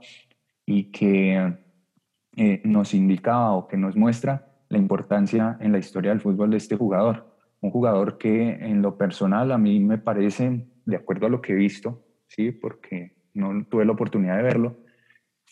y 0.66 0.90
que 0.90 1.54
eh, 2.36 2.60
nos 2.64 2.92
indicaba 2.92 3.52
o 3.52 3.66
que 3.66 3.78
nos 3.78 3.96
muestra 3.96 4.46
la 4.68 4.78
importancia 4.78 5.56
en 5.60 5.72
la 5.72 5.78
historia 5.78 6.10
del 6.10 6.20
fútbol 6.20 6.50
de 6.50 6.58
este 6.58 6.76
jugador. 6.76 7.36
Un 7.60 7.70
jugador 7.70 8.18
que 8.18 8.50
en 8.50 8.82
lo 8.82 8.98
personal 8.98 9.52
a 9.52 9.58
mí 9.58 9.80
me 9.80 9.98
parece, 9.98 10.66
de 10.84 10.96
acuerdo 10.96 11.26
a 11.26 11.30
lo 11.30 11.40
que 11.40 11.52
he 11.52 11.56
visto, 11.56 12.04
¿sí? 12.26 12.52
porque 12.52 13.14
no 13.34 13.64
tuve 13.66 13.84
la 13.84 13.92
oportunidad 13.92 14.36
de 14.36 14.42
verlo, 14.42 14.76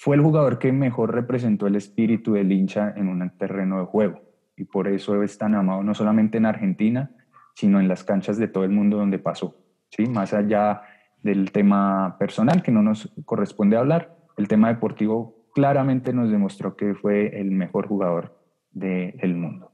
fue 0.03 0.17
el 0.17 0.23
jugador 0.23 0.59
que 0.59 0.73
mejor 0.73 1.15
representó 1.15 1.67
el 1.67 1.77
espíritu 1.77 2.33
del 2.33 2.51
hincha 2.51 2.95
en 2.97 3.07
un 3.09 3.31
terreno 3.37 3.81
de 3.81 3.85
juego. 3.85 4.23
Y 4.57 4.65
por 4.65 4.89
eso 4.89 5.23
es 5.23 5.37
tan 5.37 5.55
amado 5.55 5.83
no 5.83 5.95
solamente 5.95 6.39
en 6.39 6.47
Argentina, 6.47 7.11
sino 7.55 7.79
en 7.81 7.87
las 7.87 8.03
canchas 8.03 8.39
de 8.39 8.49
todo 8.49 8.65
el 8.65 8.71
mundo 8.71 8.97
donde 8.97 9.19
pasó. 9.19 9.59
¿sí? 9.91 10.07
Más 10.07 10.33
allá 10.33 10.81
del 11.23 11.53
tema 11.53 12.17
personal 12.19 12.63
que 12.63 12.73
no 12.73 12.83
nos 12.83 13.13
corresponde 13.27 13.77
hablar, 13.77 14.17
el 14.39 14.49
tema 14.49 14.69
deportivo 14.69 15.37
claramente 15.53 16.15
nos 16.15 16.31
demostró 16.31 16.77
que 16.77 16.95
fue 16.95 17.39
el 17.39 17.51
mejor 17.51 17.87
jugador 17.87 18.43
del 18.71 19.37
mundo. 19.37 19.71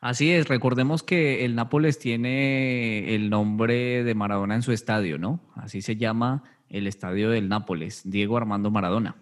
Así 0.00 0.30
es, 0.30 0.46
recordemos 0.46 1.02
que 1.02 1.44
el 1.44 1.56
Nápoles 1.56 1.98
tiene 1.98 3.16
el 3.16 3.30
nombre 3.30 4.04
de 4.04 4.14
Maradona 4.14 4.54
en 4.54 4.62
su 4.62 4.70
estadio, 4.70 5.18
¿no? 5.18 5.40
Así 5.56 5.82
se 5.82 5.96
llama 5.96 6.44
el 6.68 6.86
estadio 6.86 7.30
del 7.30 7.48
Nápoles, 7.48 8.08
Diego 8.08 8.36
Armando 8.36 8.70
Maradona. 8.70 9.16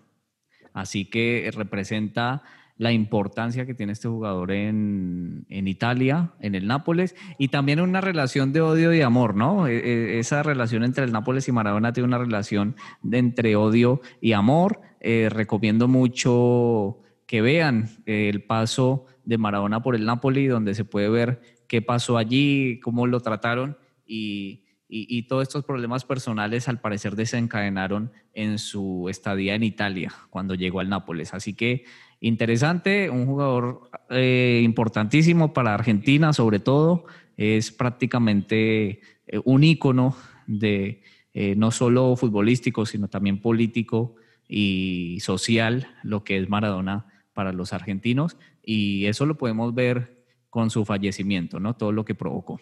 Así 0.79 1.07
que 1.07 1.51
representa 1.55 2.43
la 2.76 2.93
importancia 2.93 3.66
que 3.66 3.74
tiene 3.74 3.93
este 3.93 4.07
jugador 4.07 4.53
en, 4.53 5.45
Italia, 5.49 6.31
en 6.39 6.55
el 6.55 6.68
Nápoles, 6.68 7.16
y 7.37 7.49
también 7.49 7.81
una 7.81 8.01
relación 8.01 8.53
de 8.53 8.61
odio 8.61 8.95
y 8.95 9.01
amor, 9.01 9.35
¿no? 9.35 9.66
E, 9.66 9.76
e, 9.79 10.18
esa 10.20 10.45
relación 10.45 10.85
entre 10.85 11.05
el 11.05 11.11
Nápoles 11.11 11.49
y 11.49 11.53
Maradona 11.53 11.93
tiene 11.93 12.07
una 12.07 12.18
relación 12.18 12.76
de 13.03 13.18
entre 13.18 13.57
odio 13.57 14.01
y 14.20 14.33
amor. 14.33 14.81
Eh, 15.01 15.29
recomiendo 15.31 15.89
mucho 15.89 16.99
que 17.26 17.43
vean 17.43 17.89
el 18.07 18.45
paso 18.45 19.07
de 19.24 19.39
Maradona 19.39 19.83
por 19.83 19.97
el 19.97 20.07
Nápoles, 20.07 20.49
donde 20.49 20.74
se 20.74 20.85
puede 20.85 21.09
ver 21.09 21.41
qué 21.66 21.83
pasó 21.83 22.16
allí, 22.16 22.79
cómo 22.79 23.09
lo 23.09 23.20
trataron 23.20 23.76
y 24.07 24.62
y, 24.91 25.22
todos 25.24 25.43
estos 25.43 25.64
problemas 25.64 26.05
personales 26.05 26.66
al 26.66 26.80
parecer 26.80 27.14
desencadenaron 27.14 28.11
en 28.32 28.59
su 28.59 29.09
estadía 29.11 29.55
en 29.55 29.62
Italia 29.62 30.14
cuando 30.30 30.55
llegó 30.55 30.80
al 30.80 30.89
Nápoles. 30.89 31.34
Así 31.34 31.53
que 31.53 31.84
interesante, 32.20 33.11
un 33.11 33.26
jugador 33.26 33.91
eh, 34.09 34.62
importantísimo 34.64 35.53
para 35.53 35.74
Argentina 35.74 36.32
sobre 36.32 36.59
todo, 36.59 37.05
es 37.36 37.70
prácticamente 37.70 39.01
eh, 39.26 39.41
un 39.45 39.62
ícono 39.62 40.16
de 40.47 41.03
eh, 41.34 41.55
no 41.55 41.70
solo 41.70 42.16
futbolístico, 42.16 42.86
sino 42.86 43.09
también 43.09 43.41
político 43.41 44.16
y 44.49 45.18
social, 45.20 45.86
lo 46.03 46.24
que 46.24 46.39
es 46.39 46.49
Maradona 46.49 47.07
para 47.34 47.53
los 47.53 47.74
argentinos. 47.74 48.39
Y 48.64 49.05
eso 49.05 49.26
lo 49.26 49.36
podemos 49.36 49.74
ver 49.74 50.24
con 50.49 50.70
su 50.70 50.84
fallecimiento, 50.86 51.61
¿no? 51.61 51.76
Todo 51.76 51.93
lo 51.93 52.05
que 52.05 52.14
provocó. 52.14 52.59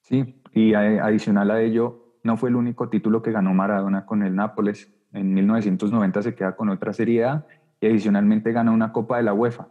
Sí, 0.00 0.36
y 0.54 0.74
adicional 0.74 1.50
a 1.50 1.60
ello, 1.60 2.14
no 2.22 2.36
fue 2.36 2.48
el 2.48 2.56
único 2.56 2.88
título 2.88 3.22
que 3.22 3.32
ganó 3.32 3.52
Maradona 3.52 4.06
con 4.06 4.22
el 4.22 4.34
Nápoles. 4.34 4.94
En 5.12 5.34
1990 5.34 6.22
se 6.22 6.34
queda 6.34 6.56
con 6.56 6.68
otra 6.68 6.92
Serie 6.92 7.24
A 7.24 7.46
y 7.80 7.86
adicionalmente 7.86 8.52
gana 8.52 8.70
una 8.70 8.92
Copa 8.92 9.16
de 9.16 9.24
la 9.24 9.34
UEFA. 9.34 9.68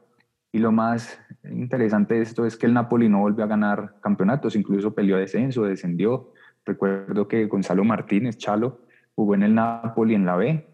Y 0.51 0.59
lo 0.59 0.71
más 0.71 1.19
interesante 1.45 2.15
de 2.15 2.21
esto 2.21 2.45
es 2.45 2.57
que 2.57 2.67
el 2.67 2.73
Napoli 2.73 3.09
no 3.09 3.21
volvió 3.21 3.43
a 3.43 3.47
ganar 3.47 3.95
campeonatos, 4.01 4.55
incluso 4.55 4.93
peleó 4.93 5.17
descenso, 5.17 5.63
descendió. 5.63 6.31
Recuerdo 6.65 7.27
que 7.27 7.47
Gonzalo 7.47 7.83
Martínez, 7.83 8.37
Chalo, 8.37 8.81
jugó 9.15 9.35
en 9.35 9.43
el 9.43 9.55
Napoli 9.55 10.13
en 10.15 10.25
la 10.25 10.35
B 10.35 10.67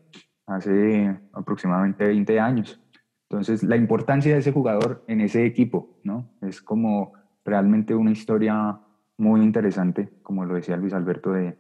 hace 0.48 1.18
aproximadamente 1.34 2.08
20 2.08 2.40
años. 2.40 2.82
Entonces, 3.30 3.64
la 3.64 3.78
importancia 3.78 4.34
de 4.34 4.40
ese 4.40 4.52
jugador 4.52 5.06
en 5.08 5.22
ese 5.22 5.46
equipo, 5.46 6.00
¿no? 6.04 6.32
Es 6.42 6.62
como 6.62 7.14
realmente 7.46 7.94
una 7.96 8.12
historia 8.12 8.80
muy 9.20 9.42
interesante, 9.42 10.10
como 10.24 10.46
lo 10.46 10.56
decía 10.56 10.78
Luis 10.78 10.94
Alberto, 10.94 11.34
de 11.34 11.58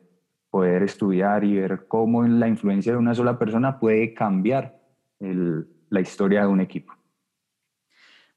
poder 0.49 0.81
estudiar 0.81 1.43
y 1.43 1.55
ver 1.55 1.85
cómo 1.87 2.23
la 2.23 2.47
influencia 2.47 2.93
de 2.93 2.97
una 2.97 3.13
sola 3.13 3.37
persona 3.37 3.79
puede 3.79 4.13
cambiar 4.13 4.79
la 5.19 5.99
historia 5.99 6.41
de 6.41 6.47
un 6.47 6.61
equipo. 6.61 6.93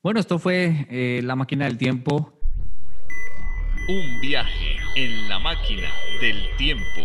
Bueno, 0.02 0.18
esto 0.18 0.38
fue 0.38 0.86
eh, 0.90 1.20
La 1.22 1.36
Máquina 1.36 1.66
del 1.66 1.78
Tiempo. 1.78 2.32
Un 3.88 4.20
viaje 4.20 4.76
en 4.96 5.28
la 5.28 5.38
máquina 5.38 5.88
del 6.20 6.36
tiempo. 6.56 7.00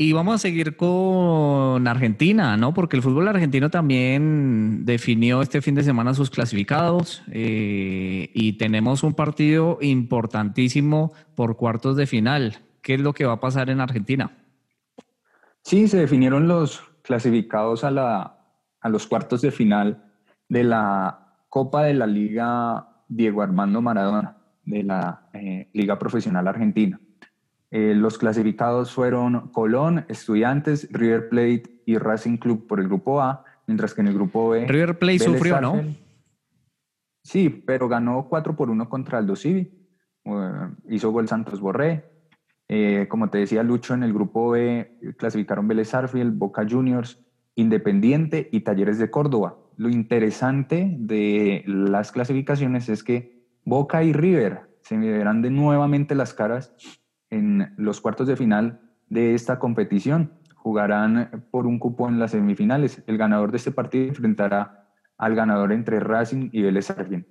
Y 0.00 0.12
vamos 0.12 0.36
a 0.36 0.38
seguir 0.38 0.76
con 0.76 1.88
Argentina, 1.88 2.56
¿no? 2.56 2.72
Porque 2.72 2.94
el 2.94 3.02
fútbol 3.02 3.26
argentino 3.26 3.68
también 3.68 4.84
definió 4.84 5.42
este 5.42 5.60
fin 5.60 5.74
de 5.74 5.82
semana 5.82 6.14
sus 6.14 6.30
clasificados 6.30 7.24
eh, 7.32 8.30
y 8.32 8.52
tenemos 8.52 9.02
un 9.02 9.14
partido 9.14 9.78
importantísimo 9.80 11.12
por 11.34 11.56
cuartos 11.56 11.96
de 11.96 12.06
final. 12.06 12.58
¿Qué 12.80 12.94
es 12.94 13.00
lo 13.00 13.12
que 13.12 13.26
va 13.26 13.32
a 13.32 13.40
pasar 13.40 13.70
en 13.70 13.80
Argentina? 13.80 14.30
Sí, 15.62 15.88
se 15.88 15.96
definieron 15.96 16.46
los 16.46 16.80
clasificados 17.02 17.82
a, 17.82 17.90
la, 17.90 18.38
a 18.80 18.88
los 18.88 19.08
cuartos 19.08 19.40
de 19.40 19.50
final 19.50 20.04
de 20.48 20.62
la 20.62 21.40
Copa 21.48 21.82
de 21.82 21.94
la 21.94 22.06
Liga 22.06 23.02
Diego 23.08 23.42
Armando 23.42 23.82
Maradona, 23.82 24.36
de 24.64 24.84
la 24.84 25.28
eh, 25.32 25.70
Liga 25.72 25.98
Profesional 25.98 26.46
Argentina. 26.46 27.00
Eh, 27.70 27.94
los 27.94 28.16
clasificados 28.16 28.92
fueron 28.92 29.48
Colón, 29.52 30.06
Estudiantes, 30.08 30.88
River 30.90 31.28
Plate 31.28 31.82
y 31.84 31.98
Racing 31.98 32.38
Club 32.38 32.66
por 32.66 32.80
el 32.80 32.88
grupo 32.88 33.20
A, 33.20 33.44
mientras 33.66 33.92
que 33.92 34.00
en 34.00 34.08
el 34.08 34.14
grupo 34.14 34.50
B... 34.50 34.66
River 34.66 34.98
Plate 34.98 35.18
sufrió, 35.18 35.60
¿no? 35.60 35.82
Sí, 37.22 37.50
pero 37.50 37.88
ganó 37.88 38.26
4 38.28 38.56
por 38.56 38.70
1 38.70 38.88
contra 38.88 39.18
Aldo 39.18 39.36
Civi. 39.36 39.70
hizo 40.88 41.10
gol 41.10 41.28
Santos 41.28 41.60
Borré. 41.60 42.04
Eh, 42.68 43.06
como 43.08 43.28
te 43.30 43.38
decía 43.38 43.62
Lucho, 43.62 43.94
en 43.94 44.02
el 44.02 44.12
grupo 44.12 44.50
B 44.50 44.98
clasificaron 45.18 45.68
Vélez 45.68 45.94
Arfield, 45.94 46.38
Boca 46.38 46.66
Juniors, 46.68 47.18
Independiente 47.54 48.48
y 48.50 48.60
Talleres 48.60 48.98
de 48.98 49.10
Córdoba. 49.10 49.58
Lo 49.76 49.88
interesante 49.88 50.94
de 50.98 51.64
las 51.66 52.12
clasificaciones 52.12 52.88
es 52.88 53.02
que 53.02 53.44
Boca 53.64 54.02
y 54.02 54.12
River 54.12 54.62
se 54.82 54.96
verán 54.96 55.42
de 55.42 55.50
nuevamente 55.50 56.14
las 56.14 56.32
caras 56.32 56.74
en 57.30 57.74
los 57.76 58.00
cuartos 58.00 58.26
de 58.26 58.36
final 58.36 58.80
de 59.08 59.34
esta 59.34 59.58
competición. 59.58 60.32
Jugarán 60.54 61.46
por 61.50 61.66
un 61.66 61.78
cupo 61.78 62.08
en 62.08 62.18
las 62.18 62.32
semifinales. 62.32 63.02
El 63.06 63.18
ganador 63.18 63.50
de 63.50 63.58
este 63.58 63.72
partido 63.72 64.08
enfrentará 64.08 64.88
al 65.16 65.34
ganador 65.34 65.72
entre 65.72 66.00
Racing 66.00 66.50
y 66.52 66.62
Vélez 66.62 66.90
Argent. 66.90 67.26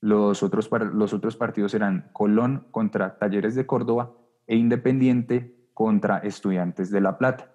Los 0.00 0.42
otros, 0.42 0.70
los 0.92 1.12
otros 1.12 1.36
partidos 1.36 1.72
serán 1.72 2.08
Colón 2.12 2.66
contra 2.70 3.18
Talleres 3.18 3.54
de 3.54 3.66
Córdoba, 3.66 4.14
e 4.46 4.56
Independiente 4.56 5.54
contra 5.74 6.18
Estudiantes 6.18 6.90
de 6.90 7.00
La 7.00 7.18
Plata. 7.18 7.54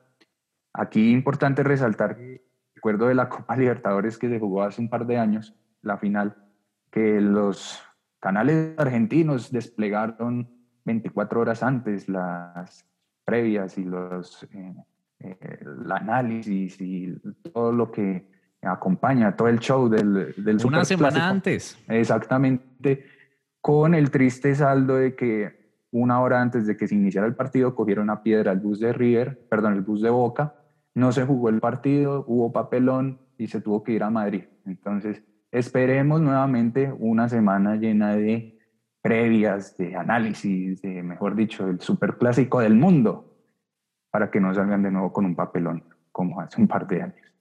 Aquí 0.72 1.12
importante 1.12 1.62
resaltar, 1.62 2.18
recuerdo 2.74 3.08
de 3.08 3.16
la 3.16 3.30
Copa 3.30 3.58
Libertadores 3.58 4.18
que 4.18 4.30
se 4.30 4.39
jugó 4.39 4.64
hace 4.64 4.82
un 4.82 4.89
par 4.89 5.06
de 5.06 5.18
años, 5.18 5.54
la 5.82 5.98
final, 5.98 6.38
que 6.91 7.20
los 7.20 7.82
canales 8.22 8.74
argentinos 8.78 9.52
desplegaron 9.52 10.55
24 10.86 11.42
horas 11.42 11.64
antes 11.64 12.08
las 12.08 12.86
previas 13.24 13.78
y 13.78 13.84
los, 13.84 14.44
eh, 14.44 14.76
eh, 15.20 15.38
el 15.62 15.92
análisis 15.92 16.80
y 16.80 17.14
todo 17.54 17.72
lo 17.72 17.92
que 17.92 18.26
acompaña, 18.62 19.36
todo 19.36 19.48
el 19.48 19.60
show 19.60 19.90
del, 19.90 20.34
del 20.38 20.66
Una 20.66 20.86
semana 20.86 21.30
antes. 21.30 21.78
Exactamente, 21.88 23.06
con 23.62 23.94
el 23.94 24.12
triste 24.12 24.56
saldo 24.56 24.96
de 24.96 25.16
que 25.16 25.66
una 25.92 26.22
hora 26.22 26.42
antes 26.42 26.68
de 26.68 26.76
que 26.78 26.88
se 26.88 26.96
iniciara 26.96 27.28
el 27.28 27.36
partido 27.36 27.76
cogieron 27.76 28.10
a 28.10 28.22
piedra 28.22 28.52
el 28.52 28.60
bus 28.60 28.80
de 28.80 28.94
River, 28.94 29.48
perdón, 29.50 29.74
el 29.74 29.82
bus 29.82 30.02
de 30.02 30.10
Boca, 30.10 30.56
no 30.94 31.12
se 31.12 31.26
jugó 31.26 31.50
el 31.50 31.60
partido, 31.60 32.24
hubo 32.28 32.52
papelón 32.52 33.20
y 33.38 33.48
se 33.48 33.62
tuvo 33.62 33.84
que 33.84 33.94
ir 33.94 34.04
a 34.04 34.10
Madrid. 34.10 34.44
Entonces, 34.66 35.24
Esperemos 35.56 36.20
nuevamente 36.20 36.94
una 37.00 37.30
semana 37.30 37.78
llena 37.78 38.18
de 38.18 38.55
previas, 39.06 39.78
de 39.78 39.95
análisis, 39.95 40.82
de, 40.82 41.03
mejor 41.03 41.36
dicho, 41.36 41.68
el 41.68 41.80
superclásico 41.80 42.60
del 42.62 42.74
mundo, 42.74 43.38
para 44.10 44.32
que 44.32 44.39
no 44.39 44.51
salgan 44.51 44.82
de 44.82 44.89
nuevo 44.89 45.14
con 45.14 45.26
un 45.26 45.36
papelón 45.36 45.84
como 46.12 46.41
hace 46.41 46.60
un 46.60 46.68
par 46.68 46.88
de 46.88 47.03
años. 47.03 47.34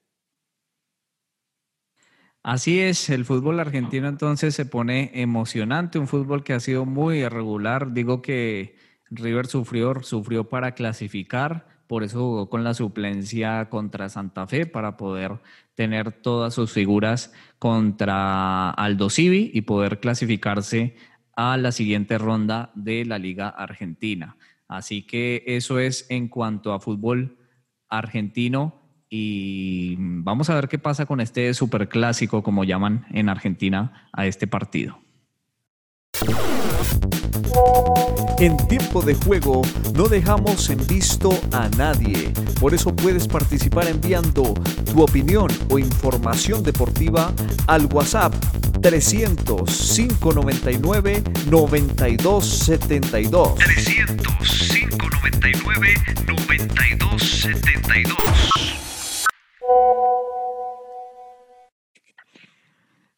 Así 2.43 2.81
es, 2.81 3.09
el 3.09 3.25
fútbol 3.25 3.61
argentino 3.61 4.09
entonces 4.09 4.55
se 4.55 4.67
pone 4.67 5.11
emocionante, 5.15 5.99
un 5.99 6.07
fútbol 6.07 6.45
que 6.45 6.53
ha 6.53 6.61
sido 6.61 6.85
muy 6.85 7.21
irregular. 7.21 7.95
Digo 7.95 8.21
que 8.21 8.77
River 9.09 9.47
sufrió, 9.47 10.03
sufrió 10.03 10.51
para 10.51 10.73
clasificar, 10.73 11.67
por 11.87 12.03
eso 12.03 12.19
jugó 12.19 12.51
con 12.51 12.63
la 12.63 12.75
suplencia 12.75 13.71
contra 13.71 14.11
Santa 14.11 14.47
Fe 14.47 14.67
para 14.67 14.99
poder 14.99 15.41
tener 15.75 16.13
todas 16.13 16.53
sus 16.53 16.73
figuras 16.73 17.33
contra 17.59 18.69
Aldo 18.69 19.09
Civi 19.09 19.51
y 19.55 19.63
poder 19.63 19.99
clasificarse 20.01 20.95
a 21.37 21.57
la 21.57 21.73
siguiente 21.73 22.19
ronda 22.19 22.71
de 22.75 23.05
la 23.05 23.19
Liga 23.19 23.49
Argentina. 23.49 24.37
Así 24.69 25.03
que 25.03 25.43
eso 25.47 25.79
es 25.79 26.07
en 26.11 26.29
cuanto 26.29 26.73
a 26.73 26.81
fútbol 26.81 27.39
argentino 27.89 28.81
y 29.09 29.97
vamos 29.99 30.51
a 30.51 30.55
ver 30.55 30.69
qué 30.69 30.79
pasa 30.79 31.07
con 31.07 31.21
este 31.21 31.55
superclásico, 31.55 32.43
como 32.43 32.65
llaman 32.65 33.07
en 33.11 33.29
Argentina 33.29 34.09
a 34.13 34.27
este 34.27 34.47
partido. 34.47 34.99
En 38.45 38.57
tiempo 38.69 39.01
de 39.01 39.15
juego 39.15 39.63
no 39.95 40.07
dejamos 40.07 40.69
en 40.69 40.87
visto 40.87 41.31
a 41.51 41.67
nadie. 41.79 42.31
Por 42.61 42.75
eso 42.75 42.95
puedes 42.95 43.27
participar 43.27 43.89
enviando 43.89 44.53
tu 44.93 45.03
opinión 45.03 45.49
o 45.71 45.79
información 45.79 46.63
deportiva 46.63 47.33
al 47.67 47.87
WhatsApp 47.87 48.35
300 48.83 49.95
599 49.97 51.23
9272. 51.49 53.55
300 53.55 54.37
599 54.37 55.95
9272. 56.27 58.84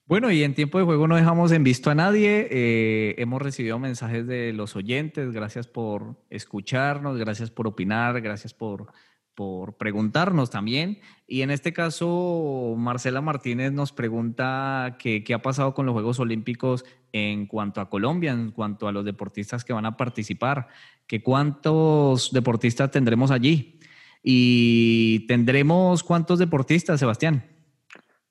Bueno, 0.08 0.30
y 0.30 0.44
en 0.44 0.54
tiempo 0.54 0.78
de 0.78 0.84
juego 0.84 1.08
no 1.08 1.16
dejamos 1.16 1.50
en 1.50 1.64
visto 1.64 1.90
a 1.90 1.96
nadie. 1.96 2.46
Eh, 2.48 3.16
hemos 3.18 3.42
recibido 3.42 3.80
mensajes 3.80 4.24
de 4.24 4.52
los 4.52 4.76
oyentes. 4.76 5.32
Gracias 5.32 5.66
por 5.66 6.16
escucharnos, 6.30 7.18
gracias 7.18 7.50
por 7.50 7.66
opinar, 7.66 8.20
gracias 8.20 8.54
por, 8.54 8.86
por 9.34 9.76
preguntarnos 9.78 10.48
también. 10.48 11.00
Y 11.26 11.42
en 11.42 11.50
este 11.50 11.72
caso, 11.72 12.76
Marcela 12.78 13.20
Martínez 13.20 13.72
nos 13.72 13.90
pregunta 13.90 14.96
qué 15.00 15.24
ha 15.34 15.42
pasado 15.42 15.74
con 15.74 15.86
los 15.86 15.92
Juegos 15.92 16.20
Olímpicos 16.20 16.84
en 17.10 17.46
cuanto 17.46 17.80
a 17.80 17.90
Colombia, 17.90 18.30
en 18.30 18.52
cuanto 18.52 18.86
a 18.86 18.92
los 18.92 19.04
deportistas 19.04 19.64
que 19.64 19.72
van 19.72 19.86
a 19.86 19.96
participar, 19.96 20.68
que 21.08 21.20
cuántos 21.20 22.30
deportistas 22.30 22.92
tendremos 22.92 23.32
allí. 23.32 23.80
Y 24.22 25.26
tendremos 25.26 26.04
cuántos 26.04 26.38
deportistas, 26.38 27.00
Sebastián. 27.00 27.55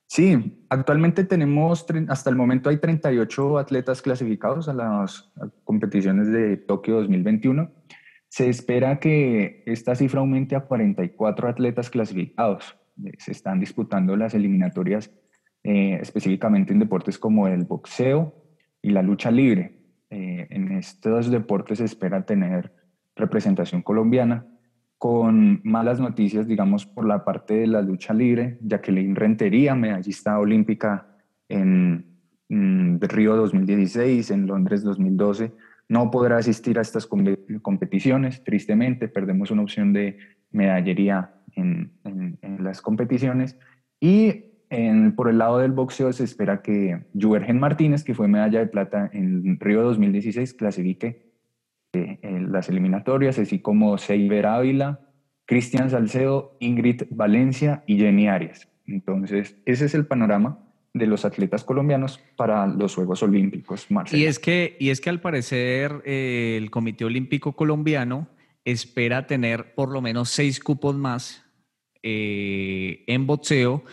Sí, 0.07 0.65
actualmente 0.69 1.23
tenemos, 1.23 1.85
hasta 2.09 2.29
el 2.29 2.35
momento 2.35 2.69
hay 2.69 2.77
38 2.77 3.57
atletas 3.57 4.01
clasificados 4.01 4.69
a 4.69 4.73
las 4.73 5.31
competiciones 5.63 6.31
de 6.31 6.57
Tokio 6.57 6.95
2021. 6.97 7.71
Se 8.27 8.49
espera 8.49 8.99
que 8.99 9.63
esta 9.65 9.95
cifra 9.95 10.19
aumente 10.19 10.55
a 10.55 10.61
44 10.61 11.49
atletas 11.49 11.89
clasificados. 11.89 12.77
Se 13.17 13.31
están 13.31 13.59
disputando 13.59 14.15
las 14.15 14.33
eliminatorias 14.33 15.11
eh, 15.63 15.97
específicamente 15.99 16.73
en 16.73 16.79
deportes 16.79 17.17
como 17.17 17.47
el 17.47 17.65
boxeo 17.65 18.35
y 18.81 18.91
la 18.91 19.01
lucha 19.01 19.31
libre. 19.31 19.79
Eh, 20.11 20.47
en 20.51 20.71
estos 20.73 21.31
deportes 21.31 21.79
se 21.79 21.85
espera 21.85 22.25
tener 22.25 22.71
representación 23.15 23.81
colombiana 23.81 24.45
con 24.97 25.61
malas 25.63 25.99
noticias, 25.99 26.47
digamos, 26.47 26.85
por 26.85 27.05
la 27.05 27.23
parte 27.25 27.55
de 27.55 27.67
la 27.67 27.81
lucha 27.81 28.13
libre. 28.13 28.57
Jacqueline 28.61 29.15
Rentería, 29.15 29.75
medallista 29.75 30.39
olímpica 30.39 31.07
en, 31.49 32.05
mm, 32.49 32.99
Río 33.01 33.35
2016, 33.35 34.31
en 34.31 34.47
Londres 34.47 34.83
2012, 34.83 35.51
no 35.89 36.09
podrá 36.09 36.37
asistir 36.37 36.79
a 36.79 36.81
estas 36.81 37.07
competiciones. 37.61 38.43
Tristemente, 38.43 39.07
perdemos 39.07 39.51
una 39.51 39.61
opción 39.61 39.93
de 39.93 40.17
medallería 40.51 41.35
en, 41.55 41.91
las 42.59 42.81
competiciones. 42.81 43.57
Y 43.99 44.45
por 45.15 45.29
el 45.29 45.37
lado 45.37 45.59
del 45.59 45.71
boxeo 45.71 46.11
se 46.11 46.23
espera 46.23 46.63
que 46.63 47.05
Juergen 47.13 47.59
Martínez, 47.59 48.03
que 48.03 48.15
fue 48.15 48.27
medalla 48.27 48.59
de 48.59 48.67
plata 48.67 49.09
en 49.13 49.59
Río 49.59 49.83
2016, 49.83 50.55
clasifique 50.55 51.24
en 52.21 52.51
las 52.51 52.69
eliminatorias, 52.69 53.39
así 53.39 53.59
como 53.59 53.97
Seiber 53.97 54.45
Ávila, 54.45 54.99
Cristian 55.45 55.89
Salcedo, 55.89 56.57
Ingrid 56.59 57.03
Valencia 57.09 57.83
y 57.87 57.97
Jenny 57.97 58.27
Arias. 58.27 58.67
Entonces, 58.87 59.55
ese 59.65 59.85
es 59.85 59.93
el 59.93 60.05
panorama 60.05 60.59
de 60.93 61.07
los 61.07 61.25
atletas 61.25 61.63
colombianos 61.63 62.19
para 62.37 62.67
los 62.67 62.95
Juegos 62.95 63.21
Olímpicos. 63.21 63.87
Y 64.11 64.25
es 64.25 64.39
que, 64.39 64.77
y 64.79 64.89
es 64.89 65.01
que 65.01 65.09
al 65.09 65.19
parecer 65.19 66.01
eh, 66.05 66.55
el 66.57 66.71
Comité 66.71 67.03
Olímpico 67.03 67.53
Colombiano 67.53 68.29
espera 68.63 69.27
tener 69.27 69.75
por 69.75 69.91
lo 69.91 70.01
menos 70.01 70.29
seis 70.29 70.59
cupos 70.59 70.95
más 70.95 71.43
eh, 72.01 73.03
en 73.07 73.27
boxeo 73.27 73.83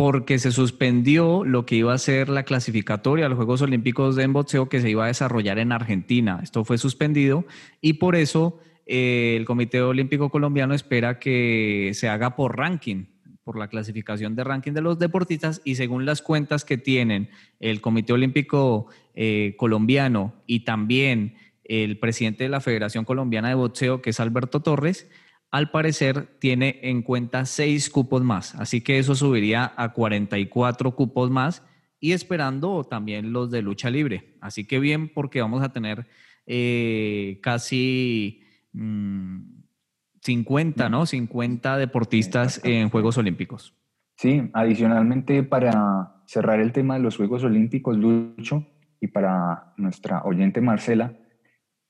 porque 0.00 0.38
se 0.38 0.50
suspendió 0.50 1.44
lo 1.44 1.66
que 1.66 1.74
iba 1.74 1.92
a 1.92 1.98
ser 1.98 2.30
la 2.30 2.44
clasificatoria 2.44 3.26
a 3.26 3.28
los 3.28 3.36
Juegos 3.36 3.60
Olímpicos 3.60 4.16
de 4.16 4.26
boxeo 4.28 4.66
que 4.66 4.80
se 4.80 4.88
iba 4.88 5.04
a 5.04 5.08
desarrollar 5.08 5.58
en 5.58 5.72
Argentina. 5.72 6.40
Esto 6.42 6.64
fue 6.64 6.78
suspendido 6.78 7.44
y 7.82 7.92
por 7.92 8.16
eso 8.16 8.58
eh, 8.86 9.34
el 9.36 9.44
Comité 9.44 9.82
Olímpico 9.82 10.30
Colombiano 10.30 10.72
espera 10.72 11.18
que 11.18 11.90
se 11.92 12.08
haga 12.08 12.34
por 12.34 12.56
ranking, 12.56 13.08
por 13.44 13.58
la 13.58 13.68
clasificación 13.68 14.34
de 14.34 14.42
ranking 14.42 14.72
de 14.72 14.80
los 14.80 14.98
deportistas 14.98 15.60
y 15.66 15.74
según 15.74 16.06
las 16.06 16.22
cuentas 16.22 16.64
que 16.64 16.78
tienen 16.78 17.28
el 17.58 17.82
Comité 17.82 18.14
Olímpico 18.14 18.86
eh, 19.14 19.54
Colombiano 19.58 20.32
y 20.46 20.60
también 20.60 21.34
el 21.64 21.98
presidente 21.98 22.44
de 22.44 22.48
la 22.48 22.62
Federación 22.62 23.04
Colombiana 23.04 23.50
de 23.50 23.54
Boxeo, 23.54 24.00
que 24.00 24.08
es 24.08 24.20
Alberto 24.20 24.60
Torres, 24.60 25.10
al 25.50 25.70
parecer 25.70 26.28
tiene 26.38 26.78
en 26.82 27.02
cuenta 27.02 27.44
seis 27.44 27.90
cupos 27.90 28.22
más, 28.22 28.54
así 28.54 28.80
que 28.80 28.98
eso 28.98 29.14
subiría 29.14 29.72
a 29.76 29.92
44 29.92 30.94
cupos 30.94 31.30
más 31.30 31.64
y 31.98 32.12
esperando 32.12 32.84
también 32.84 33.32
los 33.32 33.50
de 33.50 33.62
lucha 33.62 33.90
libre. 33.90 34.36
Así 34.40 34.66
que 34.66 34.78
bien, 34.78 35.10
porque 35.12 35.40
vamos 35.40 35.62
a 35.62 35.72
tener 35.72 36.06
eh, 36.46 37.40
casi 37.42 38.42
50, 38.72 40.88
mm, 40.88 40.90
¿no? 40.90 41.06
50 41.06 41.76
deportistas 41.76 42.60
en 42.64 42.88
Juegos 42.88 43.18
Olímpicos. 43.18 43.74
Sí, 44.16 44.50
adicionalmente 44.52 45.42
para 45.42 46.22
cerrar 46.26 46.60
el 46.60 46.72
tema 46.72 46.94
de 46.94 47.00
los 47.00 47.16
Juegos 47.16 47.42
Olímpicos, 47.44 47.96
Lucho, 47.96 48.66
y 49.00 49.08
para 49.08 49.72
nuestra 49.76 50.22
oyente 50.24 50.60
Marcela, 50.60 51.14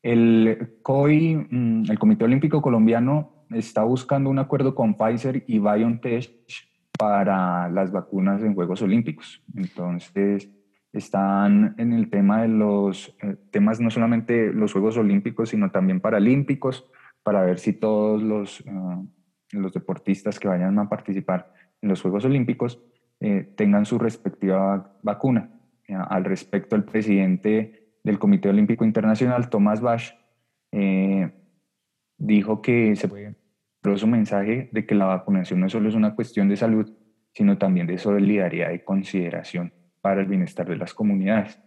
el 0.02 0.78
COI, 0.82 1.46
mm, 1.50 1.90
el 1.90 1.98
Comité 1.98 2.24
Olímpico 2.24 2.62
Colombiano, 2.62 3.39
está 3.53 3.82
buscando 3.84 4.30
un 4.30 4.38
acuerdo 4.38 4.74
con 4.74 4.94
Pfizer 4.94 5.44
y 5.46 5.59
BioNTech 5.59 6.30
para 6.98 7.68
las 7.68 7.90
vacunas 7.90 8.42
en 8.42 8.55
Juegos 8.55 8.82
Olímpicos. 8.82 9.42
Entonces, 9.55 10.51
están 10.92 11.74
en 11.78 11.92
el 11.92 12.11
tema 12.11 12.42
de 12.42 12.48
los 12.48 13.16
eh, 13.22 13.36
temas 13.51 13.80
no 13.80 13.90
solamente 13.90 14.53
los 14.53 14.72
Juegos 14.72 14.96
Olímpicos, 14.96 15.51
sino 15.51 15.70
también 15.70 16.01
paralímpicos, 16.01 16.90
para 17.22 17.42
ver 17.42 17.59
si 17.59 17.74
todos 17.74 18.22
los, 18.22 18.61
eh, 18.61 18.72
los 19.53 19.72
deportistas 19.72 20.38
que 20.38 20.48
vayan 20.48 20.78
a 20.78 20.88
participar 20.88 21.53
en 21.80 21.88
los 21.88 22.03
Juegos 22.03 22.24
Olímpicos 22.24 22.82
eh, 23.20 23.53
tengan 23.57 23.86
su 23.86 23.98
respectiva 23.98 24.96
vacuna. 25.03 25.51
al 25.88 26.24
respecto, 26.24 26.76
el 26.76 26.84
presidente 26.84 27.94
del 28.05 28.18
Comité 28.18 28.48
Olímpico 28.48 28.84
Internacional, 28.84 29.51
Tomás 29.51 29.80
Bach, 29.80 30.03
dijo 32.16 32.62
que 32.62 32.94
se 32.94 33.09
puede 33.09 33.39
su 33.97 34.07
mensaje 34.07 34.68
de 34.72 34.87
que 34.87 34.95
la 34.95 35.07
vacunación 35.07 35.61
no 35.61 35.68
solo 35.68 35.89
es 35.89 35.95
una 35.95 36.14
cuestión 36.14 36.49
de 36.49 36.57
salud, 36.57 36.93
sino 37.33 37.59
también 37.59 37.87
de 37.87 37.99
solidaridad 37.99 38.72
y 38.72 38.81
consideración 38.81 39.72
para 40.01 40.20
el 40.20 40.26
bienestar 40.26 40.68
de 40.68 40.76
las 40.76 40.95
comunidades. 40.95 41.61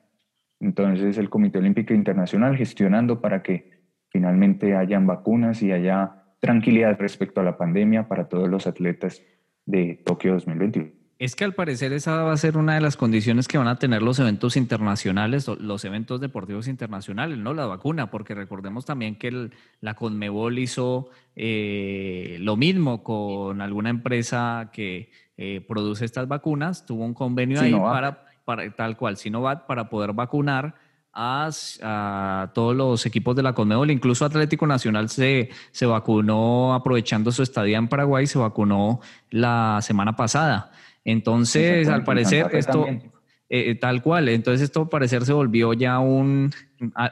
Entonces, 0.59 1.17
el 1.17 1.29
Comité 1.29 1.59
Olímpico 1.59 1.93
Internacional 1.93 2.55
gestionando 2.55 3.19
para 3.21 3.41
que 3.41 3.83
finalmente 4.09 4.75
hayan 4.75 5.07
vacunas 5.07 5.61
y 5.61 5.71
haya 5.71 6.23
tranquilidad 6.39 6.97
respecto 6.99 7.41
a 7.41 7.43
la 7.43 7.57
pandemia 7.57 8.07
para 8.07 8.29
todos 8.29 8.49
los 8.49 8.67
atletas 8.67 9.23
de 9.65 10.01
Tokio 10.05 10.33
2021. 10.33 11.02
Es 11.23 11.37
que 11.37 11.45
al 11.45 11.53
parecer 11.53 11.93
esa 11.93 12.21
va 12.21 12.33
a 12.33 12.37
ser 12.37 12.57
una 12.57 12.75
de 12.75 12.81
las 12.81 12.97
condiciones 12.97 13.47
que 13.47 13.57
van 13.57 13.69
a 13.69 13.79
tener 13.79 14.01
los 14.01 14.19
eventos 14.19 14.57
internacionales, 14.57 15.47
los 15.47 15.85
eventos 15.85 16.19
deportivos 16.19 16.67
internacionales, 16.67 17.37
¿no? 17.37 17.53
La 17.53 17.65
vacuna, 17.65 18.11
porque 18.11 18.35
recordemos 18.35 18.83
también 18.83 19.15
que 19.15 19.49
la 19.79 19.93
Conmebol 19.93 20.59
hizo 20.59 21.11
eh, 21.37 22.35
lo 22.41 22.57
mismo 22.57 23.05
con 23.05 23.61
alguna 23.61 23.89
empresa 23.89 24.69
que 24.73 25.11
eh, 25.37 25.63
produce 25.65 26.03
estas 26.03 26.27
vacunas, 26.27 26.85
tuvo 26.85 27.05
un 27.05 27.13
convenio 27.13 27.61
ahí 27.61 27.71
para, 27.71 28.25
para, 28.43 28.69
tal 28.75 28.97
cual, 28.97 29.15
Sinovac, 29.15 29.65
para 29.65 29.87
poder 29.89 30.11
vacunar 30.11 30.75
a, 31.13 32.51
todos 32.53 32.75
los 32.75 33.05
equipos 33.05 33.33
de 33.33 33.43
la 33.43 33.53
Conmebol, 33.53 33.91
incluso 33.91 34.25
Atlético 34.25 34.67
Nacional 34.67 35.07
se, 35.07 35.51
se 35.71 35.85
vacunó 35.85 36.73
aprovechando 36.73 37.31
su 37.31 37.43
estadía 37.43 37.77
en 37.77 37.87
Paraguay, 37.87 38.27
se 38.27 38.39
vacunó 38.39 38.99
la 39.29 39.79
semana 39.81 40.17
pasada. 40.17 40.71
Entonces, 41.05 41.87
al 41.89 42.03
parecer, 42.03 42.47
esto, 42.53 42.87
eh, 42.87 43.01
eh, 43.49 43.75
tal 43.75 44.01
cual, 44.01 44.29
entonces 44.29 44.61
esto 44.61 44.81
al 44.81 44.89
parecer 44.89 45.25
se 45.25 45.33
volvió 45.33 45.73
ya 45.73 45.99
un, 45.99 46.51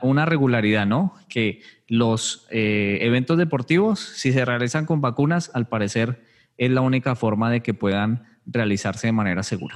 una 0.01 0.25
regularidad, 0.25 0.85
¿no? 0.85 1.13
Que 1.27 1.61
los 1.87 2.47
eh, 2.51 2.99
eventos 3.01 3.37
deportivos, 3.37 3.99
si 3.99 4.31
se 4.31 4.45
realizan 4.45 4.85
con 4.85 5.01
vacunas, 5.01 5.51
al 5.53 5.67
parecer 5.67 6.23
es 6.57 6.71
la 6.71 6.81
única 6.81 7.15
forma 7.15 7.51
de 7.51 7.61
que 7.61 7.73
puedan 7.73 8.23
realizarse 8.45 9.07
de 9.07 9.13
manera 9.13 9.43
segura. 9.43 9.75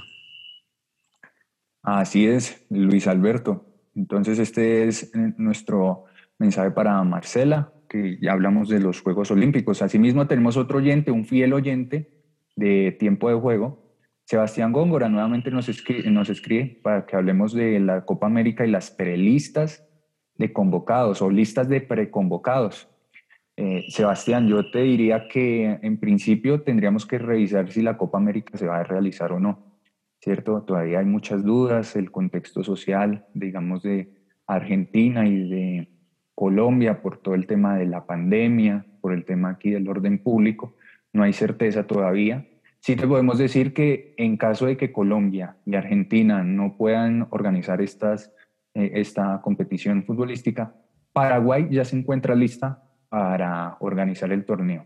Así 1.81 2.25
es, 2.25 2.65
Luis 2.69 3.07
Alberto. 3.07 3.65
Entonces, 3.95 4.39
este 4.39 4.87
es 4.87 5.11
nuestro 5.37 6.05
mensaje 6.39 6.71
para 6.71 7.01
Marcela, 7.03 7.71
que 7.87 8.17
ya 8.21 8.33
hablamos 8.33 8.69
de 8.69 8.79
los 8.79 9.01
Juegos 9.01 9.31
Olímpicos. 9.31 9.81
Asimismo, 9.81 10.27
tenemos 10.27 10.57
otro 10.57 10.79
oyente, 10.79 11.11
un 11.11 11.25
fiel 11.25 11.53
oyente 11.53 12.11
de 12.55 12.91
tiempo 12.91 13.29
de 13.29 13.35
juego, 13.35 13.84
Sebastián 14.25 14.71
Góngora 14.71 15.07
nuevamente 15.07 15.51
nos 15.51 15.69
escribe, 15.69 16.79
para 16.81 17.05
que 17.05 17.15
hablemos 17.15 17.53
de 17.53 17.79
la 17.79 18.05
Copa 18.05 18.25
América 18.25 18.65
y 18.65 18.71
las 18.71 18.89
prelistas 18.89 19.87
de 20.35 20.51
convocados 20.51 21.21
o 21.21 21.29
listas 21.29 21.69
de 21.69 21.79
preconvocados. 21.79 22.89
Eh, 23.55 23.85
Sebastián, 23.87 24.47
yo 24.47 24.69
te 24.71 24.81
diría 24.81 25.27
que 25.27 25.79
en 25.81 25.99
principio 25.99 26.61
tendríamos 26.61 27.05
que 27.05 27.19
revisar 27.19 27.71
si 27.71 27.83
la 27.83 27.97
Copa 27.97 28.17
América 28.17 28.57
se 28.57 28.65
va 28.65 28.79
a 28.79 28.83
realizar 28.83 29.31
o 29.31 29.39
no, 29.39 29.77
¿cierto? 30.19 30.63
Todavía 30.63 30.99
hay 30.99 31.05
muchas 31.05 31.43
dudas, 31.43 31.95
el 31.95 32.09
contexto 32.09 32.63
social, 32.63 33.27
digamos, 33.35 33.83
de 33.83 34.11
Argentina 34.47 35.27
y 35.27 35.47
de 35.47 35.87
Colombia 36.33 37.01
por 37.03 37.17
todo 37.19 37.35
el 37.35 37.45
tema 37.45 37.77
de 37.77 37.85
la 37.85 38.07
pandemia, 38.07 38.85
por 39.01 39.13
el 39.13 39.23
tema 39.23 39.51
aquí 39.51 39.69
del 39.69 39.87
orden 39.87 40.17
público, 40.17 40.75
no 41.13 41.23
hay 41.23 41.31
certeza 41.31 41.85
todavía. 41.85 42.45
Sí 42.85 42.95
te 42.95 43.07
podemos 43.07 43.39
decir 43.39 43.73
que 43.73 44.13
en 44.15 44.37
caso 44.37 44.67
de 44.67 44.77
que 44.77 44.91
Colombia 44.91 45.57
y 45.65 45.73
Argentina 45.73 46.43
no 46.43 46.77
puedan 46.77 47.27
organizar 47.31 47.81
estas, 47.81 48.31
eh, 48.75 48.91
esta 48.93 49.41
competición 49.41 50.03
futbolística, 50.03 50.75
Paraguay 51.11 51.67
ya 51.71 51.83
se 51.83 51.97
encuentra 51.97 52.35
lista 52.35 52.83
para 53.09 53.77
organizar 53.79 54.31
el 54.31 54.45
torneo. 54.45 54.85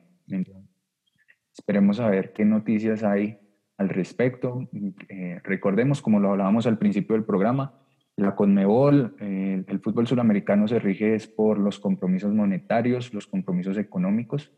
esperemos 1.52 2.00
a 2.00 2.10
ver 2.10 2.32
qué 2.32 2.46
noticias 2.46 3.04
hay 3.04 3.38
al 3.76 3.90
respecto. 3.90 4.70
Eh, 5.10 5.42
recordemos, 5.44 6.02
como 6.02 6.22
lo 6.22 6.32
hablábamos 6.32 6.68
al 6.68 6.78
principio 6.78 7.18
del 7.18 7.26
programa, 7.26 7.82
la 8.16 8.34
Conmebol, 8.34 9.18
eh, 9.20 9.66
el 9.68 9.80
fútbol 9.82 10.08
sudamericano 10.08 10.70
se 10.70 10.80
rige 10.80 11.18
por 11.36 11.60
los 11.60 11.80
compromisos 11.80 12.34
monetarios, 12.34 13.14
los 13.14 13.28
compromisos 13.28 13.78
económicos 13.78 14.54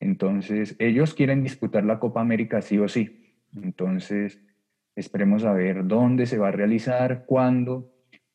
entonces, 0.00 0.76
ellos 0.78 1.14
quieren 1.14 1.42
disputar 1.42 1.84
la 1.84 1.98
Copa 1.98 2.20
América 2.20 2.60
sí 2.62 2.78
o 2.78 2.88
sí. 2.88 3.36
Entonces, 3.54 4.40
esperemos 4.96 5.44
a 5.44 5.52
ver 5.52 5.86
dónde 5.86 6.26
se 6.26 6.38
va 6.38 6.48
a 6.48 6.52
realizar, 6.52 7.24
cuándo, 7.26 7.92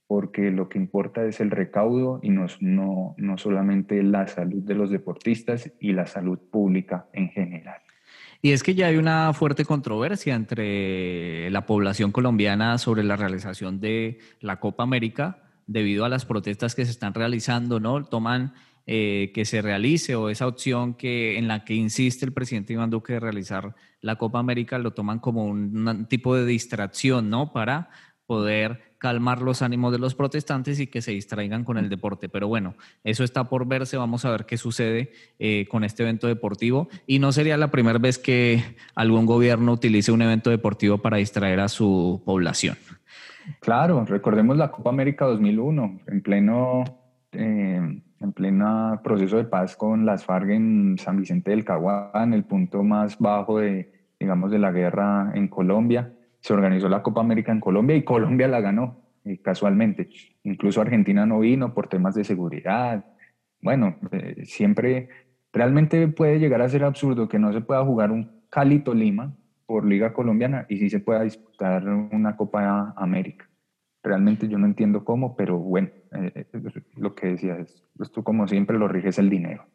porque 0.08 0.50
lo 0.50 0.70
que 0.70 0.80
importa 0.80 1.24
es 1.26 1.40
el 1.40 1.52
recaudo 1.52 2.20
y 2.24 2.30
no, 2.30 2.48
no, 2.62 3.14
no 3.18 3.38
solamente 3.38 4.02
la 4.02 4.28
salud 4.28 4.64
de 4.64 4.74
los 4.74 4.90
deportistas 4.90 5.72
y 5.80 5.94
la 5.94 6.08
salud 6.08 6.40
pública 6.50 7.08
en 7.14 7.30
general. 7.30 7.82
Y 8.42 8.54
es 8.54 8.64
que 8.64 8.74
ya 8.74 8.88
hay 8.88 8.96
una 8.98 9.34
fuerte 9.34 9.66
controversia 9.66 10.34
entre 10.34 11.50
la 11.52 11.66
población 11.66 12.12
colombiana 12.12 12.78
sobre 12.78 13.04
la 13.04 13.18
realización 13.18 13.80
de 13.82 14.18
la 14.40 14.60
Copa 14.60 14.84
América 14.84 15.44
debido 15.68 16.06
a 16.06 16.10
las 16.10 16.26
protestas 16.26 16.74
que 16.74 16.86
se 16.86 16.92
están 16.92 17.14
realizando, 17.14 17.80
¿no? 17.80 18.04
Toman 18.04 18.54
eh, 18.92 19.30
que 19.36 19.46
se 19.46 19.62
realice 19.62 20.16
o 20.16 20.32
esa 20.32 20.48
opción 20.48 20.96
que, 20.96 21.38
en 21.38 21.48
la 21.48 21.64
que 21.64 21.76
insiste 21.76 22.26
el 22.26 22.34
presidente 22.34 22.74
Iván 22.74 22.90
Duque 22.90 23.14
de 23.14 23.20
realizar 23.20 23.76
la 24.02 24.16
Copa 24.16 24.40
América 24.40 24.80
lo 24.80 24.94
toman 24.94 25.20
como 25.20 25.46
un, 25.46 26.08
tipo 26.08 26.36
de 26.36 26.44
distracción, 26.44 27.30
¿no? 27.30 27.54
Para 27.54 27.92
poder 28.26 28.96
calmar 28.98 29.44
los 29.44 29.62
ánimos 29.62 29.92
de 29.92 30.00
los 30.00 30.16
protestantes 30.16 30.80
y 30.80 30.88
que 30.88 31.04
se 31.04 31.12
distraigan 31.12 31.66
con 31.66 31.78
el 31.78 31.88
deporte. 31.88 32.30
Pero 32.30 32.48
bueno, 32.48 32.74
eso 33.04 33.24
está 33.24 33.48
por 33.48 33.68
verse, 33.68 33.96
vamos 33.96 34.26
a 34.26 34.32
ver 34.32 34.48
qué 34.48 34.58
sucede 34.58 35.12
eh, 35.38 35.68
con 35.70 35.84
este 35.84 36.02
evento 36.02 36.26
deportivo. 36.26 36.90
Y 37.06 37.20
no 37.20 37.32
sería 37.32 37.58
la 37.58 37.70
primera 37.70 38.00
vez 38.00 38.18
que 38.18 38.76
algún 38.96 39.28
gobierno 39.28 39.72
utilice 39.72 40.12
un 40.12 40.24
evento 40.24 40.50
deportivo 40.50 40.98
para 40.98 41.18
distraer 41.18 41.60
a 41.60 41.68
su 41.68 42.24
población. 42.26 42.76
Claro, 43.60 44.04
recordemos 44.06 44.58
la 44.58 44.72
Copa 44.72 44.90
América 44.90 45.26
2001, 45.26 46.00
en 46.08 46.22
pleno 46.24 46.86
eh, 47.34 48.02
en 48.22 48.34
pleno 48.34 49.00
proceso 49.04 49.38
de 49.38 49.46
paz 49.46 49.76
con 49.76 50.06
las 50.06 50.26
FARC 50.26 50.50
en 50.50 50.98
San 50.98 51.18
Vicente 51.18 51.52
del 51.52 51.66
Caguán, 51.66 52.34
el 52.34 52.44
punto 52.44 52.84
más 52.84 53.18
bajo 53.18 53.60
de, 53.60 53.92
digamos, 54.20 54.52
de 54.52 54.60
la 54.60 54.72
guerra 54.72 55.32
en 55.36 55.48
Colombia. 55.48 56.14
Se 56.40 56.54
organizó 56.54 56.90
la 56.90 57.04
Copa 57.04 57.22
América 57.22 57.52
en 57.52 57.60
Colombia 57.60 57.96
y 57.96 58.04
Colombia 58.04 58.48
la 58.48 58.62
ganó, 58.62 59.02
eh, 59.26 59.42
casualmente. 59.42 60.10
Incluso 60.44 60.82
Argentina 60.82 61.26
no 61.26 61.40
vino 61.40 61.74
por 61.74 61.88
temas 61.88 62.16
de 62.16 62.24
seguridad. 62.24 63.06
Bueno, 63.62 63.96
eh, 64.12 64.44
siempre, 64.46 65.10
realmente 65.52 66.08
puede 66.08 66.40
llegar 66.40 66.62
a 66.62 66.70
ser 66.70 66.84
absurdo 66.84 67.28
que 67.28 67.40
no 67.40 67.52
se 67.54 67.62
pueda 67.62 67.84
jugar 67.84 68.12
un 68.12 68.40
Calito 68.50 68.94
Lima 68.94 69.36
por 69.66 69.86
Liga 69.86 70.14
Colombiana 70.14 70.66
y 70.68 70.78
sí 70.78 70.90
se 70.90 71.00
pueda 71.00 71.24
disputar 71.24 71.88
una 71.88 72.36
Copa 72.36 72.94
América. 72.98 73.50
Realmente 74.02 74.48
yo 74.48 74.58
no 74.58 74.66
entiendo 74.66 75.04
cómo, 75.04 75.36
pero 75.36 75.58
bueno, 75.58 75.90
eh, 76.12 76.32
eh, 76.36 76.72
lo 76.98 77.14
que 77.14 77.28
decías, 77.28 77.84
pues 77.96 78.12
tú 78.12 78.24
como 78.24 78.48
siempre 78.48 78.78
lo 78.78 78.88
riges 78.88 79.20
el 79.20 79.30
dinero. 79.30 79.66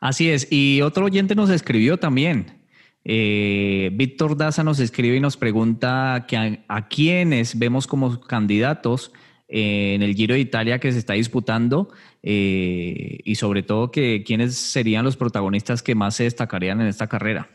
Así 0.00 0.30
es, 0.30 0.48
y 0.50 0.82
otro 0.82 1.06
oyente 1.06 1.34
nos 1.34 1.50
escribió 1.50 1.98
también. 1.98 2.62
Eh, 3.04 3.90
Víctor 3.94 4.36
Daza 4.36 4.64
nos 4.64 4.80
escribe 4.80 5.16
y 5.16 5.20
nos 5.20 5.36
pregunta 5.36 6.24
que 6.26 6.36
a, 6.36 6.58
a 6.68 6.88
quiénes 6.88 7.58
vemos 7.58 7.86
como 7.86 8.20
candidatos 8.20 9.12
en 9.48 10.02
el 10.02 10.14
Giro 10.14 10.34
de 10.34 10.40
Italia 10.40 10.78
que 10.78 10.90
se 10.90 10.98
está 10.98 11.12
disputando 11.12 11.90
y 12.22 13.34
sobre 13.34 13.62
todo 13.62 13.90
que 13.90 14.24
quiénes 14.24 14.56
serían 14.56 15.04
los 15.04 15.18
protagonistas 15.18 15.82
que 15.82 15.94
más 15.94 16.16
se 16.16 16.24
destacarían 16.24 16.80
en 16.80 16.86
esta 16.86 17.06
carrera. 17.06 17.50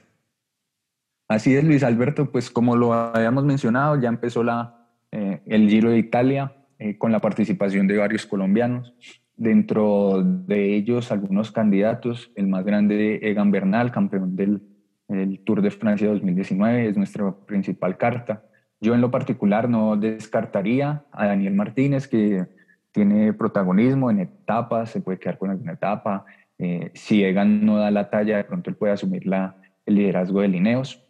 Así 1.27 1.55
es, 1.55 1.63
Luis 1.63 1.83
Alberto, 1.83 2.31
pues 2.31 2.51
como 2.51 2.75
lo 2.75 2.93
habíamos 2.93 3.43
mencionado, 3.43 3.99
ya 3.99 4.07
empezó 4.07 4.43
la, 4.43 4.87
el 5.11 5.67
Giro 5.67 5.89
de 5.89 5.97
Italia, 5.97 6.58
eh, 6.79 6.97
con 6.97 7.11
la 7.11 7.19
participación 7.19 7.87
de 7.87 7.97
varios 7.97 8.25
colombianos. 8.25 8.95
Dentro 9.35 10.23
de 10.23 10.75
ellos, 10.75 11.11
algunos 11.11 11.51
candidatos, 11.51 12.31
el 12.35 12.47
más 12.47 12.65
grande, 12.65 13.19
Egan 13.21 13.51
Bernal, 13.51 13.91
campeón 13.91 14.35
del 14.35 14.61
Tour 15.45 15.61
de 15.61 15.71
Francia 15.71 16.09
2019, 16.09 16.89
es 16.89 16.97
nuestra 16.97 17.31
principal 17.45 17.97
carta. 17.97 18.43
Yo 18.81 18.95
en 18.95 19.01
lo 19.01 19.11
particular 19.11 19.69
no 19.69 19.97
descartaría 19.97 21.03
a 21.11 21.27
Daniel 21.27 21.53
Martínez, 21.53 22.07
que 22.07 22.47
tiene 22.91 23.33
protagonismo 23.33 24.09
en 24.09 24.19
etapas, 24.19 24.89
se 24.91 25.01
puede 25.01 25.19
quedar 25.19 25.37
con 25.37 25.49
alguna 25.49 25.73
etapa. 25.73 26.25
Eh, 26.57 26.91
si 26.93 27.23
Egan 27.23 27.65
no 27.65 27.77
da 27.77 27.91
la 27.91 28.09
talla, 28.09 28.37
de 28.37 28.43
pronto 28.43 28.69
él 28.69 28.75
puede 28.75 28.93
asumir 28.93 29.25
la, 29.25 29.55
el 29.85 29.95
liderazgo 29.95 30.41
de 30.41 30.47
Lineos. 30.47 31.05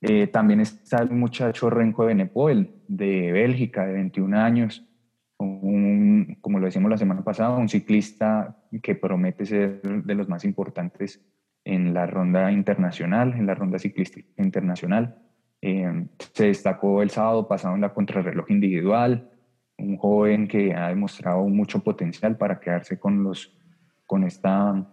Eh, 0.00 0.26
también 0.26 0.60
está 0.60 1.00
el 1.02 1.10
muchacho 1.10 1.70
Renko 1.70 2.06
Benepoel, 2.06 2.74
de 2.88 3.30
Bélgica, 3.32 3.86
de 3.86 3.92
21 3.94 4.36
años, 4.36 4.84
como 6.40 6.58
lo 6.58 6.66
decimos 6.66 6.90
la 6.90 6.98
semana 6.98 7.22
pasada, 7.22 7.56
un 7.56 7.68
ciclista 7.68 8.56
que 8.82 8.94
promete 8.94 9.46
ser 9.46 9.82
de 9.82 10.14
los 10.14 10.28
más 10.28 10.44
importantes 10.44 11.24
en 11.64 11.94
la 11.94 12.06
ronda 12.06 12.50
internacional, 12.50 13.34
en 13.34 13.46
la 13.46 13.54
ronda 13.54 13.78
ciclística 13.78 14.42
internacional. 14.42 15.16
Eh, 15.60 16.06
se 16.32 16.46
destacó 16.46 17.02
el 17.02 17.10
sábado 17.10 17.46
pasado 17.46 17.74
en 17.74 17.80
la 17.80 17.94
contrarreloj 17.94 18.50
individual, 18.50 19.30
un 19.78 19.96
joven 19.96 20.48
que 20.48 20.74
ha 20.74 20.88
demostrado 20.88 21.42
mucho 21.48 21.80
potencial 21.80 22.36
para 22.36 22.58
quedarse 22.58 22.98
con, 22.98 23.22
los, 23.22 23.56
con 24.06 24.24
esta 24.24 24.86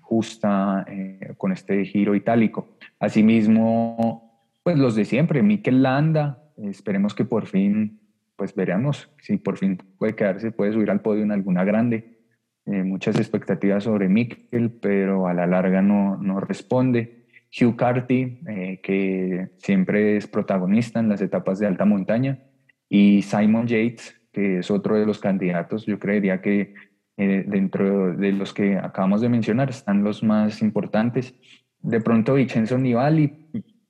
justa 0.00 0.84
eh, 0.88 1.34
con 1.36 1.52
este 1.52 1.84
giro 1.84 2.14
itálico. 2.14 2.68
Asimismo, 3.00 4.42
pues 4.62 4.78
los 4.78 4.94
de 4.94 5.04
siempre, 5.04 5.42
Mikel 5.42 5.82
Landa, 5.82 6.42
esperemos 6.56 7.14
que 7.14 7.24
por 7.24 7.46
fin, 7.46 8.00
pues 8.36 8.54
veremos 8.54 9.10
si 9.20 9.38
por 9.38 9.56
fin 9.56 9.78
puede 9.98 10.14
quedarse, 10.14 10.52
puede 10.52 10.72
subir 10.72 10.90
al 10.90 11.00
podio 11.00 11.22
en 11.22 11.32
alguna 11.32 11.64
grande. 11.64 12.18
Eh, 12.66 12.82
muchas 12.82 13.16
expectativas 13.16 13.84
sobre 13.84 14.08
Mikel, 14.08 14.70
pero 14.70 15.26
a 15.28 15.34
la 15.34 15.46
larga 15.46 15.82
no, 15.82 16.16
no 16.16 16.40
responde. 16.40 17.26
Hugh 17.58 17.76
Carty, 17.76 18.40
eh, 18.48 18.80
que 18.82 19.50
siempre 19.58 20.16
es 20.16 20.26
protagonista 20.26 21.00
en 21.00 21.08
las 21.08 21.22
etapas 21.22 21.58
de 21.58 21.66
alta 21.66 21.84
montaña, 21.84 22.42
y 22.88 23.22
Simon 23.22 23.66
Yates, 23.66 24.20
que 24.32 24.58
es 24.58 24.70
otro 24.70 24.96
de 24.96 25.06
los 25.06 25.18
candidatos, 25.18 25.86
yo 25.86 25.98
creería 25.98 26.42
que 26.42 26.74
eh, 27.16 27.44
dentro 27.46 28.14
de 28.14 28.32
los 28.32 28.52
que 28.52 28.76
acabamos 28.76 29.20
de 29.22 29.28
mencionar 29.28 29.70
están 29.70 30.04
los 30.04 30.22
más 30.22 30.60
importantes. 30.60 31.34
De 31.80 32.00
pronto 32.00 32.34
Vincenzo 32.34 32.76
Nibali 32.78 33.48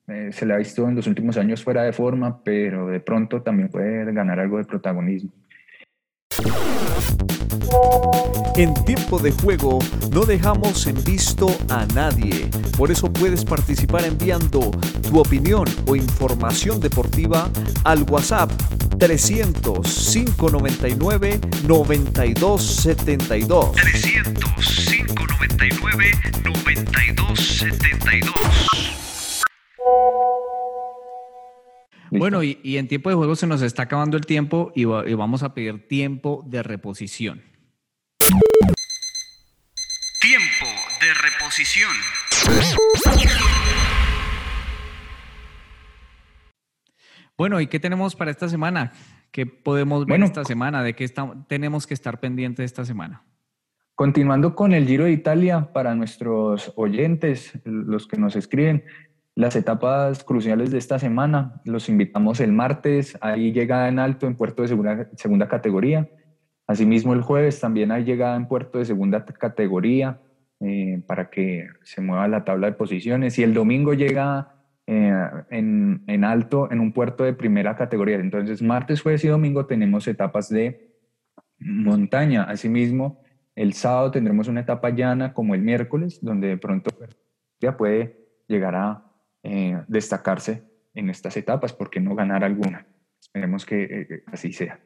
eh, 0.09 0.31
se 0.33 0.47
le 0.47 0.55
ha 0.55 0.59
visto 0.59 0.89
en 0.89 0.95
los 0.95 1.07
últimos 1.07 1.37
años 1.37 1.65
fuera 1.65 1.83
de 1.83 1.93
forma, 1.93 2.43
pero 2.43 2.89
de 2.89 3.01
pronto 3.01 3.43
también 3.43 3.69
puede 3.69 4.13
ganar 4.13 4.39
algo 4.39 4.59
de 4.59 4.65
protagonismo. 4.65 5.33
En 8.57 8.73
tiempo 8.85 9.19
de 9.19 9.33
juego 9.33 9.81
no 10.13 10.25
dejamos 10.25 10.87
en 10.87 11.03
visto 11.05 11.49
a 11.69 11.85
nadie, 11.95 12.49
por 12.77 12.91
eso 12.91 13.13
puedes 13.13 13.45
participar 13.45 14.05
enviando 14.05 14.71
tu 15.03 15.19
opinión 15.19 15.65
o 15.87 15.97
información 15.97 16.81
deportiva 16.81 17.51
al 17.85 18.05
WhatsApp 18.05 18.51
300 18.99 20.11
599 20.13 21.41
9272. 21.67 23.73
300 23.73 24.87
599 24.89 26.11
9272. 26.45 29.06
Bueno, 32.11 32.43
y, 32.43 32.59
y, 32.63 32.77
en 32.77 32.89
tiempo 32.89 33.11
de 33.11 33.17
juego 33.17 33.37
se 33.37 33.47
nos 33.47 33.63
está 33.63 33.83
acabando 33.85 34.17
el 34.17 34.27
tiempo 34.27 34.73
y, 34.75 34.83
y 34.83 35.15
vamos 35.15 35.43
a 35.43 35.55
pedir 35.55 35.89
tiempo 35.89 36.45
de 36.47 36.63
reposición. 36.63 37.43
Tiempo 40.21 40.67
de 41.01 41.15
reposición. 41.15 41.93
Bueno, 47.37 47.61
¿y 47.61 47.67
qué 47.67 47.79
tenemos 47.79 48.17
para 48.17 48.31
esta 48.31 48.49
semana? 48.49 48.93
¿Qué 49.31 49.45
podemos 49.45 50.07
ver 50.07 50.23
esta 50.23 50.45
semana? 50.45 50.83
¿De 50.83 50.95
qué 50.95 51.07
tenemos 51.49 51.87
que 51.87 51.95
estar 51.95 52.19
pendientes 52.19 52.65
esta 52.65 52.85
semana? 52.85 53.23
Continuando 53.95 54.55
con 54.55 54.73
el 54.73 54.87
Giro 54.87 55.05
de 55.05 55.13
Italia, 55.13 55.73
para 55.73 55.95
nuestros 55.95 56.73
oyentes, 56.77 57.53
los 57.65 58.07
que 58.07 58.17
nos 58.17 58.37
escriben, 58.37 58.85
las 59.37 59.55
etapas 59.55 60.25
cruciales 60.25 60.71
de 60.71 60.79
esta 60.79 60.99
semana, 60.99 61.61
los 61.65 61.91
invitamos 61.91 62.41
el 62.41 62.53
martes, 62.53 63.19
ahí 63.21 63.53
llegada 63.53 63.89
en 63.89 63.99
alto 63.99 64.27
en 64.27 64.35
puerto 64.35 64.63
de 64.63 64.69
segunda, 64.69 65.11
segunda 65.15 65.47
categoría. 65.47 66.09
Asimismo, 66.67 67.13
el 67.13 67.21
jueves 67.21 67.61
también 67.61 67.93
hay 67.93 68.05
llegada 68.05 68.35
en 68.35 68.49
puerto 68.49 68.79
de 68.79 68.87
segunda 68.87 69.27
categoría 69.27 70.23
eh, 70.61 71.03
para 71.07 71.29
que 71.29 71.69
se 71.83 72.01
mueva 72.01 72.27
la 72.29 72.45
tabla 72.45 72.69
de 72.69 72.73
posiciones. 72.73 73.39
Y 73.39 73.43
el 73.43 73.53
domingo 73.53 73.93
llega 73.93 74.55
eh, 74.87 75.13
en, 75.51 76.03
en, 76.07 76.25
alto 76.25 76.73
en 76.73 76.81
un 76.81 76.95
puerto 76.95 77.23
de 77.23 77.35
primera 77.35 77.77
categoría. 77.77 78.17
Entonces, 78.17 78.63
martes, 78.63 79.03
jueves 79.03 79.23
y 79.25 79.29
domingo 79.29 79.67
tenemos 79.67 80.09
etapas 80.09 80.49
de 80.49 80.97
montaña. 81.59 82.45
Asimismo, 82.45 83.21
el 83.55 83.75
sábado 83.75 84.11
tendremos 84.11 84.49
una 84.49 84.63
etapa 84.63 84.89
llana 84.89 85.35
como 85.35 85.55
el 85.55 85.61
miércoles, 85.61 86.21
donde 86.23 86.49
de 86.49 86.57
pronto 86.57 86.91
ya 87.61 87.77
puede 87.77 88.17
llegar 88.49 88.75
a 88.75 89.06
eh, 89.49 89.81
destacarse 89.87 90.65
en 90.93 91.09
estas 91.09 91.37
etapas, 91.37 91.73
porque 91.73 92.01
no 92.01 92.17
ganar 92.17 92.43
alguna. 92.43 92.85
Esperemos 93.21 93.65
que 93.65 93.85
eh, 93.85 94.25
así 94.27 94.53
sea. 94.53 94.81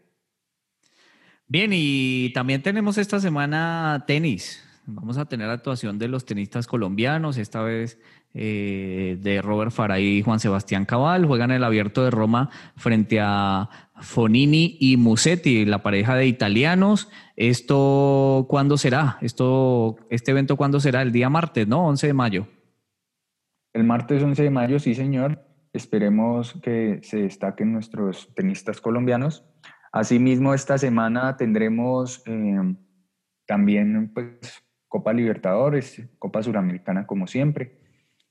Bien, 1.46 1.70
y 1.72 2.30
también 2.34 2.62
tenemos 2.62 2.98
esta 2.98 3.20
semana 3.20 4.04
tenis. 4.06 4.62
Vamos 4.84 5.16
a 5.16 5.24
tener 5.24 5.48
actuación 5.48 5.98
de 5.98 6.08
los 6.08 6.26
tenistas 6.26 6.66
colombianos, 6.66 7.38
esta 7.38 7.62
vez 7.62 7.98
eh, 8.34 9.16
de 9.18 9.40
Robert 9.40 9.70
Faray 9.70 10.18
y 10.18 10.22
Juan 10.22 10.40
Sebastián 10.40 10.84
Cabal. 10.84 11.24
Juegan 11.24 11.52
el 11.52 11.64
abierto 11.64 12.04
de 12.04 12.10
Roma 12.10 12.50
frente 12.76 13.18
a 13.18 13.70
Fonini 14.02 14.76
y 14.78 14.98
Musetti, 14.98 15.64
la 15.64 15.82
pareja 15.82 16.16
de 16.16 16.26
italianos. 16.26 17.08
¿Esto 17.34 18.44
cuándo 18.50 18.76
será? 18.76 19.16
Esto, 19.22 19.96
¿Este 20.10 20.32
evento 20.32 20.56
cuándo 20.56 20.80
será? 20.80 21.00
El 21.00 21.12
día 21.12 21.30
martes, 21.30 21.66
¿no? 21.66 21.86
11 21.86 22.08
de 22.08 22.12
mayo. 22.12 22.46
El 23.72 23.84
martes 23.84 24.20
11 24.22 24.42
de 24.42 24.50
mayo, 24.50 24.78
sí, 24.80 24.94
señor. 24.94 25.44
Esperemos 25.72 26.54
que 26.60 26.98
se 27.02 27.18
destaquen 27.18 27.72
nuestros 27.72 28.34
tenistas 28.34 28.80
colombianos. 28.80 29.44
Asimismo, 29.92 30.54
esta 30.54 30.76
semana 30.76 31.36
tendremos 31.36 32.22
eh, 32.26 32.74
también 33.46 34.12
pues, 34.12 34.64
Copa 34.88 35.12
Libertadores, 35.12 36.02
Copa 36.18 36.42
Suramericana 36.42 37.06
como 37.06 37.28
siempre. 37.28 37.78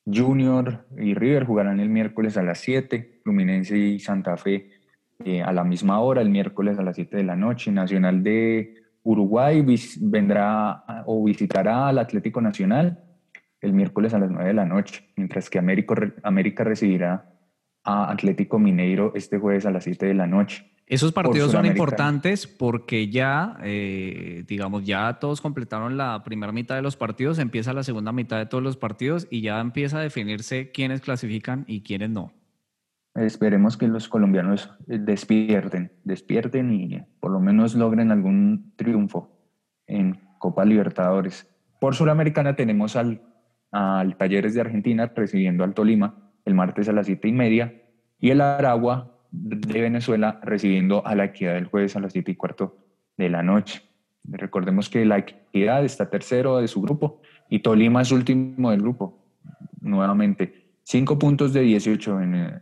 Junior 0.05 0.85
y 0.97 1.13
River 1.13 1.45
jugarán 1.45 1.79
el 1.79 1.87
miércoles 1.87 2.35
a 2.35 2.43
las 2.43 2.59
7, 2.59 3.21
Fluminense 3.23 3.77
y 3.77 3.99
Santa 3.99 4.35
Fe 4.35 4.71
eh, 5.23 5.41
a 5.41 5.53
la 5.53 5.63
misma 5.63 6.01
hora, 6.01 6.21
el 6.21 6.29
miércoles 6.29 6.77
a 6.79 6.83
las 6.83 6.95
7 6.97 7.15
de 7.15 7.23
la 7.23 7.37
noche. 7.37 7.71
Nacional 7.71 8.23
de 8.23 8.75
Uruguay 9.03 9.65
vendrá 10.01 10.83
o 11.05 11.23
visitará 11.23 11.87
al 11.87 11.99
Atlético 11.99 12.41
Nacional 12.41 13.08
el 13.61 13.73
miércoles 13.73 14.13
a 14.13 14.19
las 14.19 14.31
9 14.31 14.47
de 14.47 14.53
la 14.53 14.65
noche, 14.65 15.09
mientras 15.15 15.49
que 15.49 15.59
América, 15.59 15.95
América 16.23 16.63
recibirá 16.63 17.33
a 17.83 18.11
Atlético 18.11 18.59
Mineiro 18.59 19.13
este 19.15 19.37
jueves 19.37 19.65
a 19.65 19.71
las 19.71 19.83
7 19.83 20.05
de 20.05 20.13
la 20.13 20.27
noche. 20.27 20.69
Esos 20.89 21.11
partidos 21.11 21.51
son 21.51 21.67
importantes 21.67 22.47
porque 22.47 23.09
ya, 23.09 23.57
eh, 23.61 24.43
digamos, 24.47 24.85
ya 24.85 25.19
todos 25.19 25.39
completaron 25.39 25.97
la 25.97 26.23
primera 26.23 26.51
mitad 26.51 26.75
de 26.75 26.81
los 26.81 26.97
partidos, 26.97 27.37
empieza 27.37 27.73
la 27.73 27.83
segunda 27.83 28.11
mitad 28.11 28.39
de 28.39 28.47
todos 28.47 28.63
los 28.63 28.75
partidos 28.75 29.27
y 29.29 29.41
ya 29.41 29.59
empieza 29.59 29.99
a 29.99 30.01
definirse 30.01 30.71
quiénes 30.71 31.01
clasifican 31.01 31.63
y 31.67 31.81
quiénes 31.81 32.09
no. 32.09 32.33
Esperemos 33.13 33.77
que 33.77 33.87
los 33.87 34.09
colombianos 34.09 34.71
eh, 34.87 34.97
despierten, 34.99 35.91
despierten 36.03 36.73
y 36.73 37.05
por 37.19 37.31
lo 37.31 37.39
menos 37.39 37.75
logren 37.75 38.11
algún 38.11 38.73
triunfo 38.75 39.29
en 39.85 40.19
Copa 40.39 40.65
Libertadores. 40.65 41.47
Por 41.79 41.93
Sudamericana 41.93 42.55
tenemos 42.55 42.95
al, 42.95 43.21
al 43.71 44.17
Talleres 44.17 44.53
de 44.53 44.61
Argentina 44.61 45.11
recibiendo 45.15 45.63
al 45.63 45.73
Tolima 45.73 46.31
el 46.45 46.53
martes 46.53 46.89
a 46.89 46.93
las 46.93 47.05
siete 47.05 47.27
y 47.27 47.31
media 47.31 47.83
y 48.19 48.31
el 48.31 48.41
Aragua 48.41 49.19
de 49.31 49.81
Venezuela 49.81 50.39
recibiendo 50.43 51.05
a 51.05 51.15
la 51.15 51.25
Equidad 51.25 51.57
el 51.57 51.65
jueves 51.65 51.95
a 51.95 51.99
las 51.99 52.13
7 52.13 52.31
y 52.31 52.35
cuarto 52.35 52.77
de 53.17 53.29
la 53.29 53.43
noche. 53.43 53.81
Recordemos 54.23 54.89
que 54.89 55.05
la 55.05 55.19
Equidad 55.19 55.83
está 55.85 56.09
tercero 56.09 56.57
de 56.57 56.67
su 56.67 56.81
grupo 56.81 57.21
y 57.49 57.59
Tolima 57.59 58.01
es 58.01 58.11
último 58.11 58.71
del 58.71 58.81
grupo. 58.81 59.19
Nuevamente, 59.81 60.71
5 60.83 61.17
puntos 61.19 61.53
de 61.53 61.61
18 61.61 62.21
en, 62.21 62.35
en, 62.35 62.61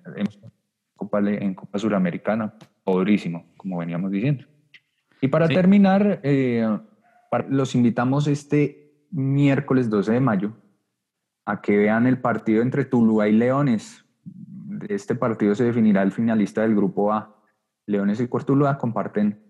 Copa, 0.95 1.19
en 1.19 1.53
Copa 1.53 1.79
Suramericana, 1.79 2.53
pobrísimo, 2.83 3.45
como 3.57 3.77
veníamos 3.77 4.11
diciendo. 4.11 4.45
Y 5.21 5.29
para 5.29 5.47
terminar, 5.47 6.19
eh, 6.23 6.67
los 7.49 7.75
invitamos 7.75 8.27
este 8.27 8.91
miércoles 9.09 9.89
12 9.89 10.11
de 10.11 10.19
mayo 10.19 10.53
a 11.47 11.61
que 11.61 11.77
vean 11.77 12.05
el 12.05 12.19
partido 12.19 12.61
entre 12.61 12.83
Tuluá 12.83 13.29
y 13.29 13.31
Leones, 13.31 14.05
este 14.89 15.15
partido 15.15 15.55
se 15.55 15.63
definirá 15.63 16.03
el 16.03 16.11
finalista 16.11 16.61
del 16.61 16.75
grupo 16.75 17.13
A. 17.13 17.37
Leones 17.85 18.19
y 18.19 18.27
Cortuluá 18.27 18.77
comparten 18.77 19.41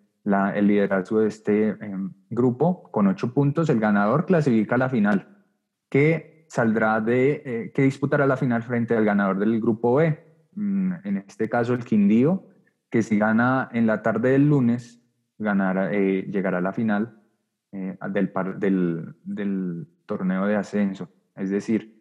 el 0.53 0.67
liderazgo 0.67 1.21
de 1.21 1.27
este 1.27 1.69
em, 1.69 2.13
grupo 2.29 2.91
con 2.91 3.07
ocho 3.07 3.33
puntos. 3.33 3.69
El 3.69 3.79
ganador 3.79 4.27
clasifica 4.27 4.75
a 4.75 4.77
la 4.77 4.89
final, 4.89 5.43
que 5.89 6.45
saldrá 6.49 7.01
de, 7.01 7.41
eh, 7.43 7.71
que 7.73 7.81
disputará 7.81 8.27
la 8.27 8.37
final 8.37 8.61
frente 8.61 8.95
al 8.95 9.03
ganador 9.03 9.39
del 9.39 9.59
grupo 9.59 9.95
B. 9.95 10.19
Mm, 10.53 10.93
en 11.03 11.17
este 11.17 11.49
caso, 11.49 11.73
el 11.73 11.83
Quindío, 11.83 12.47
que 12.91 13.01
si 13.01 13.17
gana 13.17 13.69
en 13.71 13.87
la 13.87 14.03
tarde 14.03 14.31
del 14.31 14.47
lunes, 14.47 15.01
ganará, 15.39 15.91
eh, 15.91 16.27
llegará 16.29 16.59
a 16.59 16.61
la 16.61 16.73
final 16.73 17.23
eh, 17.71 17.97
del 18.07 19.87
torneo 20.05 20.45
de 20.45 20.55
ascenso. 20.55 21.09
Es 21.37 21.49
decir, 21.49 21.97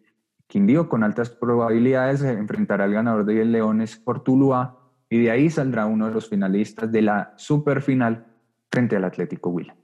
Quindío 0.46 0.88
con 0.88 1.02
altas 1.02 1.30
probabilidades 1.30 2.22
enfrentará 2.22 2.84
al 2.84 2.92
ganador 2.92 3.24
de 3.24 3.44
Leones 3.44 3.96
por 3.96 4.22
Tuluá 4.22 4.78
y 5.10 5.18
de 5.18 5.30
ahí 5.30 5.50
saldrá 5.50 5.86
uno 5.86 6.06
de 6.06 6.14
los 6.14 6.28
finalistas 6.28 6.90
de 6.92 7.02
la 7.02 7.34
superfinal 7.36 8.26
frente 8.70 8.96
al 8.96 9.04
Atlético 9.04 9.50
Huila. 9.50 9.76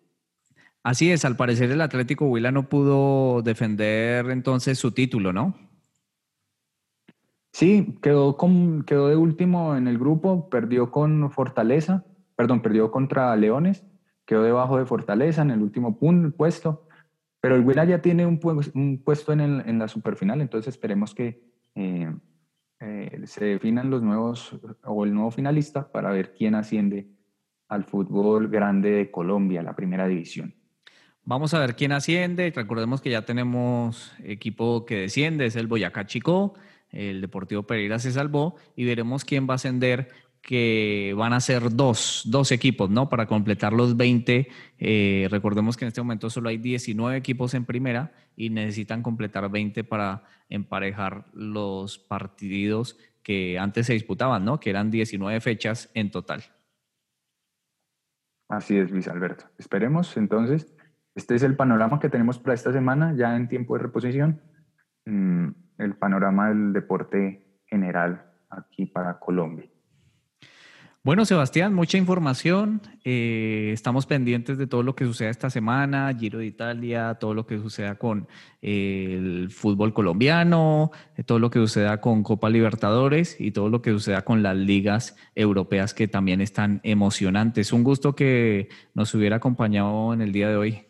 Así 0.84 1.10
es, 1.10 1.24
al 1.24 1.36
parecer 1.36 1.70
el 1.70 1.80
Atlético 1.80 2.26
Huila 2.26 2.52
no 2.52 2.68
pudo 2.68 3.42
defender 3.42 4.30
entonces 4.30 4.78
su 4.78 4.92
título, 4.92 5.32
¿no? 5.32 5.54
Sí, 7.52 7.98
quedó, 8.00 8.36
con, 8.36 8.82
quedó 8.84 9.08
de 9.08 9.16
último 9.16 9.76
en 9.76 9.86
el 9.86 9.98
grupo, 9.98 10.48
perdió 10.48 10.90
con 10.90 11.30
Fortaleza, 11.30 12.04
perdón, 12.34 12.62
perdió 12.62 12.90
contra 12.90 13.34
Leones, 13.36 13.84
quedó 14.24 14.42
debajo 14.42 14.78
de 14.78 14.86
Fortaleza 14.86 15.42
en 15.42 15.50
el 15.50 15.60
último 15.60 15.98
puesto 16.36 16.86
Pero 17.42 17.56
el 17.56 17.62
Huila 17.62 17.84
ya 17.84 18.00
tiene 18.00 18.24
un, 18.24 18.38
puesto 19.04 19.32
en, 19.32 19.40
el, 19.40 19.62
en, 19.66 19.80
la 19.80 19.88
superfinal, 19.88 20.40
entonces 20.40 20.74
esperemos 20.74 21.12
que 21.12 21.42
eh, 21.74 22.08
eh, 22.78 23.20
se 23.24 23.46
definan 23.46 23.90
los 23.90 24.00
nuevos 24.00 24.60
o 24.84 25.04
el 25.04 25.12
nuevo 25.12 25.32
finalista 25.32 25.90
para 25.90 26.12
ver 26.12 26.34
quién 26.34 26.54
asciende 26.54 27.08
al 27.66 27.82
fútbol 27.82 28.46
grande 28.46 28.92
de 28.92 29.10
Colombia, 29.10 29.60
la 29.60 29.74
primera 29.74 30.06
división. 30.06 30.54
Vamos 31.24 31.52
a 31.52 31.58
ver 31.58 31.74
quién 31.74 31.90
asciende. 31.90 32.52
Recordemos 32.54 33.00
que 33.00 33.10
ya 33.10 33.22
tenemos 33.22 34.14
equipo 34.22 34.86
que 34.86 34.98
desciende, 34.98 35.46
es 35.46 35.56
el 35.56 35.66
Boyacá 35.66 36.06
Chico, 36.06 36.54
el 36.90 37.20
Deportivo 37.20 37.64
Pereira 37.64 37.98
se 37.98 38.12
salvó 38.12 38.54
y 38.76 38.84
veremos 38.84 39.24
quién 39.24 39.48
va 39.48 39.54
a 39.54 39.56
ascender 39.56 40.10
que 40.42 41.14
van 41.16 41.32
a 41.32 41.40
ser 41.40 41.74
dos, 41.74 42.22
dos 42.26 42.50
equipos, 42.50 42.90
¿no? 42.90 43.08
Para 43.08 43.26
completar 43.26 43.72
los 43.72 43.96
20. 43.96 44.48
Eh, 44.78 45.28
recordemos 45.30 45.76
que 45.76 45.84
en 45.84 45.88
este 45.88 46.02
momento 46.02 46.28
solo 46.28 46.48
hay 46.48 46.58
19 46.58 47.16
equipos 47.16 47.54
en 47.54 47.64
primera 47.64 48.12
y 48.36 48.50
necesitan 48.50 49.02
completar 49.02 49.48
20 49.48 49.84
para 49.84 50.24
emparejar 50.48 51.26
los 51.32 51.98
partidos 51.98 52.98
que 53.22 53.56
antes 53.56 53.86
se 53.86 53.92
disputaban, 53.92 54.44
¿no? 54.44 54.58
Que 54.58 54.70
eran 54.70 54.90
19 54.90 55.40
fechas 55.40 55.90
en 55.94 56.10
total. 56.10 56.42
Así 58.48 58.76
es, 58.76 58.90
Luis 58.90 59.06
Alberto. 59.08 59.46
Esperemos 59.58 60.16
entonces. 60.16 60.74
Este 61.14 61.34
es 61.36 61.42
el 61.42 61.56
panorama 61.56 62.00
que 62.00 62.08
tenemos 62.08 62.38
para 62.38 62.54
esta 62.54 62.72
semana, 62.72 63.14
ya 63.16 63.36
en 63.36 63.46
tiempo 63.46 63.76
de 63.76 63.82
reposición. 63.84 64.40
Mm, 65.04 65.48
el 65.78 65.94
panorama 65.96 66.48
del 66.48 66.72
deporte 66.72 67.60
general 67.66 68.32
aquí 68.50 68.86
para 68.86 69.18
Colombia. 69.18 69.71
Bueno, 71.04 71.24
Sebastián, 71.24 71.74
mucha 71.74 71.98
información. 71.98 72.80
Eh, 73.02 73.70
estamos 73.72 74.06
pendientes 74.06 74.56
de 74.56 74.68
todo 74.68 74.84
lo 74.84 74.94
que 74.94 75.04
suceda 75.04 75.30
esta 75.30 75.50
semana, 75.50 76.14
Giro 76.16 76.38
de 76.38 76.46
Italia, 76.46 77.16
todo 77.18 77.34
lo 77.34 77.44
que 77.44 77.58
suceda 77.58 77.96
con 77.96 78.28
eh, 78.60 79.16
el 79.18 79.50
fútbol 79.50 79.94
colombiano, 79.94 80.92
todo 81.26 81.40
lo 81.40 81.50
que 81.50 81.58
suceda 81.58 82.00
con 82.00 82.22
Copa 82.22 82.48
Libertadores 82.50 83.36
y 83.40 83.50
todo 83.50 83.68
lo 83.68 83.82
que 83.82 83.90
suceda 83.90 84.22
con 84.22 84.44
las 84.44 84.56
ligas 84.56 85.16
europeas 85.34 85.92
que 85.92 86.06
también 86.06 86.40
están 86.40 86.80
emocionantes. 86.84 87.72
Un 87.72 87.82
gusto 87.82 88.14
que 88.14 88.68
nos 88.94 89.12
hubiera 89.12 89.36
acompañado 89.36 90.14
en 90.14 90.22
el 90.22 90.30
día 90.30 90.50
de 90.50 90.56
hoy. 90.56 90.86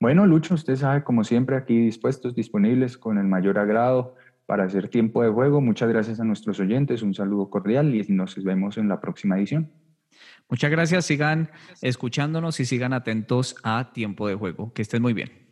Bueno, 0.00 0.26
Lucho, 0.26 0.54
usted 0.54 0.76
sabe, 0.76 1.04
como 1.04 1.22
siempre, 1.22 1.56
aquí 1.56 1.78
dispuestos, 1.78 2.34
disponibles 2.34 2.96
con 2.96 3.18
el 3.18 3.26
mayor 3.26 3.58
agrado 3.58 4.16
para 4.46 4.64
hacer 4.64 4.88
tiempo 4.88 5.22
de 5.22 5.30
juego. 5.30 5.60
Muchas 5.60 5.88
gracias 5.88 6.20
a 6.20 6.24
nuestros 6.24 6.60
oyentes, 6.60 7.02
un 7.02 7.14
saludo 7.14 7.50
cordial 7.50 7.94
y 7.94 8.02
nos 8.08 8.42
vemos 8.42 8.78
en 8.78 8.88
la 8.88 9.00
próxima 9.00 9.38
edición. 9.38 9.70
Muchas 10.48 10.70
gracias, 10.70 11.06
sigan 11.06 11.50
escuchándonos 11.80 12.60
y 12.60 12.64
sigan 12.64 12.92
atentos 12.92 13.56
a 13.62 13.92
tiempo 13.92 14.28
de 14.28 14.34
juego. 14.34 14.72
Que 14.72 14.82
estén 14.82 15.02
muy 15.02 15.12
bien. 15.12 15.43